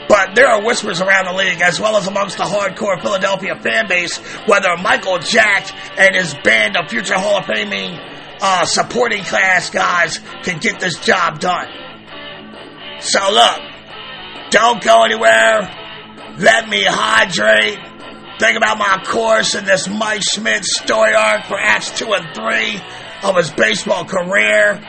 But 0.07 0.35
there 0.35 0.47
are 0.47 0.65
whispers 0.65 1.01
around 1.01 1.25
the 1.25 1.33
league, 1.33 1.61
as 1.61 1.79
well 1.79 1.97
as 1.97 2.07
amongst 2.07 2.37
the 2.37 2.43
hardcore 2.43 3.01
Philadelphia 3.01 3.55
fan 3.61 3.87
base, 3.87 4.17
whether 4.47 4.75
Michael 4.77 5.19
Jack 5.19 5.71
and 5.97 6.15
his 6.15 6.33
band 6.43 6.77
of 6.77 6.89
future 6.89 7.15
Hall 7.15 7.37
of 7.39 7.45
Faming 7.45 7.97
uh, 8.41 8.65
supporting 8.65 9.23
class 9.23 9.69
guys 9.69 10.19
can 10.43 10.59
get 10.59 10.79
this 10.79 10.99
job 10.99 11.39
done. 11.39 11.67
So 12.99 13.19
look, 13.31 13.59
don't 14.51 14.83
go 14.83 15.03
anywhere. 15.03 15.61
Let 16.37 16.67
me 16.67 16.83
hydrate. 16.85 17.92
Think 18.43 18.57
about 18.57 18.77
my 18.77 19.01
course 19.05 19.55
in 19.55 19.63
this 19.63 19.87
Mike 19.87 20.21
Schmidt 20.21 20.65
story 20.65 21.13
arc 21.13 21.45
for 21.45 21.57
Acts 21.57 21.97
2 21.97 22.13
and 22.13 22.35
3 22.35 22.81
of 23.23 23.37
his 23.37 23.49
baseball 23.51 24.03
career. 24.03 24.81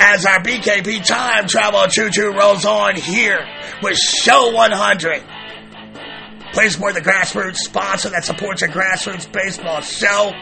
As 0.00 0.26
our 0.26 0.40
BKP 0.40 1.06
time 1.06 1.46
travel 1.46 1.86
choo 1.86 2.10
choo 2.10 2.32
rolls 2.32 2.64
on 2.64 2.96
here 2.96 3.46
with 3.80 3.96
Show 3.96 4.50
100. 4.52 5.22
Please 6.52 6.72
support 6.72 6.94
the 6.94 7.00
grassroots 7.00 7.58
sponsor 7.58 8.10
that 8.10 8.24
supports 8.24 8.62
your 8.62 8.70
grassroots 8.70 9.30
baseball 9.30 9.80
show, 9.80 10.32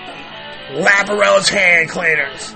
Laparo's 0.70 1.50
Hand 1.50 1.90
Cleaners. 1.90 2.54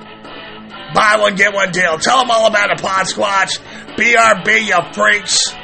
Buy 0.95 1.19
one, 1.21 1.35
get 1.37 1.53
one 1.53 1.71
deal. 1.71 1.99
Tell 1.99 2.21
them 2.21 2.31
all 2.31 2.47
about 2.47 2.73
a 2.73 2.83
Pod 2.83 3.05
Squatch. 3.09 3.59
BRB, 3.99 4.69
you 4.69 4.95
freaks. 4.95 5.55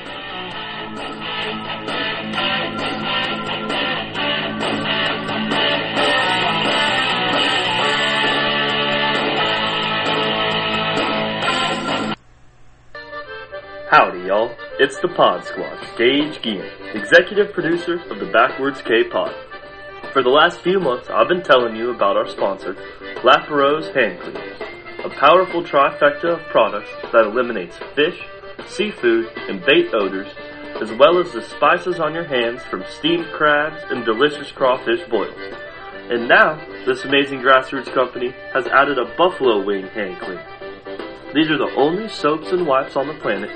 Howdy, 13.93 14.21
y'all. 14.21 14.57
It's 14.79 14.99
the 15.01 15.09
Pod 15.09 15.45
Squad, 15.45 15.79
Gage 15.99 16.41
Gein, 16.41 16.65
executive 16.95 17.53
producer 17.53 18.01
of 18.11 18.21
the 18.21 18.33
Backwards 18.33 18.81
K 18.81 19.05
Pod. 19.05 19.35
For 20.15 20.23
the 20.23 20.31
last 20.31 20.61
few 20.61 20.81
months, 20.81 21.11
I've 21.11 21.29
been 21.29 21.43
telling 21.43 21.77
you 21.77 21.91
about 21.91 22.17
our 22.17 22.27
sponsor, 22.27 22.73
Laparo's 23.23 23.95
Hand 23.95 24.19
Cleaners, 24.21 24.57
a 25.05 25.11
powerful 25.11 25.63
trifecta 25.63 26.41
of 26.41 26.49
products 26.49 26.89
that 27.13 27.27
eliminates 27.27 27.77
fish, 27.95 28.19
seafood, 28.67 29.27
and 29.47 29.63
bait 29.67 29.93
odors, 29.93 30.33
as 30.81 30.91
well 30.93 31.19
as 31.19 31.31
the 31.35 31.43
spices 31.43 32.01
on 32.01 32.15
your 32.15 32.25
hands 32.25 32.63
from 32.71 32.85
steamed 32.89 33.27
crabs 33.35 33.85
and 33.91 34.07
delicious 34.07 34.51
crawfish 34.53 35.07
boils. 35.11 35.37
And 36.09 36.27
now, 36.27 36.57
this 36.87 37.05
amazing 37.05 37.41
grassroots 37.41 37.93
company 37.93 38.35
has 38.55 38.67
added 38.69 38.97
a 38.97 39.15
buffalo 39.19 39.63
wing 39.63 39.89
hand 39.89 40.19
cleaner. 40.19 40.47
These 41.35 41.51
are 41.51 41.59
the 41.59 41.75
only 41.77 42.09
soaps 42.09 42.53
and 42.53 42.67
wipes 42.67 42.97
on 42.97 43.07
the 43.07 43.15
planet 43.21 43.51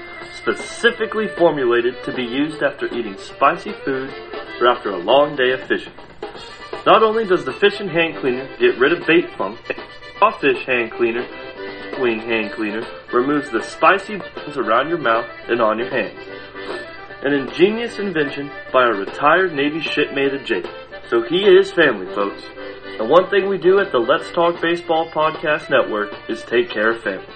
specifically 0.46 1.26
formulated 1.36 1.96
to 2.04 2.12
be 2.14 2.22
used 2.22 2.62
after 2.62 2.86
eating 2.94 3.16
spicy 3.18 3.72
food 3.84 4.08
or 4.60 4.68
after 4.68 4.90
a 4.90 4.96
long 4.96 5.34
day 5.34 5.50
of 5.50 5.60
fishing. 5.66 5.92
Not 6.86 7.02
only 7.02 7.24
does 7.26 7.44
the 7.44 7.52
fish 7.52 7.80
and 7.80 7.90
hand 7.90 8.18
cleaner 8.18 8.48
get 8.58 8.78
rid 8.78 8.92
of 8.92 9.04
bait 9.08 9.28
funk, 9.36 9.58
crawfish 10.18 10.64
hand 10.64 10.92
cleaner 10.92 11.26
Wing 11.98 12.20
hand 12.20 12.52
cleaner 12.52 12.86
removes 13.12 13.50
the 13.50 13.62
spicy 13.62 14.18
bugs 14.18 14.56
around 14.56 14.88
your 14.88 14.98
mouth 14.98 15.26
and 15.48 15.60
on 15.60 15.78
your 15.78 15.90
hands. 15.90 16.20
An 17.24 17.32
ingenious 17.32 17.98
invention 17.98 18.50
by 18.72 18.84
a 18.84 18.92
retired 18.92 19.52
Navy 19.52 19.80
shipmate 19.80 20.34
of 20.34 20.44
Jake. 20.44 20.66
So 21.08 21.22
he 21.22 21.42
is 21.42 21.72
family, 21.72 22.06
folks. 22.14 22.42
And 23.00 23.08
one 23.08 23.30
thing 23.30 23.48
we 23.48 23.58
do 23.58 23.80
at 23.80 23.90
the 23.90 23.98
Let's 23.98 24.30
Talk 24.30 24.60
Baseball 24.60 25.10
Podcast 25.10 25.70
Network 25.70 26.12
is 26.28 26.42
take 26.42 26.70
care 26.70 26.90
of 26.90 27.02
family. 27.02 27.26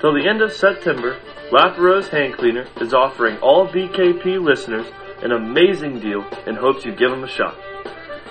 Till 0.00 0.14
the 0.14 0.28
end 0.28 0.42
of 0.42 0.52
September, 0.52 1.16
Laparo's 1.50 2.08
Hand 2.08 2.34
Cleaner 2.34 2.68
is 2.80 2.94
offering 2.94 3.36
all 3.38 3.66
BKP 3.66 4.40
listeners 4.40 4.86
an 5.20 5.32
amazing 5.32 5.98
deal 5.98 6.24
and 6.46 6.56
hopes 6.56 6.84
you 6.84 6.92
give 6.92 7.10
them 7.10 7.24
a 7.24 7.28
shot. 7.28 7.58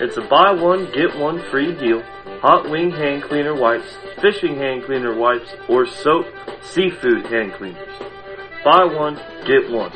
It's 0.00 0.16
a 0.16 0.22
buy 0.22 0.52
one, 0.52 0.90
get 0.92 1.18
one 1.18 1.42
free 1.50 1.74
deal. 1.74 2.02
Hot 2.40 2.70
wing 2.70 2.90
hand 2.90 3.24
cleaner 3.24 3.54
wipes, 3.54 3.94
fishing 4.22 4.56
hand 4.56 4.84
cleaner 4.84 5.14
wipes, 5.14 5.50
or 5.68 5.86
soap, 5.86 6.24
seafood 6.62 7.26
hand 7.26 7.52
cleaners. 7.52 7.92
Buy 8.64 8.84
one, 8.84 9.16
get 9.44 9.70
one. 9.70 9.92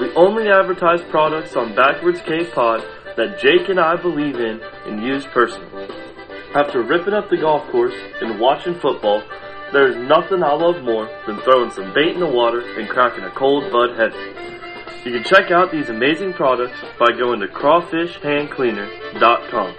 We 0.00 0.12
only 0.14 0.48
advertise 0.48 1.02
products 1.02 1.54
on 1.54 1.76
Backwards 1.76 2.20
K 2.22 2.44
Pod 2.44 2.84
that 3.16 3.38
Jake 3.40 3.68
and 3.68 3.78
I 3.78 3.94
believe 3.94 4.34
in 4.34 4.60
and 4.86 5.00
use 5.00 5.24
personally. 5.26 5.88
After 6.56 6.82
ripping 6.82 7.14
up 7.14 7.30
the 7.30 7.36
golf 7.36 7.70
course 7.70 7.94
and 8.20 8.40
watching 8.40 8.74
football, 8.80 9.22
there's 9.72 9.96
nothing 9.96 10.42
I 10.42 10.52
love 10.52 10.82
more 10.82 11.08
than 11.26 11.40
throwing 11.42 11.70
some 11.70 11.94
bait 11.94 12.14
in 12.14 12.20
the 12.20 12.26
water 12.26 12.60
and 12.78 12.88
cracking 12.88 13.24
a 13.24 13.30
cold 13.30 13.70
Bud 13.70 13.96
Heavy. 13.96 14.16
You 15.04 15.12
can 15.12 15.24
check 15.24 15.50
out 15.50 15.70
these 15.70 15.88
amazing 15.88 16.34
products 16.34 16.78
by 16.98 17.12
going 17.12 17.40
to 17.40 17.48
crawfishhandcleaner.com 17.48 19.74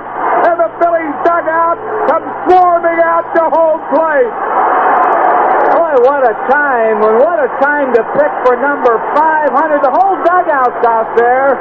And 0.49 0.57
the 0.57 0.71
Phillies 0.82 1.15
dugout 1.21 1.78
comes 2.09 2.30
swarming 2.49 2.97
out 2.97 3.30
to 3.30 3.43
home 3.53 3.78
plate. 3.93 4.34
What 5.96 6.28
a 6.28 6.36
time. 6.52 7.00
And 7.08 7.16
what 7.24 7.39
a 7.39 7.48
time 7.64 7.96
to 7.96 8.04
pick 8.20 8.34
for 8.43 8.60
number 8.60 9.00
500. 9.16 9.80
The 9.80 9.93
whole 9.96 10.20
dugout's 10.28 10.84
out 10.84 11.16
there. 11.16 11.56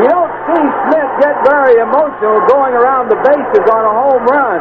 You 0.00 0.08
don't 0.08 0.32
see 0.48 0.64
Schmidt 0.64 1.10
get 1.20 1.36
very 1.44 1.76
emotional 1.76 2.40
going 2.48 2.72
around 2.72 3.12
the 3.12 3.20
bases 3.20 3.64
on 3.68 3.82
a 3.84 3.94
home 3.94 4.24
run. 4.24 4.60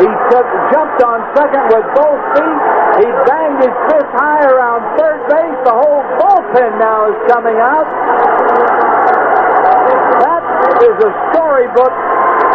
He 0.00 0.08
took, 0.32 0.46
jumped 0.72 1.00
on 1.04 1.20
second 1.36 1.68
with 1.68 1.86
both 1.94 2.20
feet. 2.34 2.60
He 3.04 3.08
banged 3.28 3.60
his 3.60 3.76
fist 3.92 4.10
high 4.16 4.46
around 4.48 4.82
third 4.96 5.20
base. 5.28 5.58
The 5.68 5.76
whole 5.76 6.02
bullpen 6.16 6.80
now 6.80 7.12
is 7.12 7.18
coming 7.28 7.60
out. 7.60 7.86
That 10.24 10.42
is 10.80 10.96
a 10.96 11.10
storybook 11.30 11.94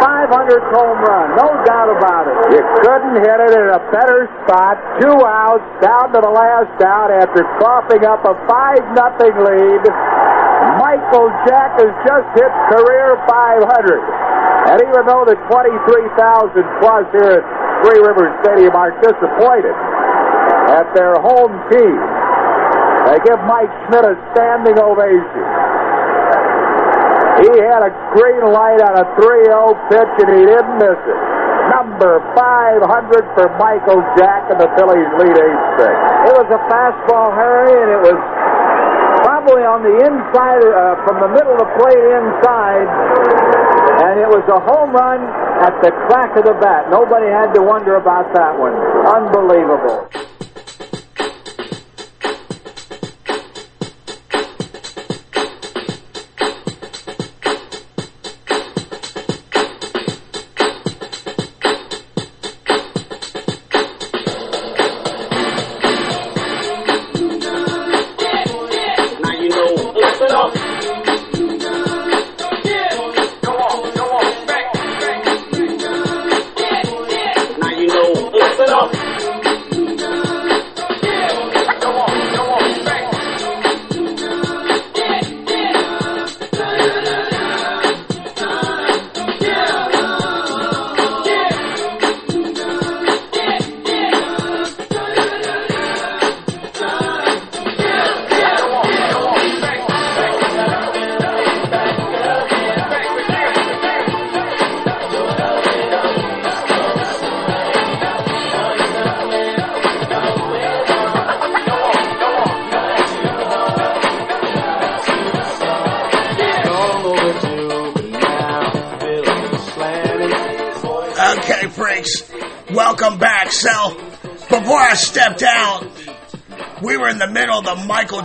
500th 0.00 0.68
home 0.72 0.98
run. 1.04 1.36
No 1.36 1.48
doubt 1.68 1.92
about 1.92 2.24
it. 2.24 2.36
You 2.56 2.62
couldn't 2.80 3.20
hit 3.20 3.38
it 3.44 3.52
in 3.52 3.68
a 3.68 3.80
better 3.92 4.24
spot. 4.42 4.80
Two 5.04 5.12
outs 5.12 5.68
down 5.84 6.08
to 6.16 6.20
the 6.24 6.32
last 6.32 6.72
out 6.80 7.12
after 7.12 7.44
coughing 7.60 8.08
up 8.08 8.24
a 8.24 8.34
5 8.48 8.96
nothing 8.96 9.36
lead. 9.44 9.82
Michael 10.80 11.28
Jack 11.44 11.76
has 11.76 11.92
just 12.08 12.26
hit 12.32 12.52
career 12.72 13.20
500. 13.28 14.00
And 14.72 14.76
even 14.88 15.04
though 15.04 15.24
the 15.28 15.36
23,000 15.52 16.64
plus 16.80 17.04
here 17.12 17.40
at 17.40 17.44
Three 17.84 18.00
Rivers 18.00 18.32
Stadium 18.44 18.76
are 18.76 18.92
disappointed 19.04 19.76
at 20.72 20.88
their 20.96 21.16
home 21.20 21.52
team, 21.72 22.00
they 23.08 23.18
give 23.24 23.40
Mike 23.48 23.72
Schmidt 23.88 24.04
a 24.04 24.14
standing 24.32 24.76
ovation. 24.80 25.44
He 27.40 27.52
had 27.56 27.80
a 27.80 27.92
green 28.12 28.44
light 28.52 28.80
on 28.84 29.00
a 29.00 29.06
3-0 29.16 29.72
pitch 29.88 30.14
and 30.20 30.30
he 30.36 30.44
didn't 30.44 30.76
miss 30.76 31.00
it. 31.00 31.20
Number 31.72 32.20
500 32.36 32.84
for 33.32 33.46
Michael 33.56 34.02
Jack 34.18 34.50
and 34.52 34.60
the 34.60 34.68
Phillies 34.76 35.08
lead 35.16 35.36
8-6. 35.38 36.28
It 36.28 36.34
was 36.36 36.48
a 36.52 36.60
fastball, 36.68 37.32
Harry, 37.32 37.72
and 37.80 37.90
it 37.94 38.02
was 38.02 38.18
probably 39.24 39.64
on 39.64 39.80
the 39.80 39.96
inside, 40.04 40.60
uh, 40.60 41.00
from 41.06 41.20
the 41.20 41.30
middle 41.32 41.52
of 41.56 41.60
the 41.64 41.70
plate 41.80 42.04
inside, 42.12 42.88
and 44.04 44.20
it 44.20 44.28
was 44.28 44.44
a 44.52 44.60
home 44.60 44.92
run 44.92 45.24
at 45.64 45.80
the 45.80 45.92
crack 46.08 46.36
of 46.36 46.44
the 46.44 46.56
bat. 46.60 46.90
Nobody 46.90 47.28
had 47.28 47.52
to 47.54 47.62
wonder 47.62 47.96
about 47.96 48.32
that 48.34 48.52
one. 48.58 48.74
Unbelievable. 49.08 50.08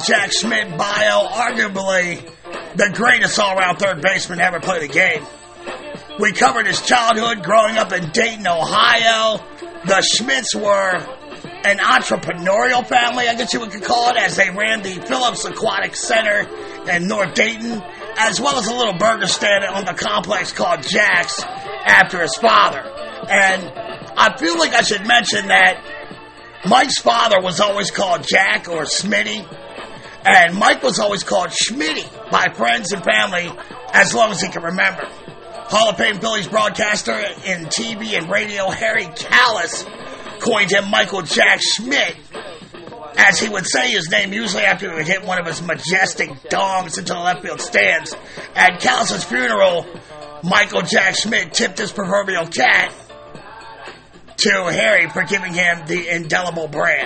Jack 0.08 0.32
Schmidt 0.32 0.78
bio, 0.78 1.28
arguably 1.28 2.22
the 2.76 2.91
greatest 2.93 3.39
all-around 3.39 3.78
third 3.78 4.01
baseman 4.01 4.39
ever 4.39 4.60
played 4.60 4.84
the 4.84 4.93
game. 4.93 5.26
We 6.20 6.32
covered 6.32 6.68
his 6.68 6.80
childhood 6.82 7.43
growing 7.43 7.78
up 7.78 7.91
in 7.91 8.10
Dayton, 8.12 8.45
Ohio. 8.47 9.43
The 9.86 10.01
Schmidts 10.01 10.56
were 10.56 10.95
an 11.66 11.78
entrepreneurial 11.80 12.86
family, 12.86 13.28
I 13.28 13.36
guess 13.36 13.53
you 13.53 13.60
could 13.66 13.84
call 13.84 14.12
it, 14.12 14.18
as 14.18 14.36
they 14.36 14.49
ran 14.49 14.84
the 14.84 15.01
Phillips 15.08 15.45
Aquatic 15.45 15.95
Center 15.95 16.47
in 16.89 17.08
North 17.08 17.34
Dayton, 17.34 17.82
as 18.18 18.39
well 18.39 18.58
as 18.58 18.68
a 18.68 18.74
little 18.74 18.93
burger 18.93 19.28
stand 19.28 19.64
on 19.66 19.86
the 19.86 19.93
complex 19.93 20.51
called 20.51 20.84
Jack's 20.84 21.41
after 21.43 22.22
his 22.22 22.36
father. 22.36 22.80
And 22.80 23.72
I 24.18 24.38
feel 24.38 24.58
like 24.58 24.74
I 24.74 24.82
should 24.84 25.08
mention 25.08 25.47
that 25.47 25.82
Mike's 26.68 26.99
father 26.99 27.41
was 27.41 27.60
always 27.60 27.91
called 27.91 28.26
Jack 28.28 28.68
or 28.68 28.84
Smitty, 28.84 29.47
and 30.26 30.55
Mike 30.55 30.82
was 30.82 30.99
always 30.99 31.23
called 31.23 31.49
Schmitty 31.49 32.05
by 32.32 32.47
friends 32.53 32.91
and 32.91 33.03
family 33.03 33.51
as 33.93 34.13
long 34.13 34.32
as 34.32 34.41
he 34.41 34.49
can 34.49 34.63
remember. 34.63 35.07
Hall 35.67 35.89
of 35.89 35.97
Fame 35.97 36.19
Phillies 36.19 36.47
broadcaster 36.47 37.13
in 37.13 37.65
TV 37.65 38.17
and 38.17 38.30
radio 38.30 38.69
Harry 38.69 39.05
Kalas 39.05 39.86
coined 40.39 40.71
him 40.71 40.89
Michael 40.89 41.21
Jack 41.21 41.59
Schmidt, 41.61 42.15
as 43.17 43.39
he 43.39 43.49
would 43.49 43.65
say 43.65 43.91
his 43.91 44.09
name 44.09 44.34
usually 44.34 44.63
after 44.63 44.89
he 44.89 44.95
would 44.95 45.07
hit 45.07 45.23
one 45.23 45.39
of 45.39 45.45
his 45.45 45.61
majestic 45.61 46.30
dongs 46.49 46.97
into 46.97 47.13
the 47.13 47.19
left 47.19 47.41
field 47.41 47.61
stands. 47.61 48.15
At 48.55 48.80
Kalas's 48.80 49.23
funeral, 49.23 49.86
Michael 50.43 50.82
Jack 50.82 51.15
Schmidt 51.15 51.53
tipped 51.53 51.78
his 51.78 51.91
proverbial 51.91 52.47
cat 52.47 52.93
to 54.38 54.69
Harry 54.71 55.09
for 55.09 55.23
giving 55.23 55.53
him 55.53 55.86
the 55.88 56.13
indelible 56.13 56.67
brand. 56.67 57.05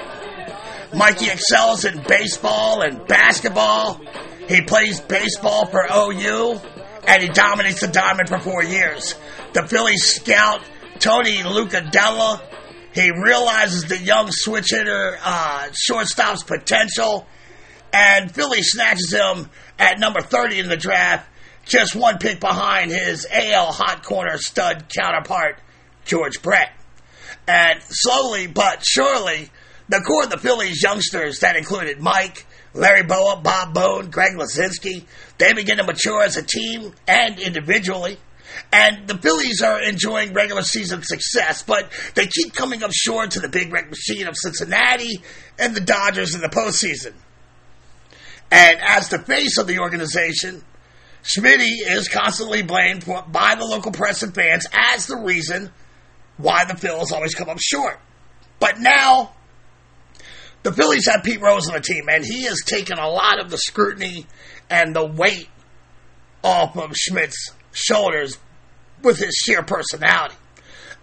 Mikey 1.00 1.30
excels 1.30 1.86
in 1.86 2.04
baseball 2.04 2.82
and 2.82 3.08
basketball. 3.08 4.02
He 4.50 4.64
plays 4.64 5.00
baseball 5.00 5.66
for 5.66 5.88
OU, 5.90 6.60
and 7.08 7.24
he 7.24 7.30
dominates 7.30 7.80
the 7.80 7.88
diamond 7.88 8.28
for 8.28 8.38
four 8.38 8.66
years. 8.66 9.16
The 9.54 9.66
Phillies 9.66 10.04
scout 10.04 10.60
Tony 11.00 11.38
Lucadella. 11.38 12.42
He 12.94 13.12
realizes 13.12 13.86
the 13.86 13.98
young 13.98 14.28
switch 14.30 14.72
hitter 14.72 15.18
uh, 15.24 15.70
shortstop's 15.72 16.44
potential, 16.44 17.26
and 17.94 18.30
Philly 18.30 18.62
snatches 18.62 19.14
him 19.14 19.50
at 19.80 20.00
number 20.00 20.20
30 20.20 20.60
in 20.60 20.68
the 20.68 20.76
draft, 20.76 21.30
just 21.64 21.96
one 21.96 22.18
pick 22.18 22.42
behind 22.42 22.92
his 22.92 23.26
AL 23.32 23.72
hot 23.72 24.04
corner 24.04 24.38
stud 24.38 24.88
counterpart, 24.90 25.62
George 26.04 26.42
Brett. 26.42 26.74
And 27.48 27.82
slowly 27.84 28.48
but 28.48 28.86
surely, 28.86 29.50
the 29.90 30.02
core 30.02 30.24
of 30.24 30.30
the 30.30 30.38
Phillies 30.38 30.82
youngsters 30.82 31.40
that 31.40 31.56
included 31.56 32.00
Mike, 32.00 32.46
Larry 32.74 33.04
Bowa, 33.04 33.42
Bob 33.44 33.74
Boone, 33.74 34.12
Greg 34.12 34.34
Luzinski, 34.36 35.06
they 35.40 35.54
begin 35.54 35.78
to 35.78 35.84
mature 35.84 36.22
as 36.22 36.38
a 36.38 36.44
team 36.44 36.94
and 37.08 37.40
individually. 37.40 38.18
And 38.72 39.08
the 39.08 39.18
Phillies 39.18 39.62
are 39.62 39.82
enjoying 39.82 40.34
regular 40.34 40.62
season 40.62 41.02
success, 41.04 41.64
but 41.64 41.90
they 42.14 42.28
keep 42.28 42.54
coming 42.54 42.84
up 42.84 42.92
short 42.94 43.32
to 43.32 43.40
the 43.40 43.50
big 43.50 43.72
red 43.72 43.90
machine 43.90 44.28
of 44.28 44.36
Cincinnati 44.38 45.22
and 45.58 45.76
the 45.76 45.82
Dodgers 45.82 46.36
in 46.36 46.42
the 46.42 46.50
postseason. 46.50 47.14
And 48.52 48.80
as 48.82 49.10
the 49.10 49.20
face 49.20 49.58
of 49.58 49.68
the 49.68 49.80
organization, 49.80 50.64
Schmitty 51.24 51.82
is 51.86 52.08
constantly 52.08 52.62
blamed 52.62 53.06
by 53.06 53.56
the 53.56 53.66
local 53.66 53.92
press 53.92 54.24
and 54.24 54.34
fans 54.34 54.66
as 54.72 55.08
the 55.08 55.18
reason 55.18 55.72
why 56.38 56.66
the 56.66 56.76
Phillies 56.76 57.12
always 57.12 57.36
come 57.36 57.50
up 57.50 57.60
short. 57.60 58.00
But 58.60 58.80
now, 58.80 59.34
the 60.64 60.74
Phillies 60.74 61.08
have 61.08 61.24
Pete 61.24 61.42
Rose 61.42 61.68
on 61.68 61.74
the 61.74 61.82
team, 61.82 62.06
and 62.10 62.26
he 62.26 62.44
has 62.44 62.60
taken 62.66 62.98
a 62.98 63.08
lot 63.08 63.40
of 63.40 63.50
the 63.50 63.58
scrutiny 63.58 64.26
and 64.70 64.96
the 64.96 65.06
weight 65.06 65.50
off 66.44 66.78
of 66.78 66.96
Schmidt's 66.96 67.52
shoulders 67.72 68.38
with 69.02 69.18
his 69.18 69.34
sheer 69.36 69.64
personality. 69.64 70.36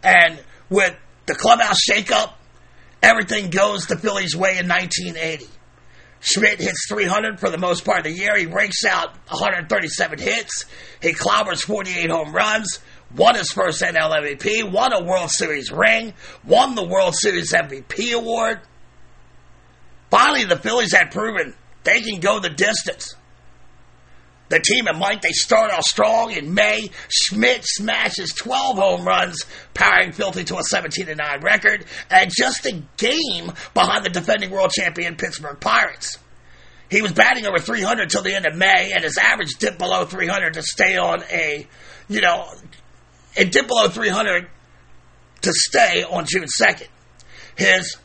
And 0.02 0.42
with 0.68 0.94
the 1.26 1.34
clubhouse 1.34 1.78
shakeup, 1.90 2.34
everything 3.02 3.50
goes 3.50 3.86
the 3.86 3.96
Phillies' 3.96 4.36
way 4.36 4.58
in 4.58 4.68
1980. 4.68 5.46
Schmidt 6.20 6.60
hits 6.60 6.86
300 6.88 7.38
for 7.38 7.50
the 7.50 7.58
most 7.58 7.84
part 7.84 7.98
of 7.98 8.04
the 8.04 8.12
year. 8.12 8.36
He 8.36 8.46
rakes 8.46 8.84
out 8.84 9.14
137 9.28 10.18
hits. 10.18 10.64
He 11.00 11.12
clobbers 11.12 11.62
48 11.62 12.10
home 12.10 12.34
runs. 12.34 12.80
Won 13.14 13.36
his 13.36 13.50
first 13.52 13.80
NL 13.82 14.10
MVP. 14.10 14.70
Won 14.70 14.92
a 14.92 15.04
World 15.04 15.30
Series 15.30 15.70
ring. 15.70 16.14
Won 16.44 16.74
the 16.74 16.84
World 16.84 17.14
Series 17.14 17.52
MVP 17.52 18.12
award. 18.12 18.60
Finally, 20.10 20.44
the 20.44 20.56
Phillies 20.56 20.94
had 20.94 21.10
proven 21.10 21.54
they 21.84 22.00
can 22.00 22.20
go 22.20 22.40
the 22.40 22.50
distance. 22.50 23.14
The 24.48 24.60
team 24.60 24.86
and 24.86 24.98
Mike, 24.98 25.22
they 25.22 25.32
start 25.32 25.72
off 25.72 25.84
strong 25.84 26.30
in 26.30 26.54
May. 26.54 26.90
Schmidt 27.08 27.62
smashes 27.64 28.32
12 28.32 28.76
home 28.76 29.04
runs, 29.04 29.44
powering 29.74 30.12
Filthy 30.12 30.44
to 30.44 30.58
a 30.58 30.62
17 30.62 31.16
9 31.16 31.40
record, 31.40 31.84
and 32.10 32.30
just 32.32 32.64
a 32.66 32.82
game 32.96 33.52
behind 33.74 34.04
the 34.04 34.10
defending 34.10 34.50
world 34.50 34.70
champion 34.70 35.16
Pittsburgh 35.16 35.58
Pirates. 35.58 36.18
He 36.88 37.02
was 37.02 37.12
batting 37.12 37.44
over 37.46 37.58
300 37.58 38.08
till 38.08 38.22
the 38.22 38.34
end 38.34 38.46
of 38.46 38.54
May, 38.54 38.92
and 38.94 39.02
his 39.02 39.18
average 39.18 39.54
dipped 39.58 39.78
below 39.78 40.04
300 40.04 40.54
to 40.54 40.62
stay 40.62 40.96
on 40.96 41.24
a, 41.24 41.66
you 42.08 42.20
know, 42.20 42.46
it 43.36 43.50
dipped 43.50 43.68
below 43.68 43.88
300 43.88 44.48
to 45.42 45.52
stay 45.52 46.04
on 46.04 46.24
June 46.24 46.44
2nd. 46.44 46.86
His 47.56 47.96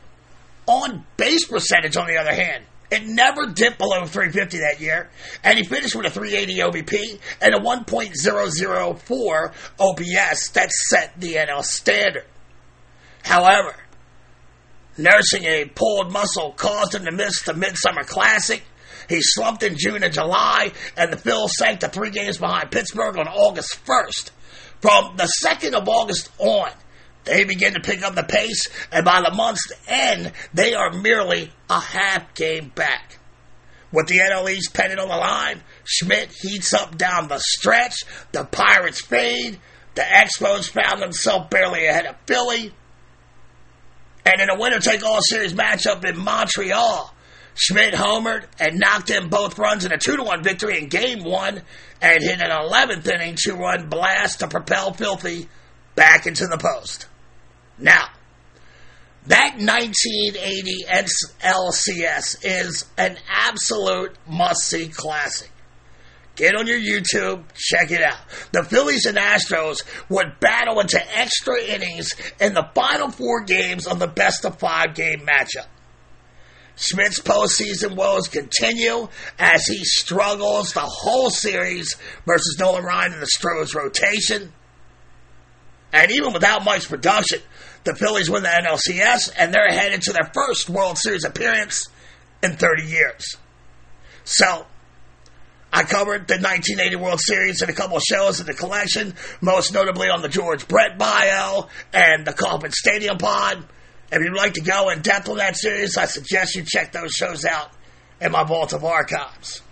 on 0.72 1.04
base 1.16 1.46
percentage, 1.46 1.96
on 1.96 2.06
the 2.06 2.16
other 2.16 2.32
hand, 2.32 2.64
it 2.90 3.06
never 3.06 3.46
dipped 3.46 3.78
below 3.78 4.04
350 4.04 4.58
that 4.58 4.80
year, 4.80 5.08
and 5.42 5.58
he 5.58 5.64
finished 5.64 5.94
with 5.94 6.06
a 6.06 6.10
380 6.10 6.58
OBP 6.58 7.20
and 7.40 7.54
a 7.54 7.58
1.004 7.58 9.52
OPS 9.78 10.50
that 10.50 10.70
set 10.70 11.18
the 11.18 11.34
NL 11.34 11.64
standard. 11.64 12.26
However, 13.22 13.74
nursing 14.98 15.44
a 15.44 15.64
pulled 15.66 16.12
muscle 16.12 16.52
caused 16.52 16.94
him 16.94 17.06
to 17.06 17.12
miss 17.12 17.42
the 17.42 17.54
Midsummer 17.54 18.04
Classic. 18.04 18.62
He 19.08 19.20
slumped 19.20 19.62
in 19.62 19.76
June 19.78 20.02
and 20.02 20.12
July, 20.12 20.72
and 20.96 21.12
the 21.12 21.16
Phils 21.16 21.50
sank 21.50 21.80
to 21.80 21.88
three 21.88 22.10
games 22.10 22.38
behind 22.38 22.70
Pittsburgh 22.70 23.16
on 23.16 23.26
August 23.26 23.78
1st. 23.86 24.30
From 24.80 25.16
the 25.16 25.32
2nd 25.44 25.72
of 25.74 25.88
August 25.88 26.30
on, 26.38 26.70
they 27.24 27.44
begin 27.44 27.74
to 27.74 27.80
pick 27.80 28.02
up 28.02 28.14
the 28.14 28.24
pace, 28.24 28.68
and 28.90 29.04
by 29.04 29.22
the 29.22 29.34
month's 29.34 29.72
end, 29.86 30.32
they 30.52 30.74
are 30.74 30.92
merely 30.92 31.52
a 31.70 31.80
half 31.80 32.34
game 32.34 32.72
back. 32.74 33.18
With 33.92 34.06
the 34.06 34.18
NL 34.18 34.50
East 34.50 34.72
pennant 34.74 35.00
on 35.00 35.08
the 35.08 35.16
line, 35.16 35.62
Schmidt 35.84 36.32
heats 36.40 36.72
up 36.72 36.96
down 36.96 37.28
the 37.28 37.38
stretch, 37.38 38.04
the 38.32 38.44
Pirates 38.44 39.02
fade, 39.02 39.58
the 39.94 40.02
Expos 40.02 40.70
found 40.70 41.02
themselves 41.02 41.48
barely 41.50 41.86
ahead 41.86 42.06
of 42.06 42.16
Philly, 42.26 42.72
and 44.24 44.40
in 44.40 44.50
a 44.50 44.58
winner 44.58 44.78
take 44.78 45.04
all 45.04 45.20
series 45.20 45.52
matchup 45.52 46.04
in 46.04 46.18
Montreal, 46.18 47.12
Schmidt 47.54 47.92
homered 47.92 48.44
and 48.58 48.78
knocked 48.78 49.10
in 49.10 49.28
both 49.28 49.58
runs 49.58 49.84
in 49.84 49.92
a 49.92 49.98
2 49.98 50.22
1 50.22 50.42
victory 50.42 50.78
in 50.78 50.88
game 50.88 51.22
one 51.22 51.62
and 52.00 52.22
hit 52.22 52.40
an 52.40 52.50
11th 52.50 53.06
inning 53.06 53.36
two 53.38 53.54
run 53.56 53.88
blast 53.88 54.40
to 54.40 54.48
propel 54.48 54.92
Filthy 54.92 55.48
back 55.94 56.26
into 56.26 56.46
the 56.46 56.56
post. 56.56 57.06
Now, 57.78 58.08
that 59.26 59.54
1980 59.58 60.84
LCS 61.40 62.38
is 62.42 62.84
an 62.98 63.16
absolute 63.28 64.16
must 64.26 64.62
see 64.62 64.88
classic. 64.88 65.50
Get 66.34 66.56
on 66.56 66.66
your 66.66 66.78
YouTube, 66.78 67.44
check 67.54 67.90
it 67.90 68.02
out. 68.02 68.18
The 68.52 68.64
Phillies 68.64 69.04
and 69.04 69.18
Astros 69.18 69.82
would 70.08 70.40
battle 70.40 70.80
into 70.80 71.00
extra 71.16 71.60
innings 71.62 72.14
in 72.40 72.54
the 72.54 72.68
final 72.74 73.10
four 73.10 73.44
games 73.44 73.86
of 73.86 73.98
the 73.98 74.06
best 74.06 74.44
of 74.44 74.58
five 74.58 74.94
game 74.94 75.20
matchup. 75.20 75.66
Schmidt's 76.74 77.20
postseason 77.20 77.96
woes 77.96 78.28
continue 78.28 79.08
as 79.38 79.66
he 79.66 79.84
struggles 79.84 80.72
the 80.72 80.80
whole 80.80 81.28
series 81.28 81.96
versus 82.26 82.56
Nolan 82.58 82.82
Ryan 82.82 83.12
in 83.12 83.20
the 83.20 83.26
Stros 83.26 83.74
rotation. 83.74 84.52
And 85.92 86.10
even 86.10 86.32
without 86.32 86.64
Mike's 86.64 86.86
production, 86.86 87.40
the 87.84 87.94
Phillies 87.94 88.30
win 88.30 88.42
the 88.42 88.48
NLCS 88.48 89.32
and 89.36 89.52
they're 89.52 89.70
headed 89.70 90.02
to 90.02 90.12
their 90.12 90.30
first 90.32 90.68
World 90.68 90.98
Series 90.98 91.24
appearance 91.24 91.88
in 92.42 92.56
30 92.56 92.84
years. 92.84 93.36
So, 94.24 94.66
I 95.72 95.84
covered 95.84 96.28
the 96.28 96.34
1980 96.34 96.96
World 96.96 97.20
Series 97.20 97.62
in 97.62 97.70
a 97.70 97.72
couple 97.72 97.96
of 97.96 98.02
shows 98.02 98.40
in 98.40 98.46
the 98.46 98.54
collection, 98.54 99.14
most 99.40 99.72
notably 99.72 100.10
on 100.10 100.20
the 100.20 100.28
George 100.28 100.68
Brett 100.68 100.98
bio 100.98 101.68
and 101.92 102.26
the 102.26 102.32
Kauffman 102.32 102.72
Stadium 102.72 103.16
pod. 103.16 103.66
If 104.12 104.22
you'd 104.22 104.36
like 104.36 104.54
to 104.54 104.60
go 104.60 104.90
in 104.90 105.00
depth 105.00 105.30
on 105.30 105.38
that 105.38 105.56
series, 105.56 105.96
I 105.96 106.04
suggest 106.04 106.54
you 106.54 106.64
check 106.66 106.92
those 106.92 107.12
shows 107.12 107.46
out 107.46 107.70
in 108.20 108.30
my 108.30 108.44
vault 108.44 108.74
of 108.74 108.84
archives. 108.84 109.62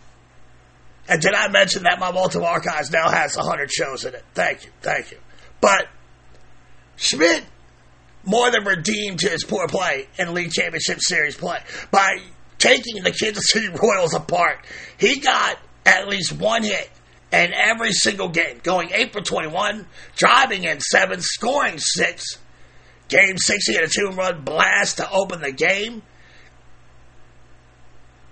And 1.07 1.21
did 1.21 1.35
I 1.35 1.49
mention 1.49 1.83
that 1.83 2.01
my 2.01 2.11
vault 2.11 2.35
of 2.35 2.43
archives 2.45 2.91
now 2.91 3.11
has 3.11 3.37
100 3.37 3.71
shows 3.71 4.05
in 4.05 4.15
it? 4.15 4.25
Thank 4.33 4.65
you, 4.65 4.71
thank 4.81 5.11
you. 5.11 5.19
But 5.61 5.87
Schmidt 6.97 7.45
more 8.25 8.51
than 8.51 8.65
redeemed 8.65 9.21
his 9.21 9.45
poor 9.45 9.67
play 9.67 10.09
in 10.19 10.35
League 10.35 10.53
Championship 10.53 10.99
Series 11.01 11.37
play 11.37 11.59
by 11.91 12.19
taking 12.59 13.03
the 13.03 13.13
Kansas 13.13 13.51
City 13.51 13.69
Royals 13.69 14.15
apart. 14.15 14.65
He 14.99 15.21
got 15.21 15.59
at 15.87 16.09
least 16.09 16.33
one 16.33 16.63
hit 16.63 16.91
in 17.33 17.53
every 17.55 17.93
single 17.93 18.29
game, 18.29 18.61
going 18.63 18.91
8 18.93 19.13
for 19.13 19.21
21, 19.21 19.87
driving 20.17 20.65
in 20.65 20.81
7, 20.81 21.21
scoring 21.21 21.79
6, 21.79 22.39
Game 23.11 23.39
six, 23.39 23.67
he 23.67 23.75
had 23.75 23.83
a 23.83 23.89
two-run 23.89 24.43
blast 24.43 24.99
to 24.99 25.11
open 25.11 25.43
the 25.43 25.51
game. 25.51 26.01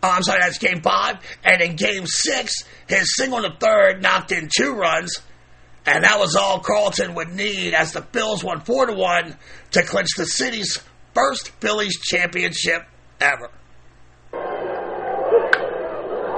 Oh, 0.00 0.10
I'm 0.10 0.22
sorry, 0.22 0.38
that's 0.40 0.58
game 0.58 0.80
five. 0.82 1.18
And 1.42 1.60
in 1.60 1.74
game 1.74 2.06
six, 2.06 2.62
his 2.88 3.16
single 3.16 3.44
in 3.44 3.50
the 3.50 3.58
third 3.58 4.00
knocked 4.00 4.30
in 4.30 4.48
two 4.56 4.74
runs, 4.74 5.20
and 5.88 6.04
that 6.04 6.18
was 6.18 6.36
all 6.36 6.60
Carlton 6.60 7.14
would 7.14 7.30
need 7.30 7.72
as 7.72 7.92
the 7.92 8.02
Phils 8.02 8.44
won 8.44 8.60
four 8.60 8.86
to 8.86 8.92
one 8.92 9.36
to 9.70 9.82
clinch 9.82 10.10
the 10.16 10.26
city's 10.26 10.78
first 11.14 11.48
Phillies 11.60 11.98
championship 12.00 12.82
ever. 13.20 13.50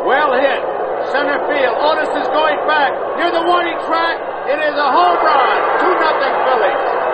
Well 0.06 0.32
hit. 0.38 0.62
Center 1.10 1.42
field. 1.50 1.76
Otis 1.82 2.14
is 2.14 2.28
going 2.28 2.60
back. 2.68 2.92
Near 3.18 3.32
the 3.32 3.42
warning 3.42 3.78
track. 3.86 4.16
It 4.46 4.58
is 4.62 4.74
a 4.78 4.90
home 4.90 5.18
run. 5.18 5.58
2 5.80 5.98
nothing 5.98 6.34
Phillies. 6.46 7.10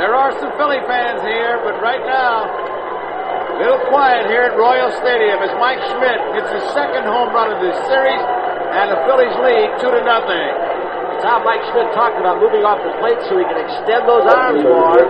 There 0.00 0.09
are 0.20 0.36
some 0.36 0.52
Philly 0.60 0.84
fans 0.84 1.24
here, 1.24 1.56
but 1.64 1.80
right 1.80 2.04
now, 2.04 2.44
a 2.44 3.56
little 3.56 3.80
quiet 3.88 4.28
here 4.28 4.44
at 4.44 4.52
Royal 4.52 4.92
Stadium 5.00 5.40
as 5.40 5.48
Mike 5.56 5.80
Schmidt 5.80 6.20
hits 6.36 6.52
his 6.52 6.64
second 6.76 7.08
home 7.08 7.32
run 7.32 7.48
of 7.48 7.64
this 7.64 7.72
series, 7.88 8.20
and 8.20 8.92
the 8.92 9.00
Phillies 9.08 9.32
lead 9.40 9.80
two 9.80 9.88
to 9.88 10.02
nothing. 10.04 10.52
It's 11.16 11.24
how 11.24 11.40
Mike 11.40 11.64
Schmidt 11.72 11.88
talked 11.96 12.20
about 12.20 12.36
moving 12.36 12.68
off 12.68 12.84
the 12.84 12.92
plate 13.00 13.16
so 13.32 13.40
he 13.40 13.48
can 13.48 13.64
extend 13.64 14.04
those 14.04 14.28
arms 14.28 14.60
more. 14.60 15.00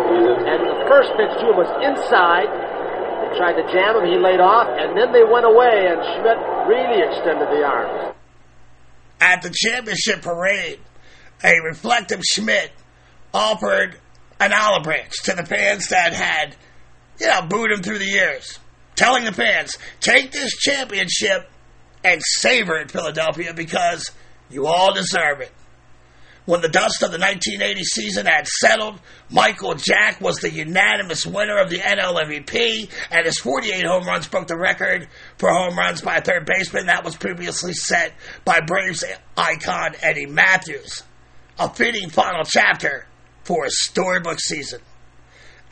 And 0.46 0.62
the 0.62 0.78
first 0.86 1.10
pitch 1.18 1.34
to 1.42 1.44
him 1.50 1.58
was 1.58 1.70
inside. 1.82 2.46
They 2.46 3.34
tried 3.34 3.58
to 3.58 3.66
jam 3.74 3.98
him, 3.98 4.06
he 4.06 4.14
laid 4.14 4.38
off, 4.38 4.70
and 4.70 4.94
then 4.94 5.10
they 5.10 5.26
went 5.26 5.42
away, 5.42 5.90
and 5.90 5.98
Schmidt 6.14 6.38
really 6.70 7.02
extended 7.02 7.50
the 7.50 7.66
arms. 7.66 8.14
At 9.18 9.42
the 9.42 9.50
championship 9.50 10.22
parade, 10.22 10.78
a 11.42 11.58
reflective 11.66 12.22
Schmidt 12.22 12.70
offered 13.34 13.98
an 14.40 14.52
olive 14.54 14.82
branch 14.82 15.12
to 15.24 15.34
the 15.34 15.44
fans 15.44 15.88
that 15.88 16.14
had, 16.14 16.56
you 17.20 17.26
know, 17.26 17.42
booed 17.42 17.70
him 17.70 17.82
through 17.82 17.98
the 17.98 18.06
years, 18.06 18.58
telling 18.96 19.24
the 19.24 19.32
fans, 19.32 19.76
take 20.00 20.32
this 20.32 20.56
championship 20.56 21.48
and 22.02 22.22
savor 22.24 22.76
it, 22.78 22.90
Philadelphia, 22.90 23.52
because 23.54 24.10
you 24.48 24.66
all 24.66 24.94
deserve 24.94 25.42
it. 25.42 25.52
When 26.46 26.62
the 26.62 26.68
dust 26.68 27.02
of 27.02 27.12
the 27.12 27.18
1980 27.18 27.84
season 27.84 28.26
had 28.26 28.48
settled, 28.48 28.98
Michael 29.28 29.74
Jack 29.74 30.22
was 30.22 30.38
the 30.38 30.50
unanimous 30.50 31.26
winner 31.26 31.58
of 31.58 31.68
the 31.68 31.78
NL 31.78 32.18
MVP, 32.18 32.90
and 33.10 33.26
his 33.26 33.38
48 33.38 33.84
home 33.84 34.06
runs 34.06 34.26
broke 34.26 34.48
the 34.48 34.56
record 34.56 35.06
for 35.36 35.50
home 35.50 35.76
runs 35.76 36.00
by 36.00 36.16
a 36.16 36.22
third 36.22 36.46
baseman 36.46 36.86
that 36.86 37.04
was 37.04 37.14
previously 37.14 37.74
set 37.74 38.14
by 38.46 38.60
Braves 38.60 39.04
icon 39.36 39.94
Eddie 40.00 40.26
Mathews. 40.26 41.02
A 41.58 41.68
fitting 41.68 42.08
final 42.08 42.44
chapter 42.44 43.06
for 43.44 43.64
a 43.64 43.70
storybook 43.70 44.40
season. 44.40 44.80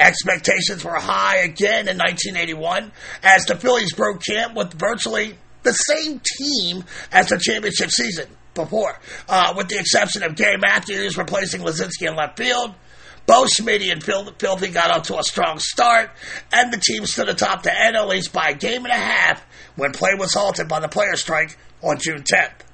Expectations 0.01 0.85
were 0.85 0.95
high 0.95 1.39
again 1.39 1.89
in 1.89 1.99
1981 1.99 2.93
as 3.23 3.45
the 3.47 3.57
Phillies 3.57 3.93
broke 3.93 4.23
camp 4.25 4.55
with 4.55 4.73
virtually 4.73 5.37
the 5.65 5.73
same 5.73 6.21
team 6.39 6.85
as 7.11 7.29
the 7.29 7.39
championship 7.39 7.91
season 7.91 8.29
before, 8.55 8.99
uh, 9.29 9.55
with 9.57 9.69
the 9.69 9.79
exception 9.79 10.23
of 10.23 10.37
Gary 10.37 10.57
Matthews 10.59 11.19
replacing 11.19 11.63
Luzinski 11.63 12.09
in 12.09 12.17
left 12.17 12.39
field. 12.39 12.75
Bo 13.27 13.45
Schmitty 13.45 13.93
and 13.93 14.03
Phil- 14.03 14.33
Filthy 14.39 14.69
got 14.69 14.91
off 14.91 15.03
to 15.09 15.19
a 15.19 15.23
strong 15.23 15.59
start, 15.59 16.11
and 16.51 16.73
the 16.73 16.79
team 16.79 17.05
stood 17.05 17.29
atop 17.29 17.63
the 17.63 17.71
NL 17.71 18.15
East 18.15 18.33
by 18.33 18.51
a 18.51 18.55
game 18.55 18.85
and 18.85 18.93
a 18.93 18.97
half 18.97 19.45
when 19.77 19.93
play 19.93 20.15
was 20.19 20.33
halted 20.33 20.67
by 20.67 20.81
the 20.81 20.89
player 20.89 21.15
strike 21.15 21.59
on 21.83 21.99
June 21.99 22.23
10th. 22.23 22.65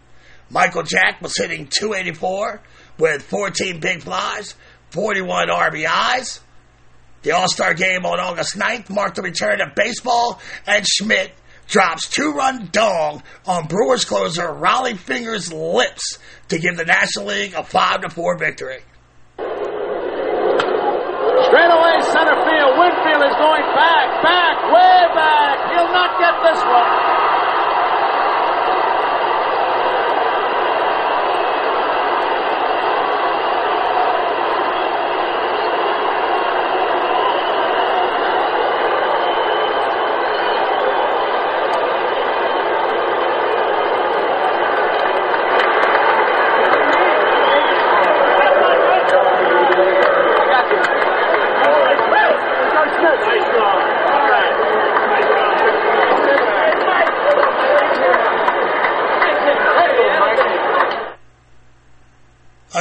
Michael 0.51 0.85
Jack 0.85 1.21
was 1.21 1.37
hitting 1.37 1.67
284 1.67 2.61
with 2.99 3.23
14 3.23 3.81
big 3.81 4.03
flies, 4.03 4.55
41 4.95 5.49
RBIs. 5.49 6.41
The 7.23 7.33
All 7.33 7.49
Star 7.49 7.75
game 7.75 8.07
on 8.07 8.21
August 8.21 8.57
9th 8.57 8.89
marked 8.91 9.17
the 9.17 9.23
return 9.23 9.61
of 9.61 9.75
baseball, 9.75 10.41
and 10.69 10.87
Schmidt 10.87 11.33
drops 11.67 12.09
two 12.09 12.33
run 12.33 12.69
dong 12.71 13.25
on 13.45 13.67
Brewers 13.67 14.05
closer 14.05 14.45
Rollie 14.45 14.97
Fingers' 14.97 15.53
lips 15.53 16.21
to 16.49 16.61
give 16.61 16.77
the 16.77 16.85
National 16.85 17.27
League 17.27 17.55
a 17.55 17.65
5 17.65 18.03
to 18.03 18.11
4 18.11 18.39
victory. 18.39 18.83
Straight 19.35 19.51
away, 21.75 21.99
center 22.15 22.39
field. 22.47 22.79
Winfield 22.79 23.25
is 23.25 23.35
going 23.35 23.67
back, 23.75 24.23
back, 24.23 24.63
way 24.71 25.11
back. 25.17 25.75
He'll 25.75 25.91
not 25.91 26.21
get 26.21 26.39
this 26.55 26.63
one. 26.63 27.24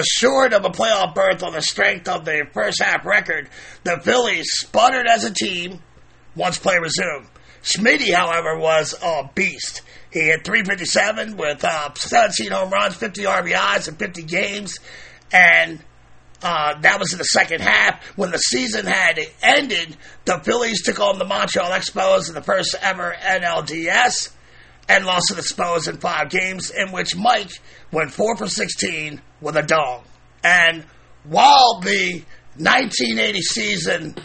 Assured 0.03 0.51
of 0.51 0.65
a 0.65 0.69
playoff 0.69 1.15
berth 1.15 1.43
on 1.43 1.53
the 1.53 1.61
strength 1.61 2.09
of 2.09 2.25
their 2.25 2.45
first 2.47 2.81
half 2.81 3.05
record, 3.05 3.47
the 3.85 4.01
Phillies 4.03 4.47
sputtered 4.51 5.07
as 5.07 5.23
a 5.23 5.33
team 5.33 5.79
once 6.35 6.59
play 6.59 6.75
resumed. 6.77 7.27
Smitty, 7.61 8.13
however, 8.13 8.59
was 8.59 8.93
a 9.01 9.29
beast. 9.33 9.81
He 10.11 10.27
had 10.27 10.43
357 10.43 11.37
with 11.37 11.63
uh, 11.63 11.93
17 11.93 12.51
home 12.51 12.69
runs, 12.69 12.95
50 12.95 13.23
RBIs 13.23 13.87
in 13.87 13.95
50 13.95 14.23
games, 14.23 14.79
and 15.31 15.81
uh, 16.41 16.77
that 16.81 16.99
was 16.99 17.13
in 17.13 17.17
the 17.17 17.23
second 17.23 17.61
half. 17.61 18.03
When 18.17 18.31
the 18.31 18.39
season 18.39 18.85
had 18.85 19.19
ended, 19.41 19.95
the 20.25 20.39
Phillies 20.39 20.83
took 20.83 20.99
on 20.99 21.17
the 21.17 21.25
Montreal 21.25 21.71
Expos 21.71 22.27
in 22.27 22.35
the 22.35 22.43
first 22.43 22.75
ever 22.81 23.15
NLDS 23.21 24.33
and 24.89 25.05
lost 25.05 25.27
to 25.29 25.35
the 25.35 25.41
Expos 25.41 25.87
in 25.87 25.97
five 25.97 26.29
games, 26.29 26.71
in 26.71 26.91
which 26.91 27.15
Mike 27.15 27.51
went 27.91 28.11
4 28.11 28.37
for 28.37 28.47
16 28.47 29.21
with 29.41 29.55
a 29.55 29.63
dong. 29.63 30.03
And 30.43 30.85
while 31.23 31.79
the 31.79 32.23
1980 32.57 33.41
season 33.41 34.15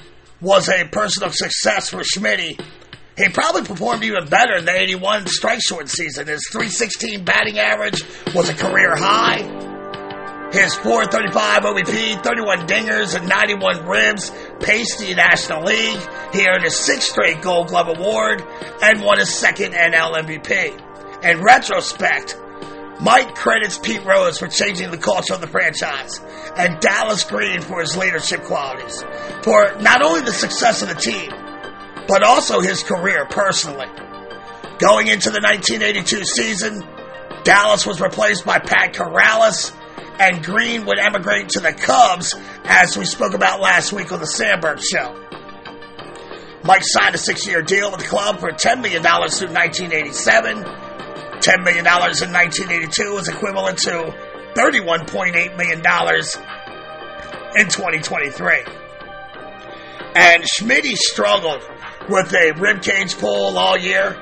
was 0.40 0.68
a 0.68 0.84
personal 0.90 1.30
success 1.30 1.90
for 1.90 2.00
Schmitty, 2.00 2.61
he 3.16 3.28
probably 3.28 3.62
performed 3.62 4.04
even 4.04 4.26
better 4.26 4.56
in 4.56 4.64
the 4.64 4.76
81 4.76 5.26
strike 5.26 5.61
short 5.61 5.88
season. 5.88 6.26
His 6.26 6.46
316 6.52 7.24
batting 7.24 7.59
average 7.59 8.02
was 8.34 8.48
a 8.48 8.54
career 8.54 8.94
high. 8.94 9.67
His 10.53 10.74
435 10.76 11.62
OBP, 11.62 12.22
31 12.24 12.66
dingers, 12.66 13.14
and 13.14 13.28
91 13.28 13.86
ribs 13.86 14.32
paced 14.61 14.99
the 14.99 15.14
National 15.14 15.62
League. 15.62 16.01
He 16.32 16.46
earned 16.49 16.64
his 16.64 16.78
sixth 16.78 17.11
straight 17.11 17.42
Gold 17.42 17.68
Glove 17.68 17.88
Award 17.88 18.42
and 18.82 19.03
won 19.03 19.18
his 19.18 19.28
second 19.28 19.74
NL 19.74 20.14
MVP. 20.14 21.24
In 21.24 21.42
retrospect, 21.42 22.38
Mike 23.01 23.34
credits 23.34 23.78
Pete 23.78 24.05
Rose 24.05 24.38
for 24.38 24.49
changing 24.49 24.90
the 24.90 24.99
culture 24.99 25.34
of 25.34 25.40
the 25.40 25.46
franchise 25.46 26.20
and 26.57 26.80
Dallas 26.80 27.24
Green 27.24 27.61
for 27.61 27.80
his 27.80 27.96
leadership 27.96 28.42
qualities, 28.44 29.05
for 29.42 29.76
not 29.80 30.03
only 30.03 30.22
the 30.22 30.32
success 30.32 30.82
of 30.82 30.88
the 30.88 30.94
team, 30.94 31.30
but 32.09 32.22
also 32.22 32.61
his 32.61 32.82
career 32.82 33.26
personally. 33.26 33.86
Going 34.78 35.09
into 35.09 35.30
the 35.30 35.40
1982 35.40 36.24
season, 36.24 36.82
Dallas 37.44 37.86
was 37.86 38.01
replaced 38.01 38.44
by 38.44 38.59
Pat 38.59 38.94
Corrales, 38.94 39.72
and 40.18 40.44
Green 40.44 40.84
would 40.86 40.98
emigrate 40.98 41.50
to 41.50 41.60
the 41.60 41.72
Cubs, 41.72 42.34
as 42.64 42.96
we 42.96 43.04
spoke 43.04 43.34
about 43.34 43.60
last 43.60 43.92
week 43.92 44.12
on 44.12 44.20
the 44.20 44.26
Sandberg 44.26 44.80
Show. 44.80 45.14
Mike 46.64 46.82
signed 46.84 47.14
a 47.14 47.18
six 47.18 47.46
year 47.46 47.62
deal 47.62 47.90
with 47.90 48.00
the 48.00 48.06
club 48.06 48.40
for 48.40 48.50
$10 48.50 48.82
million 48.82 49.02
through 49.02 49.48
1987. 49.48 50.64
$10 50.64 51.64
million 51.64 51.86
in 51.86 52.32
1982 52.32 53.18
is 53.18 53.28
equivalent 53.28 53.78
to 53.78 54.14
$31.8 54.54 55.56
million 55.56 55.78
in 57.56 57.68
2023. 57.68 58.64
And 60.14 60.42
Schmitty 60.42 60.96
struggled 60.96 61.62
with 62.08 62.32
a 62.32 62.52
ribcage 62.56 63.18
pull 63.20 63.56
all 63.56 63.78
year, 63.78 64.16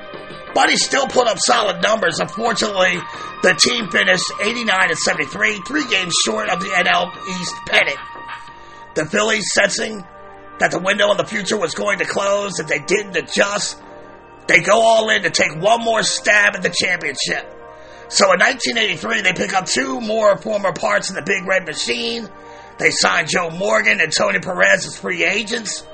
but 0.57 0.71
he 0.71 0.75
still 0.75 1.05
put 1.05 1.27
up 1.27 1.37
solid 1.37 1.83
numbers. 1.83 2.19
Unfortunately, 2.19 2.97
the 3.43 3.53
team 3.53 3.91
finished 3.91 4.23
89 4.41 4.89
and 4.89 4.97
73, 4.97 5.61
three 5.67 5.87
games 5.87 6.11
short 6.25 6.49
of 6.49 6.59
the 6.61 6.69
NL 6.69 7.13
East 7.39 7.53
pennant. 7.67 7.99
The 8.95 9.05
Phillies, 9.05 9.45
sensing 9.53 10.03
that 10.57 10.71
the 10.71 10.79
window 10.79 11.11
in 11.11 11.17
the 11.17 11.27
future 11.27 11.57
was 11.57 11.75
going 11.75 11.99
to 11.99 12.05
close, 12.05 12.57
and 12.57 12.67
they 12.67 12.79
didn't 12.79 13.15
adjust, 13.15 13.79
they 14.47 14.61
go 14.61 14.81
all 14.81 15.11
in 15.11 15.21
to 15.21 15.29
take 15.29 15.61
one 15.61 15.83
more 15.83 16.01
stab 16.01 16.55
at 16.55 16.63
the 16.63 16.73
championship. 16.75 17.45
So 18.09 18.33
in 18.33 18.39
1983, 18.39 19.21
they 19.21 19.33
pick 19.33 19.53
up 19.53 19.67
two 19.67 20.01
more 20.01 20.37
former 20.37 20.73
parts 20.73 21.09
of 21.09 21.17
the 21.17 21.21
Big 21.21 21.45
Red 21.45 21.67
Machine. 21.67 22.27
They 22.79 22.89
sign 22.89 23.27
Joe 23.27 23.51
Morgan 23.51 24.01
and 24.01 24.11
Tony 24.11 24.39
Perez 24.39 24.87
as 24.87 24.97
free 24.97 25.23
agents. 25.23 25.85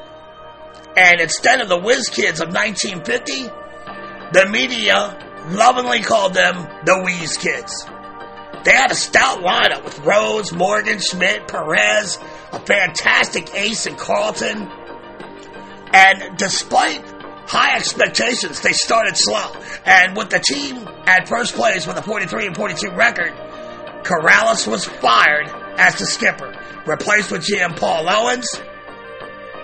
And 0.96 1.20
instead 1.20 1.60
of 1.60 1.68
the 1.68 1.80
Whiz 1.80 2.08
Kids 2.08 2.40
of 2.40 2.48
1950, 2.48 3.63
the 4.34 4.48
media 4.48 5.18
lovingly 5.50 6.02
called 6.02 6.34
them 6.34 6.56
the 6.86 7.02
Wheeze 7.04 7.38
Kids. 7.38 7.86
They 8.64 8.72
had 8.72 8.92
a 8.92 8.96
stout 8.96 9.40
lineup 9.40 9.84
with 9.84 10.00
Rose, 10.00 10.52
Morgan, 10.54 11.00
Schmidt, 11.00 11.48
Perez, 11.48 12.18
a 12.52 12.60
fantastic 12.60 13.54
ace 13.54 13.86
in 13.86 13.96
Carlton. 13.96 14.70
And 15.94 16.38
despite 16.38 17.04
high 17.46 17.76
expectations, 17.76 18.62
they 18.62 18.72
started 18.72 19.18
slow. 19.18 19.54
And 19.86 20.16
with 20.18 20.30
the 20.30 20.40
team 20.40 20.88
at 21.06 21.28
first 21.28 21.54
place 21.56 21.86
with 21.86 21.98
a 21.98 22.02
43 22.02 22.48
and 22.48 22.56
42 22.56 22.90
record, 22.92 23.34
Corrales 24.04 24.66
was 24.66 24.86
fired 24.86 25.48
as 25.78 26.00
the 26.00 26.06
skipper, 26.06 26.56
replaced 26.88 27.32
with 27.32 27.46
GM 27.46 27.78
Paul 27.78 28.10
Owens. 28.10 28.50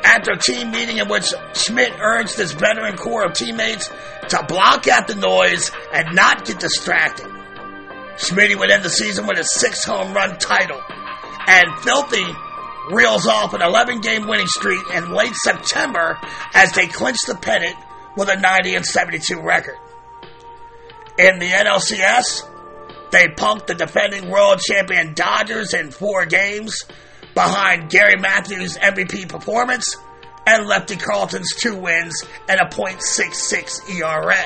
After 0.04 0.32
a 0.32 0.38
team 0.38 0.72
meeting 0.72 0.98
in 0.98 1.08
which 1.08 1.32
Schmidt 1.54 1.94
urged 2.00 2.38
his 2.38 2.54
veteran 2.54 2.98
core 2.98 3.26
of 3.26 3.34
teammates 3.34 3.90
to 4.30 4.44
block 4.48 4.88
out 4.88 5.08
the 5.08 5.16
noise 5.16 5.72
and 5.94 6.16
not 6.16 6.46
get 6.46 6.60
distracted. 6.60 7.28
Schmidt 8.18 8.58
would 8.58 8.72
end 8.72 8.84
the 8.84 8.90
season 8.90 9.28
with 9.28 9.40
a 9.40 9.44
six 9.44 9.84
home 9.84 10.14
run 10.14 10.38
title. 10.38 10.82
And 11.48 11.68
Filthy 11.82 12.26
reels 12.92 13.28
off 13.28 13.54
an 13.54 13.62
11 13.62 14.02
game 14.02 14.28
winning 14.28 14.48
streak 14.48 14.82
in 14.94 15.12
late 15.12 15.36
September 15.36 16.18
as 16.54 16.72
they 16.74 16.88
clinch 16.88 17.20
the 17.28 17.36
pennant 17.36 17.76
with 18.18 18.30
a 18.30 18.36
90 18.36 18.76
and 18.76 18.86
72 18.86 19.40
record. 19.40 19.78
In 21.18 21.40
the 21.40 21.50
NLCS, 21.50 22.46
they 23.12 23.28
punked 23.28 23.68
the 23.68 23.76
defending 23.76 24.30
world 24.30 24.60
champion 24.60 25.14
Dodgers 25.14 25.74
in 25.74 25.92
four 25.92 26.26
games 26.26 26.84
behind 27.40 27.90
Gary 27.90 28.18
Matthews' 28.18 28.78
MVP 28.78 29.30
performance 29.30 29.96
and 30.46 30.68
Lefty 30.68 30.98
Carlton's 30.98 31.54
two 31.56 31.74
wins 31.74 32.26
and 32.50 32.60
a 32.60 32.66
.66 32.66 33.90
ERA. 33.90 34.44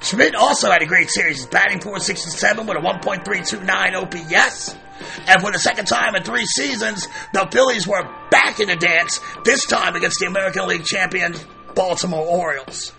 Schmidt 0.00 0.34
also 0.34 0.70
had 0.70 0.80
a 0.80 0.86
great 0.86 1.10
series, 1.10 1.44
batting 1.44 1.80
.467 1.80 2.66
with 2.66 2.78
a 2.78 2.80
1.329 2.80 3.94
OPS. 3.96 4.76
And 5.26 5.42
for 5.42 5.52
the 5.52 5.58
second 5.58 5.84
time 5.84 6.14
in 6.14 6.22
three 6.22 6.46
seasons, 6.46 7.06
the 7.34 7.46
Phillies 7.52 7.86
were 7.86 8.08
back 8.30 8.60
in 8.60 8.68
the 8.68 8.76
dance, 8.76 9.20
this 9.44 9.66
time 9.66 9.94
against 9.94 10.20
the 10.20 10.26
American 10.26 10.66
League 10.66 10.84
champion 10.84 11.34
Baltimore 11.74 12.24
Orioles. 12.24 12.92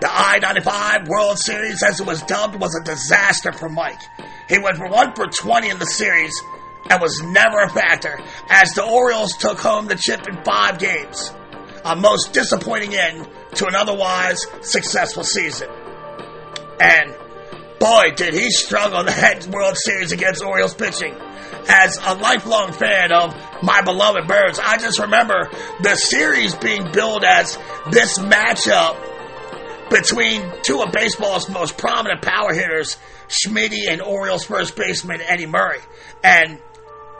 The 0.00 0.08
I 0.10 0.40
95 0.40 1.06
World 1.06 1.38
Series, 1.38 1.84
as 1.84 2.00
it 2.00 2.06
was 2.08 2.20
dubbed, 2.22 2.56
was 2.56 2.74
a 2.74 2.84
disaster 2.84 3.52
for 3.52 3.68
Mike. 3.68 4.00
He 4.48 4.58
went 4.58 4.76
for 4.76 4.88
1 4.88 5.14
for 5.14 5.28
20 5.28 5.70
in 5.70 5.78
the 5.78 5.86
series 5.86 6.34
and 6.90 7.00
was 7.00 7.22
never 7.22 7.62
a 7.62 7.68
factor 7.68 8.18
as 8.48 8.72
the 8.74 8.84
Orioles 8.84 9.36
took 9.36 9.58
home 9.58 9.86
the 9.86 9.96
chip 9.96 10.26
in 10.28 10.42
five 10.44 10.78
games. 10.78 11.32
A 11.84 11.96
most 11.96 12.32
disappointing 12.32 12.94
end 12.94 13.28
to 13.54 13.66
an 13.66 13.74
otherwise 13.74 14.46
successful 14.60 15.24
season. 15.24 15.68
And 16.80 17.14
boy, 17.82 18.12
did 18.14 18.34
he 18.34 18.50
struggle 18.50 19.04
that 19.04 19.46
World 19.46 19.76
Series 19.76 20.12
against 20.12 20.42
Orioles 20.44 20.74
pitching. 20.74 21.14
As 21.68 21.98
a 22.02 22.14
lifelong 22.14 22.72
fan 22.72 23.12
of 23.12 23.34
my 23.62 23.82
beloved 23.82 24.26
Birds, 24.26 24.58
I 24.62 24.78
just 24.78 24.98
remember 25.00 25.48
the 25.80 25.94
series 25.94 26.54
being 26.54 26.90
billed 26.92 27.24
as 27.24 27.58
this 27.90 28.18
matchup 28.18 28.96
between 29.90 30.42
two 30.62 30.80
of 30.80 30.92
baseball's 30.92 31.48
most 31.48 31.76
prominent 31.76 32.22
power 32.22 32.52
hitters, 32.54 32.96
Schmitty 33.28 33.88
and 33.88 34.00
Orioles 34.00 34.44
first 34.44 34.74
baseman 34.74 35.20
Eddie 35.20 35.46
Murray. 35.46 35.80
And 36.24 36.60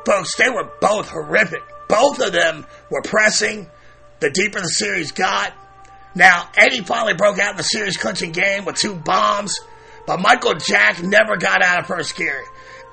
folks, 0.05 0.37
they 0.37 0.51
were 0.51 0.71
both 0.81 1.09
horrific. 1.09 1.63
Both 1.89 2.21
of 2.21 2.33
them 2.33 2.67
were 2.91 3.03
pressing. 3.03 3.69
The 4.21 4.31
deeper 4.31 4.61
the 4.61 4.69
series 4.69 5.13
got. 5.13 5.53
Now, 6.15 6.49
Eddie 6.57 6.83
finally 6.83 7.15
broke 7.15 7.39
out 7.39 7.53
in 7.53 7.57
the 7.57 7.63
series 7.63 7.97
clinching 7.97 8.33
game 8.33 8.65
with 8.65 8.77
two 8.77 8.95
bombs, 8.95 9.59
but 10.07 10.21
Michael 10.21 10.55
Jack 10.55 11.03
never 11.03 11.37
got 11.37 11.63
out 11.63 11.81
of 11.81 11.87
first 11.87 12.17
gear. 12.17 12.45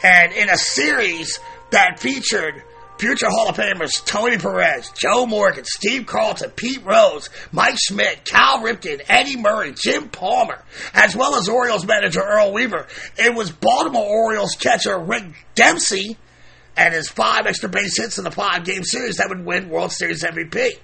And 0.03 0.31
in 0.33 0.49
a 0.49 0.57
series 0.57 1.39
that 1.71 1.99
featured 1.99 2.63
future 2.97 3.27
Hall 3.29 3.49
of 3.49 3.57
Famers 3.57 4.03
Tony 4.05 4.37
Perez, 4.37 4.91
Joe 4.91 5.25
Morgan, 5.25 5.65
Steve 5.65 6.05
Carlton, 6.05 6.51
Pete 6.51 6.83
Rose, 6.85 7.29
Mike 7.51 7.77
Schmidt, 7.77 8.25
Cal 8.25 8.59
Ripken, 8.59 9.01
Eddie 9.07 9.37
Murray, 9.37 9.73
Jim 9.73 10.09
Palmer, 10.09 10.63
as 10.93 11.15
well 11.15 11.35
as 11.35 11.47
Orioles 11.47 11.85
manager 11.85 12.21
Earl 12.21 12.51
Weaver. 12.53 12.87
It 13.17 13.33
was 13.33 13.51
Baltimore 13.51 14.05
Orioles 14.05 14.55
catcher 14.59 14.97
Rick 14.97 15.23
Dempsey 15.55 16.17
and 16.79 16.93
his 16.93 17.09
five 17.09 17.45
extra 17.45 17.67
base 17.67 17.97
hits 17.97 18.17
in 18.17 18.23
the 18.23 18.31
five 18.31 18.63
game 18.63 18.85
series 18.85 19.17
that 19.17 19.27
would 19.27 19.45
win 19.45 19.67
World 19.67 19.91
Series 19.91 20.23
MVP. 20.23 20.79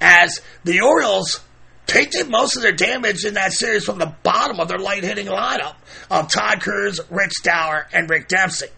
As 0.00 0.40
the 0.62 0.82
Orioles 0.82 1.40
taking 1.86 2.30
most 2.30 2.56
of 2.56 2.62
their 2.62 2.70
damage 2.70 3.24
in 3.24 3.34
that 3.34 3.52
series 3.52 3.84
from 3.84 3.98
the 3.98 4.14
bottom 4.22 4.60
of 4.60 4.68
their 4.68 4.78
light 4.78 5.02
hitting 5.02 5.26
lineup 5.26 5.74
of 6.12 6.30
Todd 6.30 6.60
Cruz, 6.60 7.00
Rich 7.10 7.42
Dauer, 7.42 7.86
and 7.92 8.08
Rick 8.08 8.28
Dempsey. 8.28 8.68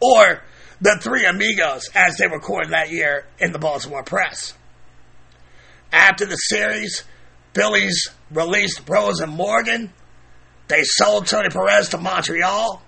Or 0.00 0.44
the 0.80 0.96
three 1.02 1.26
amigos 1.26 1.90
as 1.92 2.18
they 2.18 2.28
were 2.28 2.38
coined 2.38 2.72
that 2.72 2.92
year 2.92 3.26
in 3.40 3.50
the 3.50 3.58
Baltimore 3.58 4.04
press. 4.04 4.54
After 5.92 6.24
the 6.24 6.36
series, 6.36 7.02
Phillies 7.52 8.10
released 8.30 8.88
Rose 8.88 9.18
and 9.18 9.32
Morgan. 9.32 9.92
They 10.68 10.84
sold 10.84 11.26
Tony 11.26 11.48
Perez 11.48 11.88
to 11.88 11.98
Montreal. 11.98 12.80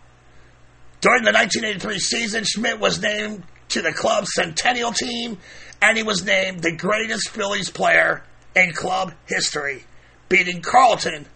During 1.01 1.25
the 1.25 1.33
1983 1.33 1.99
season, 1.99 2.45
Schmidt 2.45 2.81
was 2.81 3.01
named 3.01 3.45
to 3.69 3.83
the 3.83 3.93
club's 3.93 4.31
centennial 4.35 4.93
team, 4.93 5.39
and 5.83 5.97
he 5.97 6.03
was 6.03 6.25
named 6.25 6.63
the 6.63 6.73
greatest 6.73 7.29
Phillies 7.31 7.71
player 7.71 8.23
in 8.55 8.73
club 8.73 9.13
history, 9.27 9.85
beating 10.29 10.63
Carlton 10.63 11.27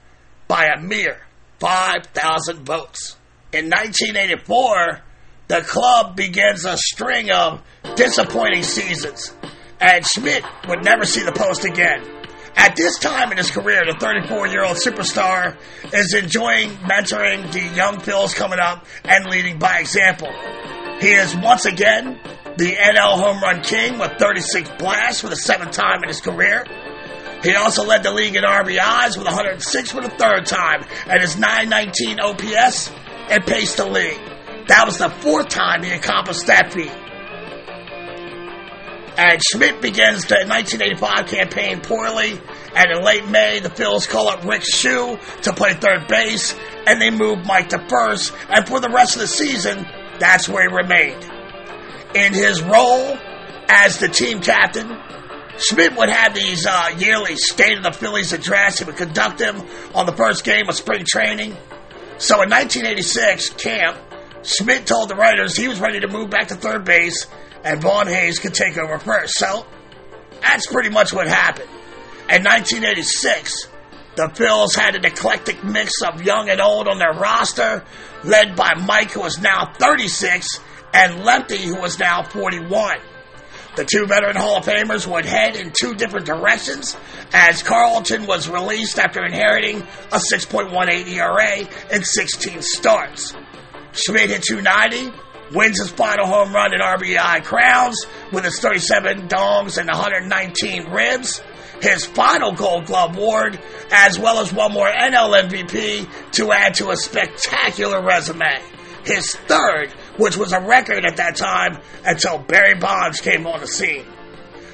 by 0.48 0.66
a 0.66 0.80
mere 0.80 1.20
5,000 1.60 2.64
votes. 2.64 3.16
In 3.52 3.66
1984, 3.66 5.00
the 5.48 5.60
club 5.62 6.16
begins 6.16 6.64
a 6.64 6.76
string 6.78 7.30
of 7.30 7.62
disappointing 7.96 8.62
seasons, 8.62 9.32
and 9.80 10.04
Schmidt 10.06 10.44
would 10.68 10.84
never 10.84 11.04
see 11.04 11.22
the 11.22 11.32
post 11.32 11.64
again. 11.64 12.19
At 12.56 12.76
this 12.76 12.98
time 12.98 13.30
in 13.30 13.38
his 13.38 13.50
career, 13.50 13.82
the 13.86 13.96
34 13.98 14.48
year 14.48 14.64
old 14.64 14.76
superstar 14.76 15.56
is 15.92 16.14
enjoying 16.14 16.70
mentoring 16.78 17.52
the 17.52 17.62
young 17.74 17.96
Phils 17.96 18.34
coming 18.34 18.58
up 18.58 18.86
and 19.04 19.26
leading 19.26 19.58
by 19.58 19.78
example. 19.78 20.32
He 21.00 21.12
is 21.12 21.34
once 21.36 21.64
again 21.64 22.18
the 22.56 22.72
NL 22.72 23.18
home 23.18 23.40
run 23.40 23.62
king 23.62 23.98
with 23.98 24.12
36 24.18 24.70
blasts 24.78 25.20
for 25.20 25.28
the 25.28 25.36
seventh 25.36 25.72
time 25.72 26.02
in 26.02 26.08
his 26.08 26.20
career. 26.20 26.64
He 27.42 27.54
also 27.54 27.84
led 27.84 28.02
the 28.02 28.12
league 28.12 28.36
in 28.36 28.44
RBIs 28.44 29.16
with 29.16 29.26
106 29.26 29.90
for 29.90 30.02
the 30.02 30.10
third 30.10 30.44
time, 30.44 30.84
and 31.06 31.22
his 31.22 31.38
919 31.38 32.20
OPS 32.20 32.92
and 33.30 33.46
paced 33.46 33.78
the 33.78 33.86
league. 33.86 34.20
That 34.66 34.84
was 34.84 34.98
the 34.98 35.08
fourth 35.08 35.48
time 35.48 35.82
he 35.82 35.90
accomplished 35.92 36.46
that 36.48 36.72
feat. 36.72 36.92
And 39.20 39.38
Schmidt 39.52 39.82
begins 39.82 40.24
the 40.24 40.46
1985 40.48 41.26
campaign 41.26 41.80
poorly, 41.82 42.40
and 42.74 42.90
in 42.90 43.04
late 43.04 43.28
May, 43.28 43.60
the 43.60 43.68
Phils 43.68 44.08
call 44.08 44.30
up 44.30 44.44
Rick 44.44 44.62
Schu 44.62 45.18
to 45.42 45.52
play 45.52 45.74
third 45.74 46.08
base, 46.08 46.56
and 46.86 46.98
they 46.98 47.10
move 47.10 47.44
Mike 47.44 47.68
to 47.68 47.86
first, 47.86 48.32
and 48.48 48.66
for 48.66 48.80
the 48.80 48.88
rest 48.88 49.16
of 49.16 49.20
the 49.20 49.26
season, 49.28 49.86
that's 50.18 50.48
where 50.48 50.66
he 50.66 50.74
remained. 50.74 51.22
In 52.14 52.32
his 52.32 52.62
role 52.62 53.18
as 53.68 53.98
the 53.98 54.08
team 54.08 54.40
captain, 54.40 54.90
Schmidt 55.58 55.98
would 55.98 56.08
have 56.08 56.34
these 56.34 56.64
uh, 56.64 56.94
yearly 56.96 57.36
State 57.36 57.76
of 57.76 57.82
the 57.82 57.92
Phillies 57.92 58.32
address. 58.32 58.78
He 58.78 58.86
would 58.86 58.96
conduct 58.96 59.36
them 59.36 59.68
on 59.94 60.06
the 60.06 60.16
first 60.16 60.44
game 60.44 60.66
of 60.66 60.76
spring 60.76 61.04
training. 61.06 61.58
So 62.16 62.40
in 62.40 62.48
1986 62.48 63.50
camp, 63.50 63.98
Schmidt 64.44 64.86
told 64.86 65.10
the 65.10 65.14
writers 65.14 65.58
he 65.58 65.68
was 65.68 65.78
ready 65.78 66.00
to 66.00 66.08
move 66.08 66.30
back 66.30 66.48
to 66.48 66.54
third 66.54 66.86
base 66.86 67.26
and 67.64 67.80
Von 67.80 68.06
Hayes 68.06 68.38
could 68.38 68.54
take 68.54 68.76
over 68.78 68.98
first. 68.98 69.34
So 69.38 69.66
that's 70.40 70.66
pretty 70.66 70.90
much 70.90 71.12
what 71.12 71.28
happened. 71.28 71.68
In 72.28 72.44
1986, 72.44 73.68
the 74.16 74.26
Phils 74.28 74.76
had 74.76 74.96
an 74.96 75.04
eclectic 75.04 75.62
mix 75.64 75.92
of 76.02 76.22
young 76.22 76.48
and 76.48 76.60
old 76.60 76.88
on 76.88 76.98
their 76.98 77.12
roster, 77.12 77.84
led 78.24 78.56
by 78.56 78.74
Mike, 78.74 79.12
who 79.12 79.20
was 79.20 79.38
now 79.40 79.72
36, 79.78 80.60
and 80.92 81.24
Lefty, 81.24 81.62
who 81.62 81.80
was 81.80 81.98
now 81.98 82.22
41. 82.22 82.98
The 83.76 83.84
two 83.84 84.06
veteran 84.06 84.36
Hall 84.36 84.58
of 84.58 84.64
Famers 84.64 85.06
would 85.06 85.24
head 85.24 85.54
in 85.54 85.72
two 85.80 85.94
different 85.94 86.26
directions 86.26 86.96
as 87.32 87.62
Carlton 87.62 88.26
was 88.26 88.48
released 88.48 88.98
after 88.98 89.24
inheriting 89.24 89.82
a 90.12 90.18
6.18 90.32 91.06
ERA 91.06 91.68
in 91.94 92.02
16 92.02 92.62
starts. 92.62 93.34
Schmidt 93.92 94.30
hit 94.30 94.42
290, 94.42 95.16
wins 95.52 95.78
his 95.80 95.90
final 95.90 96.26
home 96.26 96.52
run 96.52 96.72
in 96.74 96.80
RBI 96.80 97.44
crowns 97.44 98.06
with 98.32 98.44
his 98.44 98.58
37 98.60 99.28
dongs 99.28 99.78
and 99.78 99.88
119 99.88 100.90
ribs. 100.90 101.42
his 101.80 102.04
final 102.04 102.52
Gold 102.52 102.84
Glove 102.86 103.16
award, 103.16 103.58
as 103.90 104.18
well 104.18 104.38
as 104.40 104.52
one 104.52 104.72
more 104.72 104.86
NL 104.86 105.48
MVP 105.48 106.32
to 106.32 106.52
add 106.52 106.74
to 106.74 106.90
a 106.90 106.96
spectacular 106.96 108.02
resume. 108.02 108.60
His 109.04 109.34
third, 109.34 109.90
which 110.18 110.36
was 110.36 110.52
a 110.52 110.60
record 110.60 111.06
at 111.06 111.16
that 111.16 111.36
time 111.36 111.78
until 112.04 112.38
Barry 112.38 112.74
Bonds 112.74 113.20
came 113.20 113.46
on 113.46 113.60
the 113.60 113.66
scene. 113.66 114.04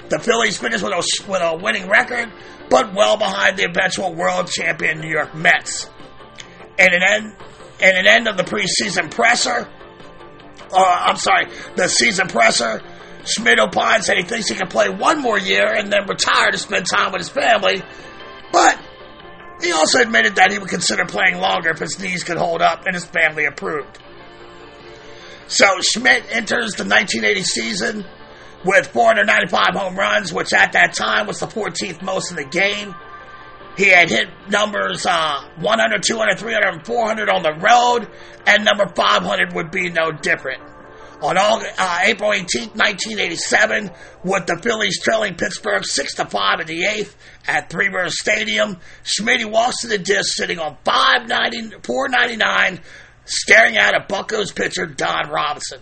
The 0.08 0.18
Phillies 0.18 0.56
finished 0.56 0.82
with 0.82 0.92
a, 0.92 1.30
with 1.30 1.42
a 1.42 1.56
winning 1.56 1.88
record, 1.88 2.32
but 2.68 2.92
well 2.92 3.16
behind 3.16 3.56
the 3.56 3.64
eventual 3.64 4.12
world 4.14 4.48
champion 4.48 5.00
New 5.00 5.10
York 5.10 5.34
Mets. 5.34 5.88
And 6.78 6.92
an 6.92 7.02
end, 7.08 7.36
and 7.80 7.96
an 7.96 8.06
end 8.06 8.28
of 8.28 8.36
the 8.36 8.42
preseason 8.42 9.10
presser, 9.10 9.68
uh, 10.72 11.04
I'm 11.06 11.16
sorry, 11.16 11.46
the 11.76 11.88
season 11.88 12.28
presser, 12.28 12.82
Schmidt 13.24 13.58
opined 13.58 14.04
said 14.04 14.16
he 14.16 14.22
thinks 14.22 14.48
he 14.48 14.54
can 14.54 14.68
play 14.68 14.88
one 14.88 15.20
more 15.20 15.38
year 15.38 15.66
and 15.74 15.92
then 15.92 16.06
retire 16.06 16.50
to 16.50 16.58
spend 16.58 16.86
time 16.86 17.12
with 17.12 17.20
his 17.20 17.28
family, 17.28 17.82
but 18.52 18.78
he 19.60 19.72
also 19.72 20.00
admitted 20.00 20.36
that 20.36 20.52
he 20.52 20.58
would 20.58 20.68
consider 20.68 21.04
playing 21.06 21.38
longer 21.38 21.70
if 21.70 21.78
his 21.78 21.98
knees 21.98 22.22
could 22.22 22.36
hold 22.36 22.62
up 22.62 22.84
and 22.86 22.94
his 22.94 23.04
family 23.04 23.46
approved. 23.46 23.98
So 25.48 25.66
Schmidt 25.80 26.24
enters 26.30 26.74
the 26.74 26.84
1980 26.84 27.42
season 27.42 28.04
with 28.64 28.88
495 28.88 29.74
home 29.74 29.96
runs, 29.96 30.32
which 30.32 30.52
at 30.52 30.72
that 30.72 30.94
time 30.94 31.26
was 31.26 31.40
the 31.40 31.46
14th 31.46 32.02
most 32.02 32.30
in 32.30 32.36
the 32.36 32.44
game. 32.44 32.94
He 33.76 33.90
had 33.90 34.08
hit 34.08 34.28
numbers 34.48 35.04
uh, 35.04 35.42
100, 35.60 36.02
200, 36.02 36.38
300, 36.38 36.74
and 36.74 36.86
400 36.86 37.28
on 37.28 37.42
the 37.42 37.52
road, 37.52 38.08
and 38.46 38.64
number 38.64 38.86
500 38.86 39.52
would 39.52 39.70
be 39.70 39.90
no 39.90 40.12
different. 40.12 40.62
On 41.22 41.36
August, 41.36 41.74
uh, 41.78 41.98
April 42.04 42.32
18, 42.32 42.70
1987, 42.70 43.90
with 44.24 44.46
the 44.46 44.58
Phillies 44.62 45.00
trailing 45.02 45.34
Pittsburgh 45.34 45.84
6 45.84 46.14
to 46.14 46.26
5 46.26 46.60
in 46.60 46.66
the 46.66 46.82
8th 46.82 47.14
at 47.46 47.70
Three 47.70 47.86
Rivers 47.86 48.18
Stadium, 48.18 48.78
Schmidt 49.02 49.48
walks 49.50 49.80
to 49.80 49.88
the 49.88 49.98
disc 49.98 50.34
sitting 50.34 50.58
on 50.58 50.76
590, 50.84 51.76
499, 51.82 52.80
staring 53.24 53.76
out 53.76 53.94
at 53.94 54.08
Buccos 54.08 54.54
pitcher 54.54 54.86
Don 54.86 55.30
Robinson. 55.30 55.80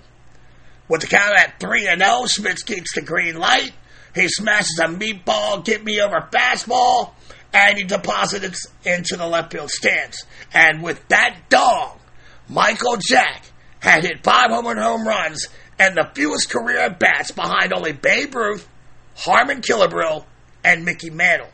With 0.88 1.00
the 1.00 1.06
count 1.06 1.36
at 1.36 1.60
3 1.60 1.88
and 1.88 2.02
0, 2.02 2.26
Schmidt 2.26 2.64
gets 2.66 2.94
the 2.94 3.02
green 3.02 3.36
light. 3.36 3.72
He 4.14 4.28
smashes 4.28 4.78
a 4.78 4.86
meatball, 4.86 5.64
get 5.64 5.82
me 5.82 6.00
over 6.00 6.28
fastball, 6.32 7.12
and 7.54 7.78
he 7.78 7.84
deposits 7.84 8.44
it 8.84 8.90
into 8.98 9.16
the 9.16 9.26
left 9.26 9.52
field 9.52 9.70
stands. 9.70 10.26
And 10.52 10.82
with 10.82 11.06
that 11.08 11.36
dog, 11.48 11.98
Michael 12.48 12.96
Jack 13.00 13.44
had 13.78 14.02
hit 14.04 14.24
500 14.24 14.52
home 14.52 14.66
and 14.66 14.80
home 14.80 15.06
runs 15.06 15.48
and 15.78 15.96
the 15.96 16.10
fewest 16.14 16.50
career 16.50 16.78
at 16.78 16.98
bats 16.98 17.30
behind 17.30 17.72
only 17.72 17.92
Babe 17.92 18.34
Ruth, 18.34 18.68
Harmon 19.16 19.60
Killebrew, 19.60 20.24
and 20.64 20.84
Mickey 20.84 21.10
Mantle. 21.10 21.48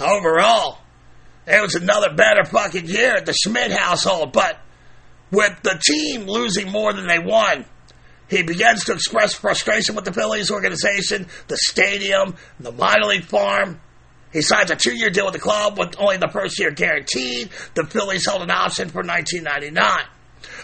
Overall, 0.00 0.78
it 1.46 1.60
was 1.60 1.74
another 1.74 2.14
better 2.14 2.44
fucking 2.44 2.86
year 2.86 3.16
at 3.16 3.26
the 3.26 3.34
Schmidt 3.34 3.72
household, 3.72 4.32
but 4.32 4.58
with 5.30 5.62
the 5.62 5.80
team 5.84 6.26
losing 6.26 6.70
more 6.70 6.92
than 6.92 7.06
they 7.06 7.18
won, 7.18 7.66
he 8.28 8.42
begins 8.42 8.84
to 8.84 8.92
express 8.92 9.34
frustration 9.34 9.94
with 9.94 10.06
the 10.06 10.12
Phillies 10.12 10.50
organization, 10.50 11.26
the 11.48 11.56
stadium, 11.56 12.36
the 12.58 12.72
minor 12.72 13.06
league 13.06 13.24
farm. 13.24 13.80
He 14.32 14.42
signs 14.42 14.70
a 14.70 14.76
two 14.76 14.94
year 14.94 15.10
deal 15.10 15.26
with 15.26 15.34
the 15.34 15.40
club 15.40 15.78
with 15.78 15.94
only 15.98 16.16
the 16.16 16.28
first 16.28 16.58
year 16.58 16.70
guaranteed. 16.70 17.50
The 17.74 17.84
Phillies 17.84 18.26
held 18.26 18.42
an 18.42 18.50
option 18.50 18.88
for 18.88 19.02
1999. 19.02 20.04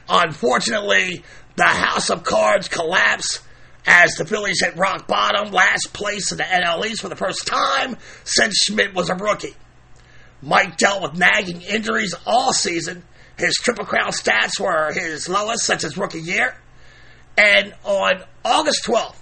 Unfortunately, 0.09 1.23
the 1.57 1.65
House 1.65 2.11
of 2.11 2.25
Cards 2.25 2.69
collapsed 2.69 3.43
as 3.87 4.15
the 4.15 4.25
Phillies 4.25 4.63
hit 4.63 4.77
rock 4.77 5.07
bottom, 5.07 5.53
last 5.53 5.93
place 5.93 6.31
in 6.33 6.39
the 6.39 6.45
NL 6.45 6.85
East 6.87 7.01
for 7.01 7.09
the 7.09 7.17
first 7.17 7.47
time 7.47 7.97
since 8.25 8.57
Schmidt 8.57 8.95
was 8.95 9.11
a 9.11 9.15
rookie. 9.15 9.55
Mike 10.43 10.77
dealt 10.77 11.03
with 11.03 11.15
nagging 11.15 11.63
injuries 11.63 12.15
all 12.27 12.53
season. 12.53 13.03
His 13.39 13.55
Triple 13.55 13.85
Crown 13.85 14.11
stats 14.11 14.61
were 14.61 14.93
his 14.93 15.29
lowest 15.29 15.65
since 15.65 15.83
his 15.83 15.97
rookie 15.97 16.21
year. 16.21 16.55
And 17.37 17.75
on 17.85 18.23
August 18.45 18.85
12th, 18.85 19.17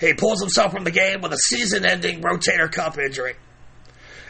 he 0.00 0.14
pulls 0.14 0.40
himself 0.40 0.72
from 0.72 0.84
the 0.84 0.90
game 0.90 1.20
with 1.20 1.32
a 1.32 1.38
season 1.38 1.84
ending 1.84 2.22
rotator 2.22 2.70
cuff 2.70 2.98
injury. 2.98 3.34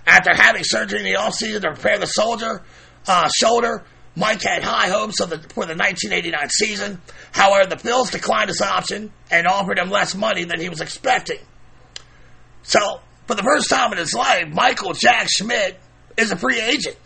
After 0.09 0.34
having 0.34 0.64
surgery 0.64 1.00
in 1.00 1.04
the 1.04 1.18
offseason 1.18 1.61
to 1.61 1.68
repair 1.68 1.98
the 1.98 2.06
soldier, 2.06 2.62
uh, 3.06 3.28
shoulder, 3.36 3.84
Mike 4.16 4.42
had 4.42 4.62
high 4.62 4.88
hopes 4.88 5.18
the, 5.18 5.26
for 5.26 5.66
the 5.66 5.76
1989 5.76 6.48
season. 6.48 7.02
However, 7.30 7.68
the 7.68 7.76
Phils 7.76 8.11
declined 8.11 8.48
his 8.48 8.62
option 8.62 9.12
and 9.30 9.46
offered 9.46 9.78
him 9.78 9.90
less 9.90 10.14
money 10.14 10.44
than 10.44 10.61
he 10.61 10.70
was 10.70 10.80
expecting. 10.80 11.40
So, 12.62 13.00
for 13.26 13.34
the 13.34 13.42
first 13.42 13.68
time 13.68 13.92
in 13.92 13.98
his 13.98 14.14
life, 14.14 14.48
Michael 14.50 14.94
Jack 14.94 15.28
Schmidt 15.28 15.78
is 16.16 16.32
a 16.32 16.36
free 16.36 16.59
agent. 16.59 16.96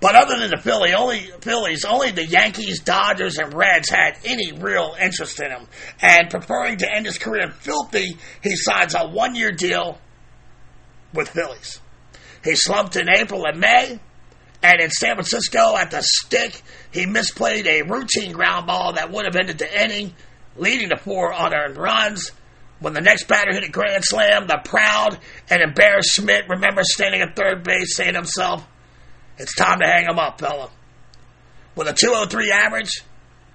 But 0.00 0.14
other 0.14 0.38
than 0.38 0.50
the 0.50 0.58
Philly, 0.58 0.92
only 0.92 1.30
Phillies, 1.40 1.86
only 1.86 2.10
the 2.10 2.26
Yankees, 2.26 2.80
Dodgers, 2.80 3.38
and 3.38 3.54
Reds 3.54 3.88
had 3.88 4.18
any 4.24 4.52
real 4.52 4.94
interest 5.00 5.40
in 5.40 5.50
him. 5.50 5.66
And 6.02 6.28
preferring 6.28 6.76
to 6.78 6.94
end 6.94 7.06
his 7.06 7.16
career 7.16 7.50
filthy, 7.50 8.18
he 8.42 8.56
signs 8.56 8.94
a 8.94 9.08
one-year 9.08 9.52
deal 9.52 9.98
with 11.12 11.28
Phillies. 11.28 11.80
He 12.44 12.54
slumped 12.54 12.96
in 12.96 13.08
April 13.08 13.44
and 13.46 13.60
May, 13.60 13.98
and 14.62 14.80
in 14.80 14.90
San 14.90 15.14
Francisco 15.14 15.76
at 15.76 15.90
the 15.90 16.02
stick, 16.02 16.62
he 16.90 17.06
misplayed 17.06 17.66
a 17.66 17.82
routine 17.82 18.32
ground 18.32 18.66
ball 18.66 18.94
that 18.94 19.10
would 19.10 19.24
have 19.24 19.36
ended 19.36 19.58
the 19.58 19.84
inning, 19.84 20.14
leading 20.56 20.88
to 20.90 20.96
four 20.96 21.32
unearned 21.32 21.76
runs. 21.76 22.32
When 22.80 22.92
the 22.92 23.00
next 23.00 23.26
batter 23.26 23.52
hit 23.52 23.64
a 23.64 23.70
grand 23.70 24.04
slam, 24.04 24.46
the 24.46 24.60
proud 24.64 25.18
and 25.50 25.62
embarrassed 25.62 26.14
Schmidt 26.14 26.48
remembers 26.48 26.92
standing 26.92 27.22
at 27.22 27.34
third 27.34 27.64
base 27.64 27.96
saying 27.96 28.12
to 28.12 28.20
himself, 28.20 28.66
It's 29.36 29.54
time 29.54 29.80
to 29.80 29.86
hang 29.86 30.06
him 30.06 30.18
up, 30.18 30.40
fella. 30.40 30.70
With 31.74 31.88
a 31.88 31.92
203 31.92 32.52
average 32.52 33.02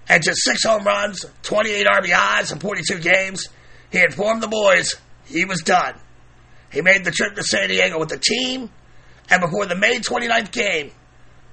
and 0.10 0.24
just 0.24 0.44
six 0.44 0.64
home 0.66 0.84
runs, 0.86 1.26
28 1.44 1.88
RBIs 1.88 2.52
in 2.52 2.60
42 2.60 3.00
games, 3.00 3.48
he 3.92 4.02
informed 4.02 4.44
the 4.44 4.48
boys 4.48 4.96
he 5.26 5.46
was 5.46 5.62
done. 5.62 5.96
He 6.74 6.82
made 6.82 7.06
the 7.06 7.12
trip 7.12 7.36
to 7.36 7.44
San 7.44 7.70
Diego 7.70 8.00
with 8.00 8.10
the 8.10 8.18
team 8.18 8.70
and 9.30 9.42
before 9.42 9.66
the 9.66 9.76
May 9.76 10.00
29th 10.00 10.52
game, 10.52 10.92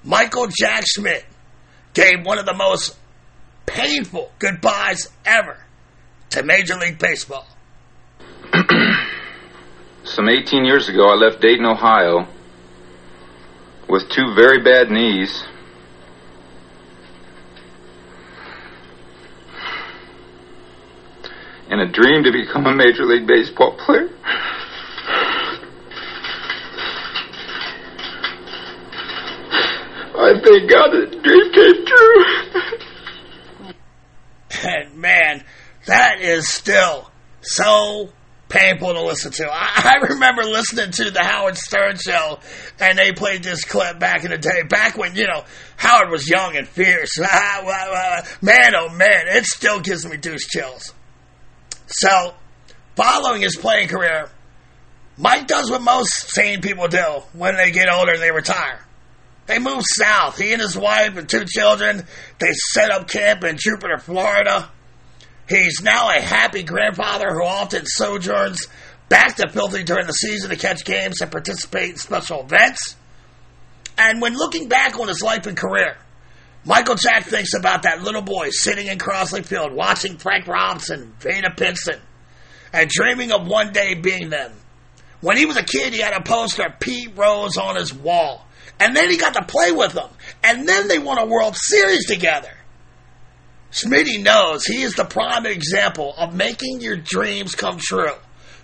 Michael 0.03 0.47
Jack 0.47 0.83
Schmidt 0.87 1.25
gave 1.93 2.23
one 2.25 2.37
of 2.37 2.45
the 2.45 2.53
most 2.53 2.97
painful 3.65 4.31
goodbyes 4.39 5.09
ever 5.25 5.57
to 6.31 6.43
Major 6.43 6.75
League 6.75 6.99
Baseball. 6.99 7.47
Some 10.03 10.27
18 10.27 10.65
years 10.65 10.89
ago, 10.89 11.07
I 11.07 11.15
left 11.15 11.41
Dayton, 11.41 11.65
Ohio 11.65 12.27
with 13.87 14.09
two 14.09 14.33
very 14.35 14.63
bad 14.63 14.89
knees. 14.89 15.43
And 21.69 21.79
a 21.79 21.89
dream 21.89 22.23
to 22.23 22.31
become 22.31 22.65
a 22.65 22.75
Major 22.75 23.05
League 23.05 23.27
Baseball 23.27 23.77
player. 23.77 24.09
Thank 30.51 30.69
God 30.69 30.91
the 30.91 31.05
dream 31.23 31.53
came 31.53 31.85
true. 31.85 33.73
and 34.63 34.95
man, 34.95 35.43
that 35.85 36.21
is 36.21 36.47
still 36.47 37.09
so 37.41 38.09
painful 38.49 38.93
to 38.93 39.01
listen 39.01 39.31
to. 39.31 39.47
I, 39.49 39.93
I, 39.95 40.07
remember 40.09 40.43
listening 40.43 40.91
to 40.91 41.09
the 41.09 41.23
Howard 41.23 41.57
Stern 41.57 41.95
show, 41.97 42.39
and 42.79 42.97
they 42.97 43.13
played 43.13 43.43
this 43.43 43.63
clip 43.63 43.97
back 43.97 44.25
in 44.25 44.31
the 44.31 44.37
day, 44.37 44.63
back 44.63 44.97
when, 44.97 45.15
you 45.15 45.25
know, 45.25 45.45
Howard 45.77 46.09
was 46.09 46.29
young 46.29 46.57
and 46.57 46.67
fierce. 46.67 47.17
man, 48.41 48.75
oh 48.75 48.89
man, 48.89 49.27
it 49.27 49.45
still 49.45 49.79
gives 49.79 50.05
me 50.05 50.17
douche 50.17 50.47
chills. 50.47 50.93
So, 51.87 52.33
following 52.95 53.41
his 53.41 53.55
playing 53.55 53.87
career, 53.87 54.29
Mike 55.17 55.47
does 55.47 55.71
what 55.71 55.81
most 55.81 56.29
sane 56.29 56.61
people 56.61 56.87
do 56.87 57.21
when 57.33 57.55
they 57.55 57.71
get 57.71 57.89
older 57.91 58.13
and 58.13 58.21
they 58.21 58.31
retire. 58.31 58.85
They 59.51 59.59
moved 59.59 59.85
south. 59.85 60.37
He 60.37 60.53
and 60.53 60.61
his 60.61 60.77
wife 60.77 61.17
and 61.17 61.27
two 61.27 61.43
children, 61.43 62.07
they 62.39 62.53
set 62.53 62.89
up 62.89 63.09
camp 63.09 63.43
in 63.43 63.57
Jupiter, 63.57 63.97
Florida. 63.97 64.71
He's 65.49 65.81
now 65.81 66.09
a 66.09 66.21
happy 66.21 66.63
grandfather 66.63 67.33
who 67.33 67.43
often 67.43 67.85
sojourns 67.85 68.69
back 69.09 69.35
to 69.35 69.49
Filthy 69.49 69.83
during 69.83 70.07
the 70.07 70.13
season 70.13 70.51
to 70.51 70.55
catch 70.55 70.85
games 70.85 71.19
and 71.19 71.29
participate 71.29 71.89
in 71.89 71.97
special 71.97 72.45
events. 72.45 72.95
And 73.97 74.21
when 74.21 74.37
looking 74.37 74.69
back 74.69 74.97
on 74.97 75.09
his 75.09 75.21
life 75.21 75.45
and 75.45 75.57
career, 75.57 75.97
Michael 76.63 76.95
Jack 76.95 77.25
thinks 77.25 77.53
about 77.53 77.83
that 77.83 78.01
little 78.01 78.21
boy 78.21 78.51
sitting 78.51 78.87
in 78.87 78.99
Crosley 78.99 79.45
Field 79.45 79.73
watching 79.73 80.17
Frank 80.17 80.47
Robinson, 80.47 81.13
Vada 81.19 81.53
Pinson, 81.57 81.99
and 82.71 82.89
dreaming 82.89 83.33
of 83.33 83.45
one 83.45 83.73
day 83.73 83.95
being 83.95 84.29
them. 84.29 84.53
When 85.19 85.35
he 85.35 85.45
was 85.45 85.57
a 85.57 85.63
kid, 85.63 85.91
he 85.91 85.99
had 85.99 86.13
a 86.13 86.23
poster 86.23 86.67
of 86.67 86.79
Pete 86.79 87.17
Rose 87.17 87.57
on 87.57 87.75
his 87.75 87.93
wall. 87.93 88.47
And 88.81 88.95
then 88.95 89.11
he 89.11 89.17
got 89.17 89.35
to 89.35 89.45
play 89.45 89.71
with 89.71 89.93
them. 89.93 90.09
And 90.43 90.67
then 90.67 90.87
they 90.87 90.97
won 90.97 91.19
a 91.19 91.25
World 91.27 91.55
Series 91.55 92.07
together. 92.07 92.49
Schmitty 93.71 94.23
knows 94.23 94.65
he 94.65 94.81
is 94.81 94.95
the 94.95 95.05
prime 95.05 95.45
example 95.45 96.15
of 96.17 96.33
making 96.33 96.81
your 96.81 96.97
dreams 96.97 97.53
come 97.53 97.77
true 97.77 98.15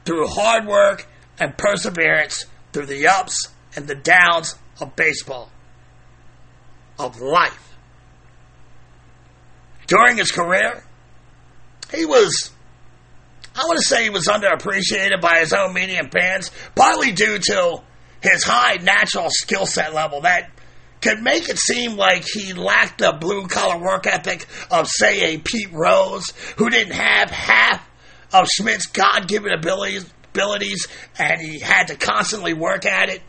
through 0.06 0.26
hard 0.28 0.66
work 0.66 1.08
and 1.40 1.56
perseverance 1.56 2.46
through 2.74 2.88
the 2.88 3.08
ups 3.08 3.50
and 3.76 3.88
the 3.88 3.94
downs 3.94 4.56
of 4.82 4.96
baseball, 4.96 5.52
of 6.98 7.22
life. 7.22 7.76
During 9.86 10.18
his 10.18 10.32
career, 10.32 10.84
he 11.94 12.06
was, 12.06 12.50
I 13.56 13.66
want 13.68 13.78
to 13.78 13.86
say 13.86 14.04
he 14.06 14.10
was 14.10 14.26
underappreciated 14.26 15.22
by 15.22 15.42
his 15.42 15.54
own 15.54 15.76
media 15.76 16.00
and 16.00 16.12
fans, 16.12 16.50
partly 16.76 17.12
due 17.12 17.38
to 17.38 17.84
his 18.22 18.44
high 18.44 18.76
natural 18.82 19.28
skill 19.30 19.66
set 19.66 19.94
level 19.94 20.22
that 20.22 20.50
could 21.02 21.22
make 21.22 21.48
it 21.50 21.58
seem 21.58 21.96
like 21.96 22.26
he 22.26 22.54
lacked 22.54 23.00
the 23.00 23.12
blue 23.12 23.48
collar 23.48 23.78
work 23.78 24.08
ethic 24.08 24.46
of, 24.72 24.88
say, 24.88 25.36
a 25.36 25.38
Pete 25.38 25.72
Rose, 25.72 26.34
who 26.58 26.70
didn't 26.70 26.94
have 26.94 27.30
half 27.30 27.88
of 28.34 28.48
Schmidt's 28.48 28.88
God 28.88 29.28
given 29.28 29.52
abilities, 29.52 30.10
abilities, 30.34 30.88
and 31.18 31.40
he 31.40 31.60
had 31.60 31.88
to 31.90 31.96
constantly 31.96 32.54
work 32.54 32.86
at 32.86 33.10
it. 33.10 33.22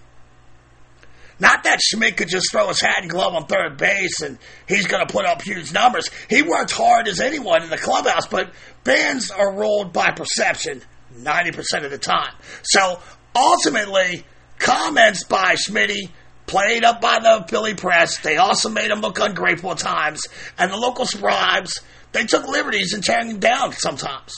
Not 1.40 1.64
that 1.64 1.80
Schmidt 1.80 2.16
could 2.16 2.28
just 2.28 2.50
throw 2.50 2.66
his 2.68 2.80
hat 2.80 2.98
and 3.02 3.10
glove 3.10 3.34
on 3.34 3.46
third 3.46 3.76
base 3.76 4.22
and 4.22 4.38
he's 4.66 4.88
going 4.88 5.06
to 5.06 5.12
put 5.12 5.24
up 5.24 5.40
huge 5.40 5.72
numbers. 5.72 6.10
He 6.28 6.42
worked 6.42 6.72
hard 6.72 7.06
as 7.06 7.20
anyone 7.20 7.62
in 7.62 7.70
the 7.70 7.78
clubhouse, 7.78 8.26
but 8.26 8.52
fans 8.84 9.30
are 9.30 9.54
ruled 9.54 9.92
by 9.92 10.10
perception 10.10 10.82
90% 11.16 11.84
of 11.84 11.92
the 11.92 11.98
time. 11.98 12.34
So 12.62 12.98
ultimately, 13.36 14.24
comments 14.58 15.24
by 15.24 15.54
Schmitty 15.54 16.10
played 16.46 16.82
up 16.82 17.00
by 17.00 17.18
the 17.20 17.46
Philly 17.48 17.74
press. 17.74 18.18
They 18.18 18.38
also 18.38 18.68
made 18.70 18.90
him 18.90 19.00
look 19.00 19.18
ungrateful 19.20 19.72
at 19.72 19.78
times. 19.78 20.22
And 20.58 20.72
the 20.72 20.76
local 20.76 21.06
scribes, 21.06 21.80
they 22.12 22.24
took 22.24 22.48
liberties 22.48 22.94
in 22.94 23.02
tearing 23.02 23.30
him 23.30 23.38
down 23.38 23.72
sometimes. 23.72 24.34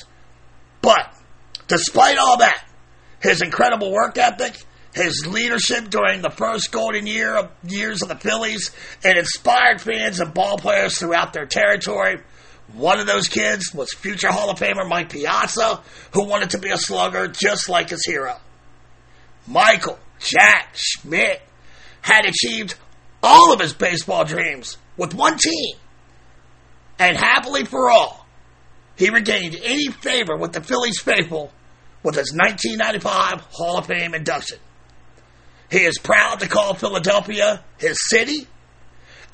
But 0.83 1.15
despite 1.69 2.19
all 2.19 2.39
that, 2.39 2.65
his 3.23 3.43
incredible 3.43 3.93
work 3.93 4.19
ethic, 4.19 4.55
his 4.93 5.27
leadership 5.27 5.89
during 5.89 6.21
the 6.21 6.31
first 6.31 6.73
golden 6.73 7.07
year 7.07 7.37
of 7.37 7.51
years 7.63 8.03
of 8.03 8.09
the 8.09 8.17
Phillies, 8.17 8.73
it 9.05 9.17
inspired 9.17 9.81
fans 9.81 10.21
and 10.21 10.35
ballplayers 10.35 10.99
throughout 10.99 11.33
their 11.33 11.47
territory. 11.47 12.21
One 12.73 12.99
of 12.99 13.07
those 13.07 13.29
kids 13.29 13.73
was 13.75 13.93
future 13.93 14.31
Hall 14.31 14.51
of 14.51 14.59
Famer 14.59 14.89
Mike 14.89 15.11
Piazza, 15.11 15.83
who 16.13 16.25
wanted 16.25 16.51
to 16.51 16.59
be 16.59 16.71
a 16.71 16.79
slugger 16.79 17.29
just 17.29 17.69
like 17.69 17.91
his 17.91 18.05
hero. 18.05 18.37
Michael 19.47 19.99
Jack 20.21 20.75
Schmidt 20.75 21.43
had 22.03 22.25
achieved 22.27 22.75
all 23.23 23.53
of 23.53 23.61
his 23.61 23.73
baseball 23.73 24.25
dreams 24.25 24.77
with 24.97 25.15
one 25.15 25.37
team. 25.37 25.77
And 26.99 27.17
happily 27.17 27.65
for 27.65 27.91
all, 27.91 28.27
he 28.97 29.11
regained 29.11 29.57
any 29.63 29.89
favor 29.89 30.37
with 30.37 30.53
the 30.53 30.63
Phillies 30.63 31.01
faithful 31.01 31.51
with 32.03 32.15
his 32.15 32.33
1995 32.35 33.41
Hall 33.51 33.79
of 33.79 33.87
Fame 33.87 34.15
induction. 34.15 34.59
He 35.71 35.79
is 35.79 35.99
proud 35.99 36.41
to 36.41 36.49
call 36.49 36.75
Philadelphia 36.75 37.65
his 37.79 37.97
city, 38.09 38.47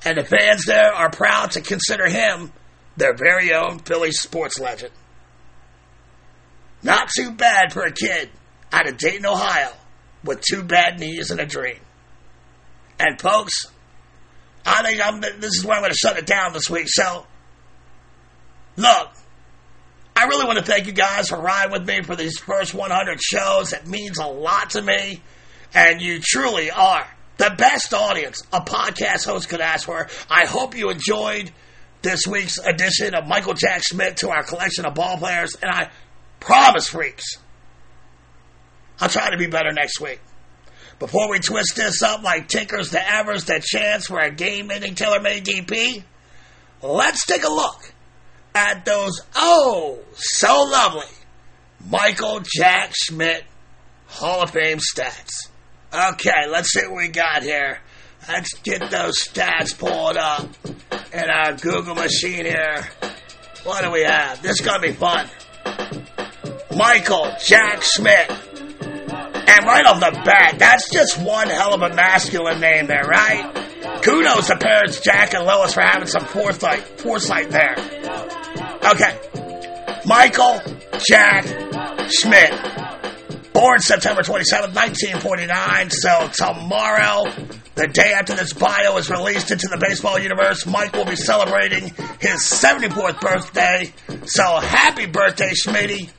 and 0.04 0.18
the 0.18 0.24
fans 0.24 0.64
there 0.66 0.92
are 0.92 1.10
proud 1.10 1.52
to 1.52 1.60
consider 1.60 2.08
him 2.08 2.52
their 2.96 3.14
very 3.14 3.52
own 3.52 3.78
Phillies 3.80 4.20
sports 4.20 4.58
legend. 4.58 4.92
Not 6.82 7.08
too 7.16 7.32
bad 7.32 7.72
for 7.72 7.82
a 7.82 7.92
kid 7.92 8.30
out 8.72 8.88
of 8.88 8.98
Dayton, 8.98 9.26
Ohio, 9.26 9.72
with 10.26 10.40
two 10.40 10.62
bad 10.62 11.00
knees 11.00 11.30
and 11.30 11.40
a 11.40 11.46
dream. 11.46 11.78
And 12.98 13.20
folks, 13.20 13.66
I 14.64 14.82
think 14.82 15.06
I'm, 15.06 15.20
this 15.20 15.56
is 15.56 15.64
where 15.64 15.76
I'm 15.76 15.82
going 15.82 15.92
to 15.92 15.98
shut 15.98 16.18
it 16.18 16.26
down 16.26 16.52
this 16.52 16.68
week. 16.68 16.88
So, 16.88 17.26
look, 18.76 19.08
I 20.16 20.24
really 20.24 20.46
want 20.46 20.58
to 20.58 20.64
thank 20.64 20.86
you 20.86 20.92
guys 20.92 21.28
for 21.28 21.38
riding 21.38 21.72
with 21.72 21.86
me 21.86 22.02
for 22.02 22.16
these 22.16 22.38
first 22.38 22.74
100 22.74 23.20
shows. 23.22 23.72
It 23.72 23.86
means 23.86 24.18
a 24.18 24.26
lot 24.26 24.70
to 24.70 24.82
me, 24.82 25.22
and 25.74 26.00
you 26.00 26.20
truly 26.20 26.70
are 26.70 27.06
the 27.36 27.54
best 27.56 27.92
audience 27.92 28.42
a 28.52 28.60
podcast 28.60 29.26
host 29.26 29.48
could 29.48 29.60
ask 29.60 29.86
for. 29.86 30.08
I 30.30 30.46
hope 30.46 30.76
you 30.76 30.90
enjoyed 30.90 31.52
this 32.02 32.26
week's 32.26 32.58
edition 32.58 33.14
of 33.14 33.26
Michael 33.26 33.54
Jack 33.54 33.82
Schmidt 33.84 34.18
to 34.18 34.30
our 34.30 34.42
collection 34.42 34.86
of 34.86 34.94
ball 34.94 35.18
players, 35.18 35.54
and 35.60 35.70
I 35.70 35.90
promise, 36.40 36.88
freaks, 36.88 37.36
I'll 39.00 39.08
try 39.08 39.30
to 39.30 39.36
be 39.36 39.46
better 39.46 39.72
next 39.72 40.00
week. 40.00 40.20
Before 40.98 41.30
we 41.30 41.38
twist 41.40 41.76
this 41.76 42.02
up 42.02 42.22
like 42.22 42.48
Tinkers 42.48 42.90
to 42.90 43.14
Evers 43.14 43.44
that 43.46 43.62
Chance 43.62 44.06
for 44.06 44.18
a 44.18 44.30
game-ending 44.30 44.94
tailor-made 44.94 45.44
DP, 45.44 46.02
let's 46.82 47.26
take 47.26 47.44
a 47.44 47.50
look 47.50 47.92
at 48.54 48.86
those 48.86 49.20
oh 49.34 49.98
so 50.14 50.62
lovely 50.62 51.04
Michael 51.90 52.40
Jack 52.40 52.94
Schmidt 52.94 53.44
Hall 54.06 54.42
of 54.42 54.50
Fame 54.50 54.78
stats. 54.78 55.48
Okay, 55.92 56.48
let's 56.48 56.72
see 56.72 56.86
what 56.86 56.96
we 56.96 57.08
got 57.08 57.42
here. 57.42 57.80
Let's 58.28 58.54
get 58.54 58.90
those 58.90 59.22
stats 59.22 59.76
pulled 59.76 60.16
up 60.16 60.48
in 61.12 61.30
our 61.30 61.52
Google 61.54 61.94
machine 61.94 62.46
here. 62.46 62.88
What 63.64 63.84
do 63.84 63.90
we 63.90 64.02
have? 64.02 64.42
This 64.42 64.60
is 64.60 64.66
gonna 64.66 64.80
be 64.80 64.92
fun. 64.92 65.28
Michael 66.74 67.32
Jack 67.44 67.82
Schmidt. 67.82 68.55
And 69.48 69.64
right 69.64 69.86
off 69.86 70.00
the 70.00 70.20
bat, 70.24 70.56
that's 70.58 70.90
just 70.90 71.18
one 71.20 71.48
hell 71.48 71.74
of 71.74 71.82
a 71.82 71.94
masculine 71.94 72.60
name 72.60 72.86
there, 72.86 73.04
right? 73.04 73.66
Kudos 74.02 74.48
to 74.48 74.56
parents 74.56 75.00
Jack 75.00 75.34
and 75.34 75.44
Lois 75.44 75.74
for 75.74 75.82
having 75.82 76.08
some 76.08 76.24
foresight, 76.24 76.82
foresight 77.00 77.50
there. 77.50 77.76
Okay. 78.84 79.18
Michael 80.04 80.60
Jack 81.08 81.44
Schmidt. 82.10 82.52
Born 83.52 83.80
September 83.80 84.22
27, 84.22 84.74
1949. 84.74 85.90
So 85.90 86.28
tomorrow, 86.34 87.24
the 87.74 87.86
day 87.86 88.12
after 88.12 88.34
this 88.34 88.52
bio 88.52 88.96
is 88.98 89.08
released 89.08 89.50
into 89.50 89.68
the 89.68 89.78
baseball 89.78 90.18
universe, 90.18 90.66
Mike 90.66 90.92
will 90.92 91.06
be 91.06 91.16
celebrating 91.16 91.84
his 92.20 92.42
74th 92.42 93.20
birthday. 93.20 93.92
So 94.26 94.42
happy 94.60 95.06
birthday, 95.06 95.52
Schmitty. 95.52 96.10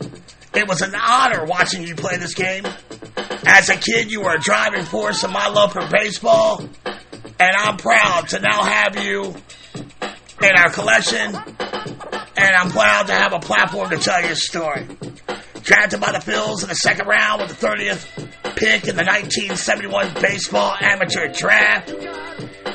It 0.56 0.68
was 0.68 0.82
an 0.82 0.96
honor 0.96 1.46
watching 1.46 1.84
you 1.84 1.94
play 1.96 2.18
this 2.18 2.34
game. 2.34 2.64
As 3.46 3.70
a 3.70 3.76
kid, 3.76 4.12
you 4.12 4.22
were 4.22 4.36
a 4.36 4.40
driving 4.40 4.84
force 4.84 5.24
in 5.24 5.32
my 5.32 5.48
love 5.48 5.74
for 5.74 5.88
baseball, 5.90 6.62
and 6.86 7.56
I'm 7.58 7.78
proud 7.78 8.30
to 8.30 8.40
now 8.40 8.64
have 8.64 9.04
you 9.04 9.36
in 10.44 10.52
our 10.56 10.70
collection, 10.70 11.36
and 11.36 12.56
I'm 12.56 12.70
proud 12.70 13.08
to 13.08 13.14
have 13.14 13.34
a 13.34 13.40
platform 13.40 13.90
to 13.90 13.98
tell 13.98 14.24
your 14.24 14.36
story. 14.36 14.88
Drafted 15.64 16.00
by 16.00 16.12
the 16.12 16.20
Phils 16.20 16.64
in 16.64 16.70
the 16.70 16.76
second 16.76 17.08
round 17.08 17.42
with 17.42 17.60
the 17.60 17.68
30th 17.68 18.28
pick 18.56 18.88
in 18.88 18.96
the 18.96 19.04
1971 19.04 20.14
baseball 20.22 20.76
amateur 20.80 21.28
draft. 21.28 21.94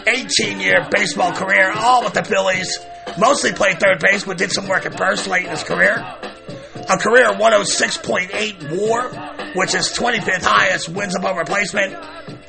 18 0.06 0.60
year 0.60 0.86
baseball 0.90 1.32
career, 1.32 1.70
all 1.72 2.04
with 2.04 2.14
the 2.14 2.24
Phillies. 2.24 2.78
Mostly 3.18 3.52
played 3.52 3.78
third 3.80 4.00
base, 4.00 4.24
but 4.24 4.38
did 4.38 4.52
some 4.52 4.68
work 4.68 4.86
at 4.86 4.96
first 4.96 5.26
late 5.26 5.44
in 5.44 5.50
his 5.50 5.64
career. 5.64 5.96
A 5.96 6.98
career 6.98 7.30
106.8 7.30 8.78
war, 8.78 9.10
which 9.54 9.74
is 9.74 9.88
25th 9.88 10.42
highest 10.42 10.88
wins 10.88 11.16
above 11.16 11.36
replacement, 11.36 11.94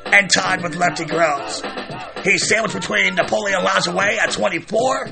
and 0.05 0.29
tied 0.29 0.61
with 0.61 0.75
Lefty 0.75 1.05
Groves. 1.05 1.61
He's 2.23 2.47
sandwiched 2.47 2.75
between 2.75 3.15
Napoleon 3.15 3.61
Lajoie 3.61 4.17
at 4.17 4.31
24 4.31 5.09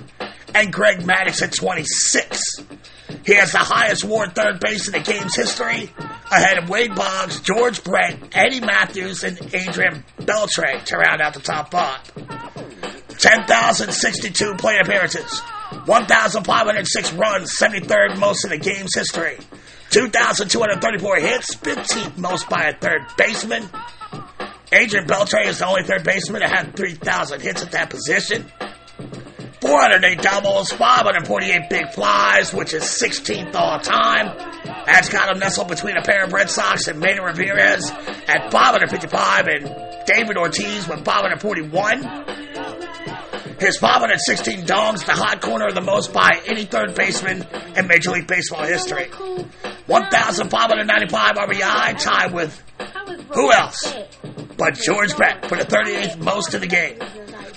and 0.55 0.71
Greg 0.71 0.99
Maddux 0.99 1.41
at 1.41 1.53
26. 1.53 2.41
He 3.25 3.35
has 3.35 3.51
the 3.51 3.59
highest 3.59 4.03
WAR 4.03 4.29
third 4.29 4.59
base 4.59 4.87
in 4.87 4.93
the 4.93 4.99
game's 4.99 5.35
history, 5.35 5.91
ahead 6.31 6.57
of 6.57 6.69
Wade 6.69 6.95
Boggs, 6.95 7.39
George 7.41 7.83
Brett, 7.83 8.17
Eddie 8.31 8.61
Mathews, 8.61 9.23
and 9.23 9.37
Adrian 9.53 10.03
Beltre 10.19 10.83
to 10.85 10.97
round 10.97 11.21
out 11.21 11.33
the 11.33 11.39
top 11.39 11.71
five. 11.71 12.01
10,062 13.17 14.55
plate 14.55 14.81
appearances, 14.81 15.39
1,506 15.85 17.13
runs, 17.13 17.51
73rd 17.59 18.17
most 18.17 18.45
in 18.45 18.49
the 18.49 18.57
game's 18.57 18.95
history, 18.95 19.37
2,234 19.91 21.15
hits, 21.17 21.55
15th 21.55 22.17
most 22.17 22.49
by 22.49 22.63
a 22.63 22.73
third 22.77 23.01
baseman. 23.17 23.67
Adrian 24.71 25.05
Beltre 25.05 25.45
is 25.45 25.59
the 25.59 25.67
only 25.67 25.83
third 25.83 26.03
baseman 26.03 26.41
to 26.41 26.47
have 26.47 26.73
3,000 26.73 27.41
hits 27.41 27.61
at 27.61 27.71
that 27.73 27.89
position. 27.89 28.45
408 29.59 30.21
doubles, 30.21 30.71
548 30.71 31.69
big 31.69 31.89
flies, 31.91 32.53
which 32.53 32.73
is 32.73 32.83
16th 32.83 33.53
all 33.53 33.79
time. 33.79 34.35
That's 34.85 35.09
got 35.09 35.29
him 35.29 35.39
nestled 35.39 35.67
between 35.67 35.97
a 35.97 36.01
pair 36.01 36.23
of 36.23 36.33
Red 36.33 36.49
Sox 36.49 36.87
and 36.87 36.99
Manny 36.99 37.19
Ramirez 37.19 37.91
at 37.91 38.49
555 38.51 39.47
and 39.47 40.05
David 40.07 40.37
Ortiz 40.37 40.87
with 40.87 41.03
541. 41.03 42.01
His 43.61 43.77
516 43.77 44.65
dongs, 44.65 45.05
the 45.05 45.13
hot 45.13 45.39
corner 45.39 45.67
of 45.67 45.75
the 45.75 45.81
most 45.81 46.11
by 46.11 46.41
any 46.47 46.65
third 46.65 46.95
baseman 46.95 47.45
in 47.77 47.87
Major 47.87 48.11
League 48.11 48.27
Baseball 48.27 48.65
history. 48.65 49.05
1,595 49.85 51.35
RBI, 51.35 51.99
tied 51.99 52.33
with 52.33 52.61
who 53.33 53.51
else 53.51 53.93
but 54.61 54.75
George 54.75 55.15
Brett 55.15 55.49
for 55.49 55.57
the 55.57 55.63
38th 55.63 56.23
most 56.23 56.53
in 56.53 56.61
the 56.61 56.67
game. 56.67 56.99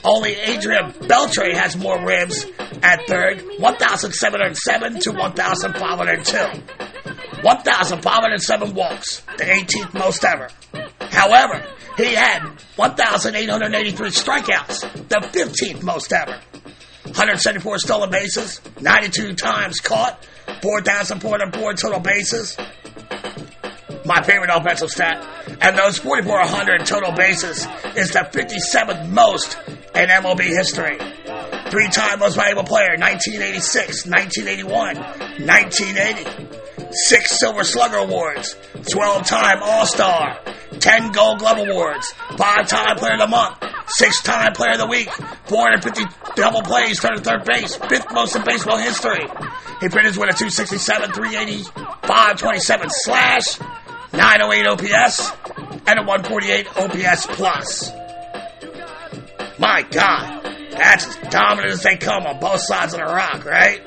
Only 0.02 0.36
Adrian 0.36 0.90
Beltre 0.92 1.52
has 1.52 1.76
more 1.76 2.02
ribs 2.02 2.46
at 2.82 3.06
third, 3.06 3.42
1,707 3.58 5.00
to 5.00 5.12
1,502. 5.12 7.42
1,507 7.42 8.74
walks, 8.74 9.20
the 9.36 9.44
18th 9.44 9.92
most 9.92 10.24
ever. 10.24 10.48
However, 11.14 11.64
he 11.96 12.14
had 12.14 12.42
1,883 12.76 14.10
strikeouts, 14.10 15.08
the 15.08 15.16
15th 15.16 15.82
most 15.82 16.12
ever. 16.12 16.40
174 17.04 17.78
stolen 17.78 18.10
bases, 18.10 18.60
92 18.80 19.34
times 19.34 19.78
caught, 19.78 20.26
4,404 20.60 21.74
total 21.74 22.00
bases. 22.00 22.56
My 24.04 24.22
favorite 24.22 24.50
offensive 24.52 24.90
stat. 24.90 25.24
And 25.60 25.78
those 25.78 25.98
4,400 25.98 26.84
total 26.84 27.12
bases 27.12 27.66
is 27.96 28.10
the 28.10 28.28
57th 28.32 29.08
most 29.08 29.56
in 29.94 30.08
MLB 30.08 30.42
history. 30.42 30.98
Three 31.70 31.88
time 31.88 32.18
most 32.18 32.34
valuable 32.34 32.64
player, 32.64 32.96
1986, 32.98 34.06
1981, 34.06 34.96
1980. 35.46 36.63
Six 36.94 37.38
Silver 37.38 37.64
Slugger 37.64 37.96
Awards, 37.96 38.56
12 38.90 39.26
time 39.26 39.58
All 39.62 39.84
Star, 39.84 40.38
10 40.78 41.12
Gold 41.12 41.40
Glove 41.40 41.58
Awards, 41.58 42.12
5 42.36 42.68
time 42.68 42.96
Player 42.96 43.14
of 43.14 43.20
the 43.20 43.26
Month, 43.26 43.64
6 43.88 44.22
time 44.22 44.52
Player 44.52 44.72
of 44.72 44.78
the 44.78 44.86
Week, 44.86 45.10
450 45.46 46.04
double 46.36 46.62
plays, 46.62 47.00
third 47.00 47.14
and 47.14 47.24
third 47.24 47.44
base, 47.44 47.76
fifth 47.76 48.12
most 48.12 48.36
in 48.36 48.44
baseball 48.44 48.78
history. 48.78 49.26
He 49.80 49.88
finished 49.88 50.18
with 50.18 50.30
a 50.30 50.36
267, 50.38 51.12
380, 51.12 51.62
527 51.64 52.88
slash, 52.90 53.60
908 54.12 54.66
OPS, 54.66 55.32
and 55.86 55.98
a 55.98 56.02
148 56.02 56.66
OPS 56.76 57.26
plus. 57.26 57.90
My 59.58 59.82
God, 59.82 60.42
that's 60.70 61.06
as 61.06 61.16
dominant 61.30 61.72
as 61.72 61.82
they 61.82 61.96
come 61.96 62.24
on 62.24 62.40
both 62.40 62.60
sides 62.60 62.94
of 62.94 63.00
the 63.00 63.06
rock, 63.06 63.44
right? 63.44 63.82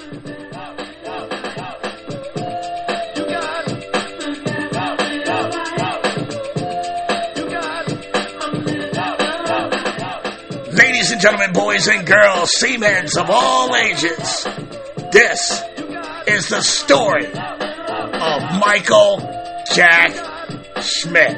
And 11.18 11.22
gentlemen, 11.24 11.52
boys 11.52 11.88
and 11.88 12.06
girls, 12.06 12.52
seamen 12.52 13.06
of 13.18 13.28
all 13.28 13.76
ages, 13.76 14.44
this 15.12 15.64
is 16.28 16.48
the 16.50 16.62
story 16.62 17.26
of 17.26 18.60
Michael 18.60 19.18
Jack 19.74 20.12
Schmidt. 20.80 21.36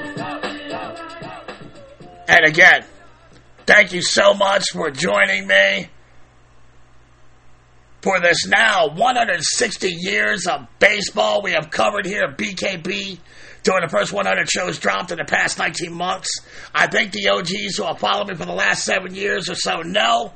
And 2.27 2.45
again, 2.45 2.83
thank 3.65 3.93
you 3.93 4.01
so 4.01 4.33
much 4.33 4.65
for 4.73 4.91
joining 4.91 5.47
me 5.47 5.87
for 8.01 8.19
this 8.19 8.47
now 8.47 8.89
160 8.89 9.87
years 9.87 10.45
of 10.45 10.67
baseball 10.79 11.41
we 11.41 11.51
have 11.51 11.69
covered 11.69 12.05
here 12.05 12.23
at 12.23 12.37
BKB 12.37 13.17
during 13.63 13.81
the 13.81 13.89
first 13.89 14.13
100 14.13 14.49
shows 14.49 14.79
dropped 14.79 15.11
in 15.11 15.17
the 15.17 15.25
past 15.25 15.57
19 15.57 15.93
months. 15.93 16.29
I 16.73 16.87
think 16.87 17.11
the 17.11 17.29
OGs 17.29 17.77
who 17.77 17.83
have 17.83 17.99
followed 17.99 18.27
me 18.27 18.35
for 18.35 18.45
the 18.45 18.53
last 18.53 18.85
seven 18.85 19.13
years 19.13 19.49
or 19.49 19.55
so 19.55 19.81
know 19.81 20.33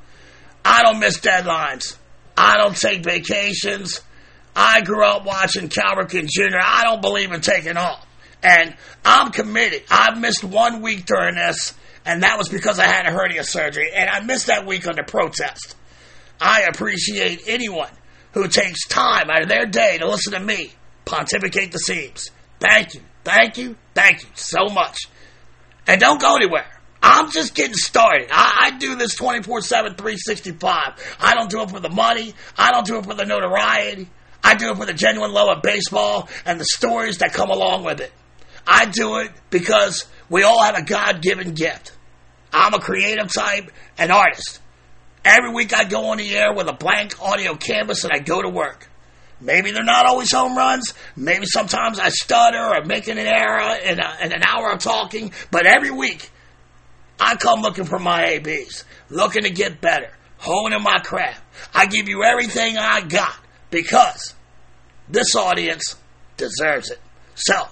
I 0.66 0.84
don't 0.84 1.00
miss 1.00 1.20
deadlines. 1.20 1.98
I 2.38 2.58
don't 2.58 2.76
take 2.76 3.04
vacations. 3.04 4.02
I 4.56 4.82
grew 4.82 5.06
up 5.06 5.26
watching 5.26 5.70
Cal 5.70 5.96
Ripken 5.96 6.28
Jr. 6.28 6.58
I 6.62 6.84
don't 6.84 7.02
believe 7.02 7.32
in 7.32 7.42
taking 7.42 7.78
off. 7.78 8.06
And 8.42 8.76
I'm 9.06 9.32
committed. 9.32 9.84
I've 9.90 10.20
missed 10.20 10.44
one 10.44 10.82
week 10.82 11.06
during 11.06 11.36
this, 11.36 11.74
and 12.06 12.24
that 12.24 12.38
was 12.38 12.50
because 12.50 12.78
I 12.78 12.86
had 12.86 13.06
a 13.06 13.12
hernia 13.12 13.44
surgery, 13.44 13.90
and 13.94 14.10
I 14.10 14.20
missed 14.20 14.48
that 14.48 14.66
week 14.66 14.86
under 14.86 15.04
protest. 15.04 15.76
I 16.42 16.64
appreciate 16.64 17.44
anyone 17.48 17.92
who 18.34 18.48
takes 18.48 18.86
time 18.88 19.30
out 19.30 19.44
of 19.44 19.50
their 19.50 19.66
day 19.66 19.98
to 20.00 20.10
listen 20.10 20.34
to 20.34 20.40
me 20.40 20.74
pontificate 21.06 21.72
the 21.72 21.80
seams. 21.80 22.32
Thank 22.60 22.96
you, 22.96 23.02
thank 23.24 23.58
you, 23.58 23.76
thank 23.94 24.24
you 24.24 24.30
so 24.36 24.66
much. 24.70 24.98
And 25.88 26.00
don't 26.00 26.22
go 26.22 26.36
anywhere. 26.36 26.66
I'm 27.02 27.32
just 27.32 27.54
getting 27.54 27.74
started. 27.74 28.30
I, 28.32 28.72
I 28.72 28.78
do 28.78 28.96
this 28.96 29.16
24 29.16 29.62
7, 29.62 29.96
365. 29.96 31.18
I 31.20 31.34
don't 31.34 31.50
do 31.50 31.62
it 31.62 31.70
for 31.70 31.80
the 31.80 31.90
money, 31.90 32.34
I 32.58 32.72
don't 32.72 32.86
do 32.86 32.98
it 32.98 33.06
for 33.06 33.14
the 33.14 33.26
notoriety. 33.26 34.10
I 34.44 34.56
do 34.56 34.72
it 34.72 34.78
for 34.78 34.86
the 34.86 34.94
genuine 34.94 35.32
love 35.32 35.58
of 35.58 35.64
baseball 35.64 36.28
and 36.46 36.60
the 36.60 36.66
stories 36.66 37.20
that 37.20 37.34
come 37.34 37.50
along 37.50 37.86
with 37.86 38.02
it. 38.02 38.12
I 38.68 38.86
do 38.86 39.20
it 39.20 39.32
because 39.50 40.06
we 40.30 40.44
all 40.44 40.62
have 40.62 40.76
a 40.78 40.84
God 40.84 41.22
given 41.22 41.54
gift. 41.54 41.94
I'm 42.52 42.74
a 42.74 42.80
creative 42.80 43.32
type, 43.34 43.72
an 43.98 44.12
artist. 44.12 44.60
Every 45.26 45.52
week 45.54 45.74
I 45.74 45.86
go 45.86 46.08
on 46.08 46.18
the 46.18 46.36
air 46.36 46.54
with 46.54 46.68
a 46.68 46.74
blank 46.74 47.22
audio 47.22 47.56
canvas 47.56 48.04
and 48.04 48.12
I 48.14 48.20
go 48.20 48.42
to 48.42 48.50
work. 48.50 48.90
Maybe 49.44 49.72
they're 49.72 49.84
not 49.84 50.06
always 50.06 50.32
home 50.32 50.58
runs. 50.58 50.94
Maybe 51.18 51.46
sometimes 51.46 52.00
I 52.00 52.10
stutter 52.10 52.64
or 52.64 52.86
making 52.86 53.18
an 53.18 53.28
error 53.28 53.76
in, 53.84 54.00
a, 54.00 54.18
in 54.24 54.32
an 54.32 54.42
hour 54.42 54.72
of 54.72 54.80
talking. 54.80 55.34
But 55.52 55.66
every 55.66 55.92
week 55.92 56.30
I 57.20 57.36
come 57.36 57.62
looking 57.62 57.84
for 57.84 58.00
my 58.00 58.26
ABs, 58.26 58.86
looking 59.10 59.44
to 59.44 59.50
get 59.50 59.82
better, 59.82 60.12
honing 60.38 60.82
my 60.82 61.00
craft. 61.00 61.44
I 61.74 61.88
give 61.88 62.08
you 62.08 62.24
everything 62.24 62.78
I 62.78 63.02
got 63.02 63.36
because 63.70 64.34
this 65.10 65.36
audience 65.36 65.98
deserves 66.38 66.90
it. 66.90 67.00
So, 67.36 67.68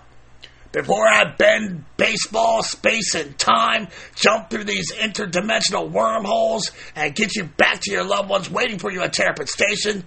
before 0.74 1.08
I 1.08 1.36
bend 1.38 1.86
baseball, 1.96 2.64
space, 2.64 3.16
and 3.16 3.38
time, 3.38 3.88
jump 4.16 4.50
through 4.50 4.64
these 4.66 4.94
interdimensional 4.94 5.90
wormholes, 5.90 6.72
and 6.96 7.14
get 7.14 7.36
you 7.36 7.44
back 7.44 7.82
to 7.82 7.92
your 7.92 8.06
loved 8.06 8.30
ones 8.30 8.50
waiting 8.50 8.80
for 8.80 8.92
you 8.92 9.02
at 9.02 9.14
Terrapin 9.14 9.48
Station, 9.48 10.06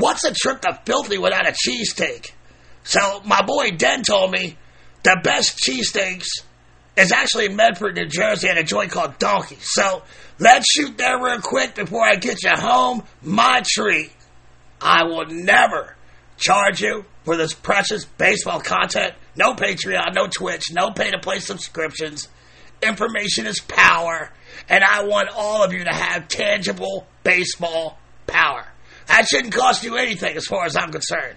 what's 0.00 0.24
a 0.24 0.32
trip 0.32 0.60
to 0.62 0.80
filthy 0.84 1.18
without 1.18 1.46
a 1.46 1.52
cheesesteak? 1.52 2.32
So, 2.82 3.20
my 3.24 3.42
boy 3.42 3.72
Den 3.72 4.02
told 4.02 4.32
me 4.32 4.56
the 5.02 5.20
best 5.22 5.58
cheesesteaks 5.58 6.26
is 6.96 7.12
actually 7.12 7.46
in 7.46 7.56
Medford, 7.56 7.96
New 7.96 8.06
Jersey, 8.06 8.48
at 8.48 8.58
a 8.58 8.64
joint 8.64 8.90
called 8.90 9.18
Donkey. 9.18 9.58
So, 9.60 10.02
let's 10.38 10.70
shoot 10.70 10.98
there 10.98 11.22
real 11.22 11.40
quick 11.40 11.74
before 11.74 12.04
I 12.04 12.16
get 12.16 12.42
you 12.42 12.50
home. 12.56 13.04
My 13.22 13.62
treat. 13.64 14.12
I 14.80 15.04
will 15.04 15.26
never 15.26 15.94
charge 16.38 16.80
you 16.80 17.04
for 17.24 17.36
this 17.36 17.52
precious 17.52 18.04
baseball 18.04 18.60
content. 18.60 19.14
No 19.36 19.54
Patreon, 19.54 20.14
no 20.14 20.26
Twitch, 20.26 20.72
no 20.72 20.90
pay 20.90 21.10
to 21.10 21.18
play 21.18 21.38
subscriptions. 21.38 22.28
Information 22.82 23.46
is 23.46 23.60
power, 23.60 24.32
and 24.68 24.82
I 24.82 25.04
want 25.04 25.28
all 25.36 25.62
of 25.62 25.72
you 25.72 25.84
to 25.84 25.92
have 25.92 26.28
tangible 26.28 27.06
baseball 27.22 27.98
power. 28.26 28.66
That 29.10 29.26
shouldn't 29.28 29.52
cost 29.52 29.82
you 29.82 29.96
anything 29.96 30.36
as 30.36 30.46
far 30.46 30.64
as 30.64 30.76
I'm 30.76 30.92
concerned. 30.92 31.36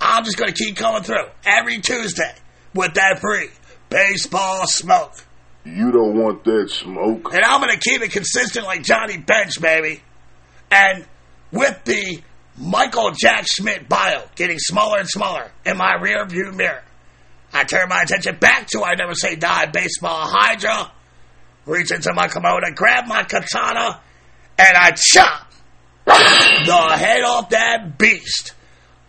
I'm 0.00 0.24
just 0.24 0.36
going 0.36 0.52
to 0.52 0.64
keep 0.64 0.76
coming 0.76 1.02
through 1.02 1.26
every 1.44 1.80
Tuesday 1.80 2.32
with 2.74 2.94
that 2.94 3.18
free 3.20 3.48
baseball 3.90 4.66
smoke. 4.68 5.14
You 5.64 5.90
don't 5.90 6.16
want 6.16 6.44
that 6.44 6.70
smoke. 6.70 7.34
And 7.34 7.44
I'm 7.44 7.60
going 7.60 7.76
to 7.76 7.80
keep 7.80 8.02
it 8.02 8.12
consistent 8.12 8.66
like 8.66 8.84
Johnny 8.84 9.16
Bench, 9.16 9.60
baby. 9.60 10.00
And 10.70 11.04
with 11.50 11.82
the 11.84 12.22
Michael 12.56 13.10
Jack 13.10 13.46
Schmidt 13.48 13.88
bio 13.88 14.22
getting 14.36 14.60
smaller 14.60 14.98
and 14.98 15.08
smaller 15.08 15.50
in 15.66 15.76
my 15.76 15.94
rear 16.00 16.24
view 16.24 16.52
mirror. 16.52 16.84
I 17.52 17.64
turn 17.64 17.88
my 17.88 18.02
attention 18.02 18.36
back 18.38 18.68
to 18.68 18.84
I 18.84 18.94
Never 18.94 19.14
Say 19.14 19.34
Die 19.34 19.66
baseball 19.66 20.28
Hydra, 20.28 20.92
reach 21.66 21.90
into 21.90 22.12
my 22.14 22.28
kimono, 22.28 22.70
grab 22.74 23.06
my 23.08 23.24
katana, 23.24 24.00
and 24.56 24.76
I 24.76 24.92
chop 24.92 25.47
the 26.08 26.96
head 26.96 27.22
off 27.22 27.50
that 27.50 27.98
beast, 27.98 28.54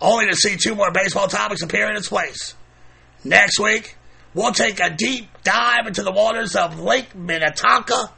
only 0.02 0.28
to 0.28 0.36
see 0.36 0.58
two 0.58 0.76
more 0.76 0.92
baseball 0.92 1.28
topics 1.28 1.62
appear 1.62 1.90
in 1.90 1.96
its 1.96 2.10
place. 2.10 2.54
Next 3.24 3.60
week, 3.60 3.96
we'll 4.34 4.52
take 4.52 4.80
a 4.80 4.90
deep 4.90 5.30
dive 5.44 5.88
into 5.88 6.04
the 6.04 6.12
waters 6.12 6.56
of 6.56 6.80
Lake 6.80 7.16
Minnetonka 7.16 8.12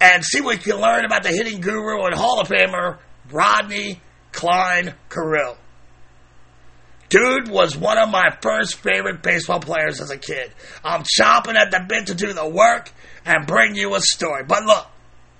and 0.00 0.24
see 0.24 0.40
what 0.40 0.56
we 0.58 0.72
can 0.72 0.80
learn 0.80 1.04
about 1.04 1.22
the 1.22 1.30
hitting 1.30 1.60
guru 1.60 2.04
and 2.04 2.14
Hall 2.14 2.40
of 2.40 2.48
Famer 2.48 2.98
Rodney 3.30 4.00
Cline 4.32 4.94
Carew. 5.08 5.54
Dude 7.08 7.48
was 7.48 7.76
one 7.76 7.98
of 7.98 8.08
my 8.08 8.30
first 8.40 8.76
favorite 8.76 9.20
baseball 9.22 9.60
players 9.60 10.00
as 10.00 10.10
a 10.10 10.16
kid. 10.16 10.52
I'm 10.84 11.02
chomping 11.02 11.56
at 11.56 11.70
the 11.70 11.84
bit 11.88 12.06
to 12.06 12.14
do 12.14 12.32
the 12.32 12.48
work 12.48 12.92
and 13.24 13.46
bring 13.46 13.74
you 13.74 13.94
a 13.96 14.00
story. 14.00 14.44
But 14.44 14.64
look, 14.64 14.86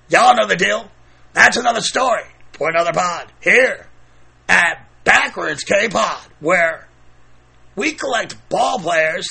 y'all 0.08 0.34
know 0.34 0.48
the 0.48 0.56
deal. 0.56 0.90
That's 1.32 1.56
another 1.56 1.80
story 1.80 2.24
for 2.60 2.68
another 2.68 2.92
pod 2.92 3.32
here 3.40 3.86
at 4.46 4.86
Backwards 5.02 5.64
K 5.64 5.88
Pod, 5.88 6.20
where 6.40 6.86
we 7.74 7.92
collect 7.92 8.36
ball 8.50 8.78
players 8.78 9.26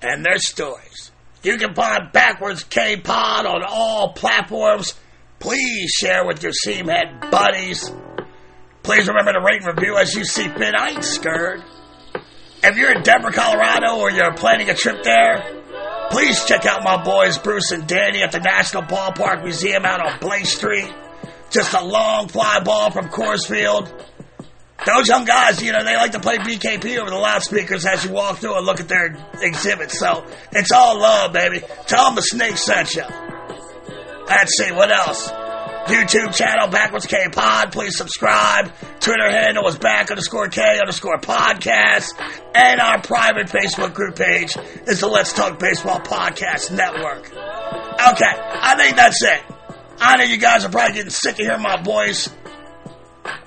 and 0.00 0.24
their 0.24 0.38
stories. 0.38 1.10
You 1.42 1.58
can 1.58 1.74
find 1.74 2.10
Backwards 2.10 2.64
K 2.64 2.96
Pod 2.96 3.44
on 3.44 3.62
all 3.68 4.14
platforms. 4.14 4.94
Please 5.40 5.90
share 5.90 6.26
with 6.26 6.42
your 6.42 6.52
Seamhead 6.66 7.30
buddies. 7.30 7.92
Please 8.82 9.06
remember 9.06 9.34
to 9.34 9.40
rate 9.44 9.62
and 9.62 9.76
review 9.76 9.98
as 9.98 10.14
you 10.14 10.24
see 10.24 10.48
fit. 10.48 10.74
I 10.74 10.92
ain't 10.92 11.04
scared. 11.04 11.62
If 12.64 12.78
you're 12.78 12.96
in 12.96 13.02
Denver, 13.02 13.30
Colorado, 13.30 13.98
or 13.98 14.10
you're 14.10 14.32
planning 14.32 14.70
a 14.70 14.74
trip 14.74 15.02
there, 15.02 15.44
please 16.10 16.42
check 16.46 16.64
out 16.64 16.82
my 16.82 17.04
boys 17.04 17.36
Bruce 17.36 17.72
and 17.72 17.86
Danny 17.86 18.22
at 18.22 18.32
the 18.32 18.40
National 18.40 18.84
Ballpark 18.84 19.42
Museum 19.42 19.84
out 19.84 20.00
on 20.00 20.18
Blake 20.18 20.46
Street. 20.46 20.90
Just 21.50 21.72
a 21.74 21.84
long 21.84 22.28
fly 22.28 22.60
ball 22.60 22.90
from 22.90 23.08
Coors 23.08 23.46
Field. 23.46 23.92
those 24.86 25.08
young 25.08 25.24
guys, 25.24 25.62
you 25.62 25.72
know, 25.72 25.82
they 25.82 25.96
like 25.96 26.12
to 26.12 26.20
play 26.20 26.36
BKP 26.38 26.98
over 26.98 27.10
the 27.10 27.16
loudspeakers 27.16 27.86
as 27.86 28.04
you 28.04 28.12
walk 28.12 28.38
through 28.38 28.56
and 28.56 28.66
look 28.66 28.80
at 28.80 28.88
their 28.88 29.16
exhibits. 29.40 29.98
So 29.98 30.24
it's 30.52 30.72
all 30.72 30.98
love, 30.98 31.32
baby. 31.32 31.60
Tell 31.86 32.06
them 32.06 32.14
the 32.16 32.22
snake 32.22 32.56
sent 32.56 32.94
you. 32.94 33.04
Let's 34.28 34.58
see, 34.58 34.72
what 34.72 34.90
else? 34.90 35.30
YouTube 35.88 36.36
channel, 36.36 36.68
Backwards 36.68 37.06
K 37.06 37.28
Pod. 37.32 37.72
Please 37.72 37.96
subscribe. 37.96 38.70
Twitter 39.00 39.30
handle 39.30 39.66
is 39.68 39.78
back 39.78 40.10
underscore 40.10 40.48
K 40.48 40.78
underscore 40.78 41.18
podcast. 41.18 42.12
And 42.54 42.78
our 42.78 43.00
private 43.00 43.46
Facebook 43.46 43.94
group 43.94 44.16
page 44.16 44.54
is 44.86 45.00
the 45.00 45.08
Let's 45.08 45.32
Talk 45.32 45.58
Baseball 45.58 46.00
Podcast 46.00 46.76
Network. 46.76 47.28
Okay, 47.32 48.34
I 48.36 48.74
think 48.76 48.96
that's 48.96 49.22
it. 49.22 49.57
I 50.00 50.16
know 50.16 50.24
you 50.24 50.38
guys 50.38 50.64
are 50.64 50.70
probably 50.70 50.94
getting 50.94 51.10
sick 51.10 51.32
of 51.32 51.38
hearing 51.38 51.62
my 51.62 51.82
voice. 51.82 52.28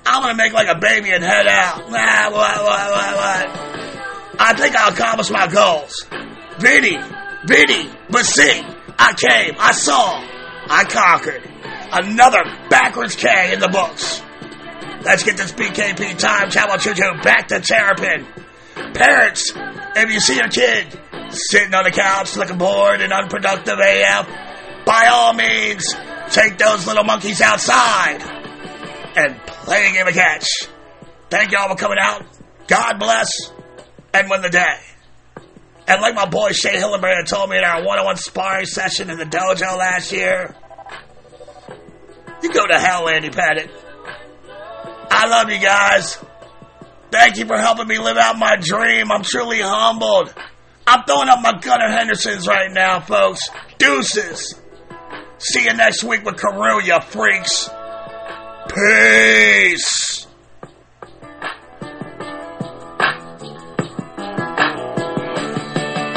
I'm 0.04 0.22
gonna 0.22 0.36
make 0.36 0.52
like 0.52 0.68
a 0.68 0.78
baby 0.78 1.10
and 1.10 1.24
head 1.24 1.46
out. 1.46 1.84
What, 1.84 2.32
what, 2.32 2.62
what, 2.62 3.16
what? 3.16 3.72
I 4.38 4.54
think 4.56 4.76
I'll 4.76 4.92
accomplish 4.92 5.30
my 5.30 5.46
goals. 5.46 6.06
Vinny, 6.58 6.98
Vinny, 7.44 7.90
but 8.10 8.24
see, 8.24 8.62
I 8.98 9.14
came, 9.14 9.54
I 9.58 9.72
saw, 9.72 10.20
I 10.68 10.84
conquered. 10.84 11.48
Another 11.92 12.42
backwards 12.68 13.16
K 13.16 13.52
in 13.52 13.60
the 13.60 13.68
books. 13.68 14.22
Let's 15.04 15.24
get 15.24 15.36
this 15.36 15.52
BKP 15.52 16.18
time 16.18 16.50
travel 16.50 16.76
choo 16.78 16.94
choo 16.94 17.20
back 17.22 17.48
to 17.48 17.60
Terrapin. 17.60 18.26
Parents, 18.94 19.52
if 19.96 20.10
you 20.10 20.20
see 20.20 20.36
your 20.36 20.48
kid 20.48 20.86
sitting 21.30 21.74
on 21.74 21.84
the 21.84 21.90
couch 21.90 22.36
looking 22.36 22.58
bored 22.58 23.00
and 23.00 23.12
unproductive 23.12 23.78
AF, 23.78 24.28
by 24.84 25.08
all 25.12 25.34
means, 25.34 25.94
take 26.32 26.58
those 26.58 26.86
little 26.86 27.04
monkeys 27.04 27.40
outside 27.40 28.22
and 29.16 29.36
play 29.46 29.88
a 29.88 29.92
game 29.92 30.06
of 30.06 30.14
catch. 30.14 30.46
Thank 31.30 31.52
y'all 31.52 31.68
for 31.68 31.76
coming 31.76 31.98
out. 32.00 32.24
God 32.66 32.98
bless 32.98 33.30
and 34.14 34.28
win 34.30 34.42
the 34.42 34.50
day. 34.50 34.76
And 35.86 36.00
like 36.00 36.14
my 36.14 36.26
boy 36.26 36.52
Shea 36.52 36.74
Hillenbrand 36.74 37.26
told 37.26 37.50
me 37.50 37.58
in 37.58 37.64
our 37.64 37.84
one-on-one 37.84 38.16
sparring 38.16 38.66
session 38.66 39.10
in 39.10 39.18
the 39.18 39.24
dojo 39.24 39.76
last 39.76 40.12
year, 40.12 40.54
you 42.42 42.52
go 42.52 42.66
to 42.66 42.78
hell, 42.78 43.08
Andy 43.08 43.30
Pettitte. 43.30 43.70
I 45.10 45.28
love 45.28 45.50
you 45.50 45.58
guys. 45.60 46.18
Thank 47.10 47.36
you 47.36 47.46
for 47.46 47.58
helping 47.58 47.86
me 47.86 47.98
live 47.98 48.16
out 48.16 48.38
my 48.38 48.56
dream. 48.56 49.12
I'm 49.12 49.22
truly 49.22 49.60
humbled. 49.60 50.34
I'm 50.86 51.04
throwing 51.04 51.28
up 51.28 51.40
my 51.42 51.58
Gunnar 51.60 51.90
Hendersons 51.90 52.48
right 52.48 52.70
now, 52.72 53.00
folks. 53.00 53.50
Deuces. 53.78 54.61
See 55.42 55.64
you 55.64 55.74
next 55.74 56.04
week 56.04 56.24
with 56.24 56.40
Carew, 56.40 56.80
you 56.82 57.00
freaks. 57.00 57.68
Peace. 58.68 60.26